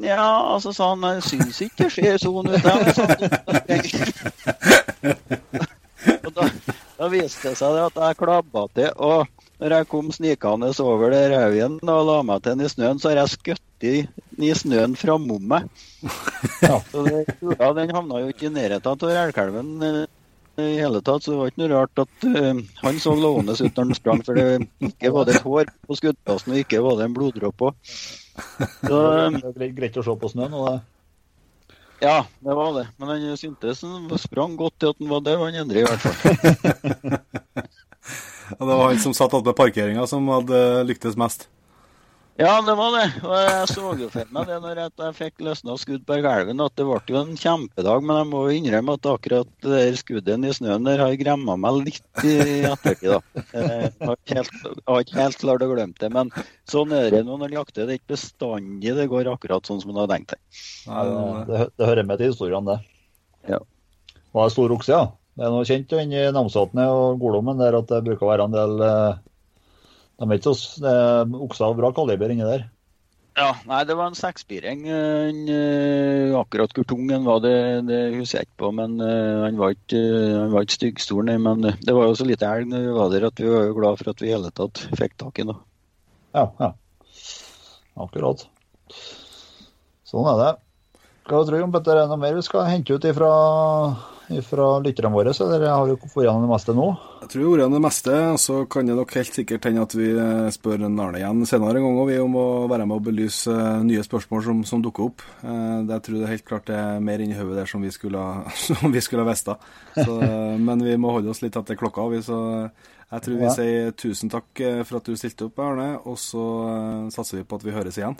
Ja, 0.02 0.26
altså 0.54 0.72
sa 0.74 0.96
han, 0.96 1.06
jeg 1.20 1.26
syns 1.28 1.60
ikke 1.68 1.84
det 1.84 1.92
ser 1.92 2.16
sånn 2.18 2.50
ut. 2.50 2.64
og 6.24 6.30
da, 6.34 6.42
da 6.98 7.08
viste 7.12 7.50
det 7.50 7.58
seg 7.60 7.78
at 7.82 7.98
jeg 7.98 8.18
klabba 8.20 8.66
til. 8.76 8.90
Og 8.96 9.26
når 9.62 9.76
jeg 9.76 9.88
kom 9.90 10.08
snikende 10.14 10.72
over 10.82 11.12
det 11.14 11.22
haugen 11.34 11.78
og 11.82 12.08
la 12.08 12.18
meg 12.26 12.42
til 12.44 12.62
i 12.62 12.70
snøen, 12.70 13.00
så 13.02 13.12
har 13.12 13.22
jeg 13.22 13.34
skutt 13.36 13.86
i, 13.86 13.94
i 14.42 14.50
snøen 14.56 14.98
framom 14.98 15.46
meg. 15.54 15.70
Ja. 16.62 16.76
Så 16.92 17.02
det, 17.06 17.24
ja, 17.42 17.68
den 17.74 17.90
havna 17.94 18.20
jo 18.22 18.30
ikke 18.30 18.46
i 18.46 18.52
nærheten 18.54 18.86
av 18.86 19.10
elgkalven 19.10 19.70
i 20.60 20.66
hele 20.76 21.00
tatt, 21.02 21.24
så 21.24 21.32
det 21.32 21.38
var 21.38 21.50
ikke 21.50 21.62
noe 21.62 21.70
rart 21.72 22.02
at 22.02 22.26
uh, 22.28 22.60
han 22.82 22.98
så 23.02 23.14
lovende 23.18 23.54
ut 23.56 23.78
når 23.78 23.86
han 23.88 23.98
sprang, 23.98 24.22
for 24.26 24.38
det 24.38 24.44
ikke 24.84 25.12
var 25.14 25.26
det 25.26 25.36
et 25.38 25.46
hår 25.46 25.72
på 25.88 25.98
skuddplassen, 25.98 26.54
og 26.54 26.62
ikke 26.62 26.82
var 26.84 26.98
det 26.98 27.08
en 27.08 27.16
bloddråpe 27.16 27.56
på. 27.62 27.72
Det 28.84 29.66
er 29.66 29.74
greit 29.76 29.98
å 29.98 30.04
se 30.06 30.16
på 30.18 30.30
snøen. 30.32 30.54
Og 30.54 30.68
det. 30.68 30.76
Ja, 32.02 32.26
det 32.42 32.54
var 32.58 32.72
det. 32.74 32.88
Men 32.98 33.08
han 33.08 33.36
syntes 33.38 33.82
han 33.86 34.18
sprang 34.18 34.56
godt 34.58 34.74
til 34.80 34.90
at 34.90 34.98
han 34.98 35.10
var 35.12 35.20
død, 35.22 35.38
han 35.44 35.58
Endre 35.62 35.82
i 35.82 35.86
hvert 35.86 36.02
fall. 36.02 36.16
det 38.58 38.66
var 38.74 38.88
han 38.88 38.98
som 39.04 39.14
satt 39.14 39.36
ved 39.38 39.54
parkeringa 39.54 40.06
som 40.10 40.26
hadde 40.34 40.58
lyktes 40.88 41.14
mest? 41.20 41.46
Ja, 42.40 42.62
det 42.64 42.72
var 42.78 42.94
det. 42.96 43.08
Og 43.28 43.34
jeg 43.36 43.64
så 43.68 43.90
jo 44.00 44.06
for 44.10 44.30
meg 44.32 44.48
det 44.48 44.56
når 44.62 44.78
jeg 44.80 45.14
fikk 45.18 45.42
løsna 45.44 45.74
skudd 45.78 46.04
på 46.08 46.16
kalven, 46.24 46.62
at 46.64 46.74
det 46.80 46.86
ble 46.88 47.00
jo 47.12 47.18
en 47.20 47.34
kjempedag. 47.36 48.04
Men 48.08 48.22
jeg 48.22 48.28
må 48.30 48.40
jo 48.46 48.54
innrømme 48.56 48.94
at 48.96 49.08
akkurat 49.10 49.50
det 49.64 49.72
der 49.74 49.98
skuddet 50.00 50.46
i 50.48 50.54
snøen 50.56 50.88
der 50.88 51.02
har 51.04 51.12
gremma 51.20 51.58
meg 51.60 51.82
litt 51.90 52.24
i 52.24 52.62
ettertid, 52.70 53.12
da. 53.12 53.44
Jeg 53.52 53.90
har 54.00 54.16
ikke 54.16 54.38
helt, 54.40 54.56
har 54.88 55.12
helt 55.18 55.40
klart 55.44 55.66
å 55.66 55.70
glemme 55.74 56.00
det. 56.00 56.10
Men 56.14 56.32
sånn 56.72 56.94
er 56.96 57.10
det 57.12 57.24
når 57.28 57.44
du 57.44 57.58
jakter. 57.58 57.84
Det 57.84 57.98
er 57.98 58.00
ikke 58.00 58.14
bestandig 58.14 58.96
det 58.96 59.10
går 59.12 59.28
akkurat 59.34 59.68
sånn 59.68 59.82
som 59.82 59.92
man 59.92 60.02
har 60.04 60.12
tenkt 60.14 60.32
det. 60.32 60.40
Det, 60.88 61.18
det, 61.50 61.66
det 61.76 61.90
hører 61.90 62.08
med 62.08 62.22
til 62.22 62.32
historiene, 62.32 62.78
det. 62.78 63.58
Ja. 63.58 63.60
Var 64.32 64.48
en 64.48 64.54
stor 64.54 64.72
okse, 64.72 64.96
ja? 64.96 65.04
Det 65.36 65.44
er 65.44 65.52
noe 65.52 65.68
kjent 65.68 65.92
i 65.96 66.24
Namsvatnet 66.32 66.92
og 66.92 67.20
Golommen 67.20 67.60
der 67.60 67.76
at 67.76 67.92
det 67.92 68.02
bruker 68.04 68.26
å 68.26 68.32
være 68.32 68.48
en 68.48 68.56
del 68.56 68.82
de 70.20 70.28
er 70.28 70.38
ikke 70.38 70.54
så 70.54 70.94
okser 71.46 71.66
av 71.66 71.76
bra 71.78 71.92
kaliber 71.96 72.32
inni 72.32 72.46
der. 72.46 72.68
Ja, 73.32 73.54
nei, 73.64 73.78
det 73.88 73.94
var 73.96 74.10
en 74.10 74.16
sekspiring. 74.16 74.82
Uh, 74.92 76.34
akkurat 76.36 76.74
hvor 76.76 76.84
tung 76.88 77.06
den 77.08 77.24
var, 77.24 77.40
det, 77.40 77.54
det 77.88 78.00
husker 78.18 78.42
jeg 78.42 78.50
ikke 78.50 78.60
på. 78.60 78.72
Men 78.76 78.98
uh, 79.00 79.46
han 79.46 79.56
var 79.60 79.72
ikke, 79.72 79.96
uh, 79.96 80.36
han 80.42 80.52
var 80.52 80.66
ikke 80.66 80.76
styggstor, 80.76 81.24
nei. 81.24 81.38
Men 81.40 81.64
det 81.64 81.96
var 81.96 82.10
jo 82.10 82.18
så 82.20 82.28
lite 82.28 82.48
elg 82.48 82.68
når 82.68 82.84
vi 82.84 82.96
var 82.98 83.14
der 83.14 83.28
at 83.30 83.40
vi 83.40 83.48
var 83.48 83.64
jo 83.70 83.78
glad 83.78 84.02
for 84.02 84.12
at 84.12 84.20
vi 84.20 84.28
i 84.28 84.34
hele 84.34 84.52
tatt 84.52 84.84
fikk 85.00 85.16
tak 85.24 85.40
i 85.40 85.48
noe. 85.48 85.64
Ja, 86.36 86.44
ja. 86.60 86.70
Akkurat. 88.04 88.44
Sånn 90.08 90.28
er 90.28 90.40
det. 90.42 90.52
Hva 91.24 91.40
tror 91.46 91.56
du 91.56 91.64
om 91.64 91.72
dette? 91.72 91.92
Er 91.92 92.02
det 92.02 92.08
noe 92.12 92.20
mer 92.20 92.36
vi 92.36 92.44
skal 92.44 92.68
hente 92.68 92.92
ut 92.92 93.08
ifra 93.08 93.32
fra 94.46 94.66
lytterne 94.82 95.10
våre, 95.12 95.32
så 95.34 95.48
dere 95.50 95.72
har 95.72 95.88
jo 95.90 95.96
fått 96.00 96.24
gjennom 96.24 96.46
det 96.46 96.50
meste 96.52 96.74
nå? 96.76 96.86
Jeg 97.22 97.30
tror 97.32 97.42
vi 97.42 97.48
har 97.48 97.62
gjennom 97.62 97.76
det 97.76 97.82
meste, 97.84 98.14
og 98.32 98.38
så 98.42 98.56
kan 98.70 98.88
det 98.88 98.96
nok 98.98 99.14
helt 99.18 99.36
sikkert 99.38 99.68
hende 99.68 99.84
at 99.86 99.96
vi 99.96 100.08
spør 100.54 100.86
Arne 100.86 101.20
igjen 101.20 101.42
senere 101.48 101.80
en 101.80 101.86
gang 101.86 102.00
og 102.02 102.08
vi 102.10 102.16
om 102.22 102.38
å 102.38 102.46
være 102.70 102.86
med 102.88 102.98
og 102.98 103.04
belyse 103.08 103.56
nye 103.86 104.06
spørsmål 104.06 104.46
som, 104.46 104.64
som 104.68 104.84
dukker 104.84 105.10
opp. 105.10 105.26
Jeg 105.42 106.00
tror 106.06 106.18
det 106.18 106.32
helt 106.32 106.48
klart 106.48 106.66
det 106.70 106.78
er 106.78 107.04
mer 107.04 107.22
inni 107.22 107.38
hodet 107.38 107.60
der 107.60 107.70
som 107.70 107.84
vi 107.84 107.92
skulle, 107.94 108.24
som 108.66 108.94
vi 108.94 109.04
skulle 109.04 109.26
ha 109.26 109.30
visst. 109.30 109.52
Men 109.98 110.82
vi 110.82 110.98
må 111.00 111.14
holde 111.18 111.32
oss 111.34 111.44
litt 111.44 111.58
etter 111.58 111.78
klokka. 111.78 112.08
Vi, 112.14 112.24
så 112.26 112.40
jeg 113.12 113.26
tror 113.26 113.38
vi 113.38 113.48
ja. 113.48 113.54
sier 113.54 113.96
tusen 113.98 114.32
takk 114.32 114.66
for 114.88 114.98
at 114.98 115.08
du 115.08 115.18
stilte 115.20 115.50
opp, 115.50 115.62
Arne, 115.62 115.94
og 116.08 116.18
så 116.20 116.44
satser 117.14 117.42
vi 117.42 117.48
på 117.48 117.58
at 117.60 117.66
vi 117.66 117.74
høres 117.76 118.00
igjen. 118.00 118.18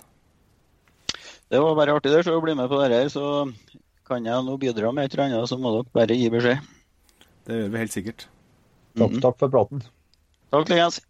Det 1.53 1.59
var 1.61 1.75
bare 1.77 1.93
artig 1.93 2.09
det, 2.13 2.23
så 2.25 2.33
å 2.33 2.41
bli 2.41 2.55
med 2.57 2.69
på 2.71 2.79
det 2.81 2.89
her. 2.89 3.09
Så 3.13 3.25
kan 4.07 4.25
jeg 4.27 4.45
nå 4.45 4.57
bidra 4.61 4.91
med 4.91 5.07
et 5.07 5.15
eller 5.15 5.29
annet, 5.29 5.49
så 5.49 5.57
må 5.59 5.71
dere 5.75 5.95
bare 5.95 6.17
gi 6.17 6.29
beskjed. 6.33 6.69
Det 7.47 7.57
gjør 7.59 7.73
vi 7.73 7.81
helt 7.81 7.95
sikkert. 7.95 8.27
Takk, 8.93 9.09
mm 9.09 9.15
-hmm. 9.15 9.21
takk 9.21 9.39
for 9.39 9.49
praten. 9.49 9.83
Takk 10.51 10.69
likens. 10.69 11.01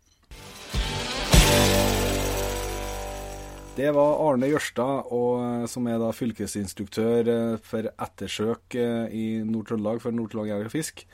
Det 3.75 3.91
var 3.91 4.29
Arne 4.29 4.47
Jørstad, 4.47 5.11
og, 5.11 5.69
som 5.69 5.87
er 5.87 5.97
da 5.97 6.11
fylkesinstruktør 6.11 7.57
for 7.57 7.89
ettersøk 7.97 8.75
i 9.11 9.41
Nord-Trøndelag 9.43 10.01
for 10.01 10.11
Nord-Trøndelag 10.11 10.47
Jeger 10.47 10.65
og 10.65 10.71
Fisk. 10.71 11.07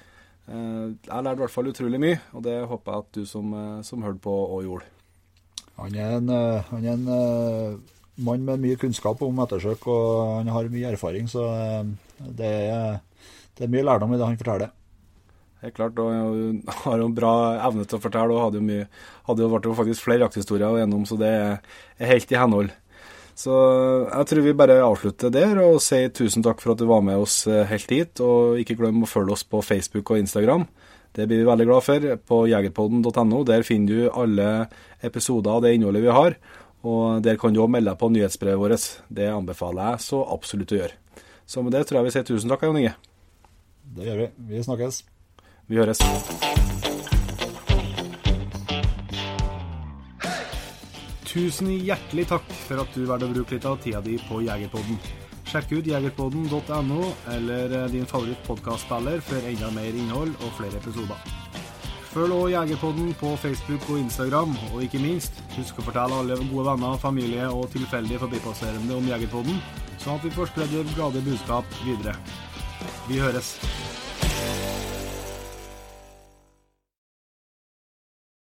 Jeg 0.47 1.23
lærte 1.23 1.33
i 1.33 1.43
hvert 1.43 1.51
fall 1.51 1.67
utrolig 1.67 1.99
mye, 1.99 2.19
og 2.33 2.43
det 2.43 2.67
håper 2.67 2.91
jeg 2.91 2.99
at 2.99 3.15
du 3.15 3.25
som, 3.25 3.83
som 3.83 4.01
hørte 4.01 4.19
på 4.19 4.31
òg 4.57 4.63
gjorde. 4.63 4.85
Han 5.79 5.95
er 5.95 6.17
en, 6.17 6.29
eh, 6.29 6.63
han 6.69 6.85
er 6.85 6.97
en 6.97 7.07
eh, 7.07 7.77
mann 8.25 8.43
med 8.45 8.61
mye 8.63 8.79
kunnskap 8.79 9.21
om 9.25 9.39
ettersøk, 9.43 9.87
og 9.91 10.35
han 10.39 10.51
har 10.53 10.73
mye 10.73 10.91
erfaring, 10.93 11.29
så 11.31 11.45
eh, 11.53 12.27
det 12.39 12.51
er, 12.73 12.99
det 13.57 13.65
er 13.65 13.71
mye 13.73 13.85
lærdom 13.87 14.13
i 14.13 14.19
det 14.19 14.27
han 14.27 14.39
forteller. 14.39 14.75
Helt 15.59 15.75
klart, 15.75 15.97
og 15.99 16.11
han 16.13 16.59
har 16.85 17.01
jo 17.01 17.07
bra 17.15 17.33
evne 17.67 17.87
til 17.87 17.99
å 17.99 18.03
fortelle, 18.03 18.35
og 18.35 18.45
hadde 18.45 18.61
jo 18.61 18.67
mye, 18.67 18.85
hadde 19.27 19.43
jo 19.43 19.49
vært 19.51 19.67
jo 19.67 19.79
faktisk 19.79 20.05
flere 20.05 20.23
jakthistorier 20.23 20.83
gjennom, 20.83 21.07
så 21.07 21.17
det 21.19 21.31
er, 21.35 21.57
helt 22.11 22.31
i 22.31 22.39
henhold. 22.39 22.71
Så 23.39 23.55
jeg 23.55 24.27
tror 24.27 24.43
vi 24.43 24.55
bare 24.59 24.81
avslutter 24.83 25.31
der 25.31 25.61
og 25.63 25.77
sier 25.83 26.11
tusen 26.11 26.43
takk 26.43 26.59
for 26.59 26.73
at 26.73 26.81
du 26.81 26.89
var 26.89 27.03
med 27.07 27.21
oss 27.23 27.45
helt 27.47 27.91
hit. 27.93 28.19
Og 28.19 28.59
ikke 28.59 28.75
glem 28.81 29.05
å 29.05 29.07
følge 29.07 29.31
oss 29.31 29.45
på 29.47 29.61
Facebook 29.63 30.11
og 30.11 30.19
Instagram. 30.19 30.65
Det 31.15 31.23
blir 31.27 31.41
vi 31.41 31.47
veldig 31.47 31.67
glad 31.69 31.85
for. 31.85 32.07
På 32.27 32.41
jegerpodden.no 32.51 33.43
der 33.47 33.63
finner 33.63 33.93
du 33.95 34.09
alle 34.11 34.49
episoder 35.07 35.55
av 35.55 35.63
det 35.63 35.71
innholdet 35.77 36.03
vi 36.03 36.17
har. 36.19 36.35
Og 36.87 37.21
der 37.23 37.35
kan 37.39 37.53
du 37.53 37.59
òg 37.63 37.71
melde 37.71 37.91
deg 37.91 37.99
på 37.99 38.09
nyhetsbrevet 38.13 38.61
vårt. 38.61 38.87
Det 39.11 39.27
anbefaler 39.31 39.93
jeg 39.93 40.05
så 40.05 40.23
absolutt 40.31 40.71
å 40.75 40.79
gjøre. 40.79 40.95
Så 41.49 41.63
med 41.65 41.73
det 41.75 41.85
tror 41.89 41.99
jeg 41.99 42.07
vi 42.07 42.13
sier 42.15 42.27
tusen 42.27 42.51
takk, 42.51 42.63
Jon 42.63 42.77
Inge. 42.79 42.93
Det 43.97 44.05
gjør 44.05 44.21
vi. 44.23 44.29
Vi 44.51 44.63
snakkes. 44.63 45.03
Vi 45.69 45.79
høres. 45.81 46.03
Tusen 51.29 51.69
hjertelig 51.69 52.25
takk 52.31 52.47
for 52.65 52.81
at 52.81 52.95
du 52.95 53.03
valgte 53.05 53.27
å 53.27 53.33
bruke 53.35 53.57
litt 53.57 53.67
av 53.69 53.77
tida 53.83 53.99
di 54.01 54.15
på 54.29 54.39
Jegerpodden. 54.45 54.97
Sjekk 55.49 55.75
ut 55.77 55.87
jegerpodden.no 55.89 57.11
eller 57.33 57.75
din 57.89 58.05
favoritt-podkastspiller 58.09 59.21
for 59.25 59.49
enda 59.49 59.69
mer 59.73 59.93
innhold 59.97 60.33
og 60.45 60.57
flere 60.57 60.77
episoder. 60.81 61.58
Følg 62.09 62.33
også 62.33 62.47
Jegerpodden 62.49 63.11
på 63.19 63.35
Facebook 63.37 63.89
og 63.89 63.99
Instagram, 63.99 64.55
og 64.73 64.81
ikke 64.83 65.01
minst, 65.01 65.43
husk 65.53 65.77
å 65.77 65.85
fortelle 65.85 66.17
alle 66.23 66.39
gode 66.49 66.65
venner, 66.71 66.97
familie 66.97 67.45
og 67.53 67.69
tilfeldige 67.75 68.23
forbipasserende 68.23 68.97
om 68.97 69.11
Jegerpodden, 69.11 69.61
sånn 70.01 70.17
at 70.17 70.25
vi 70.25 70.33
får 70.33 70.49
spredd 70.49 70.73
glade 70.95 71.21
budskap 71.27 71.79
videre. 71.85 72.17
Vi 73.05 73.21
høres. 73.21 73.53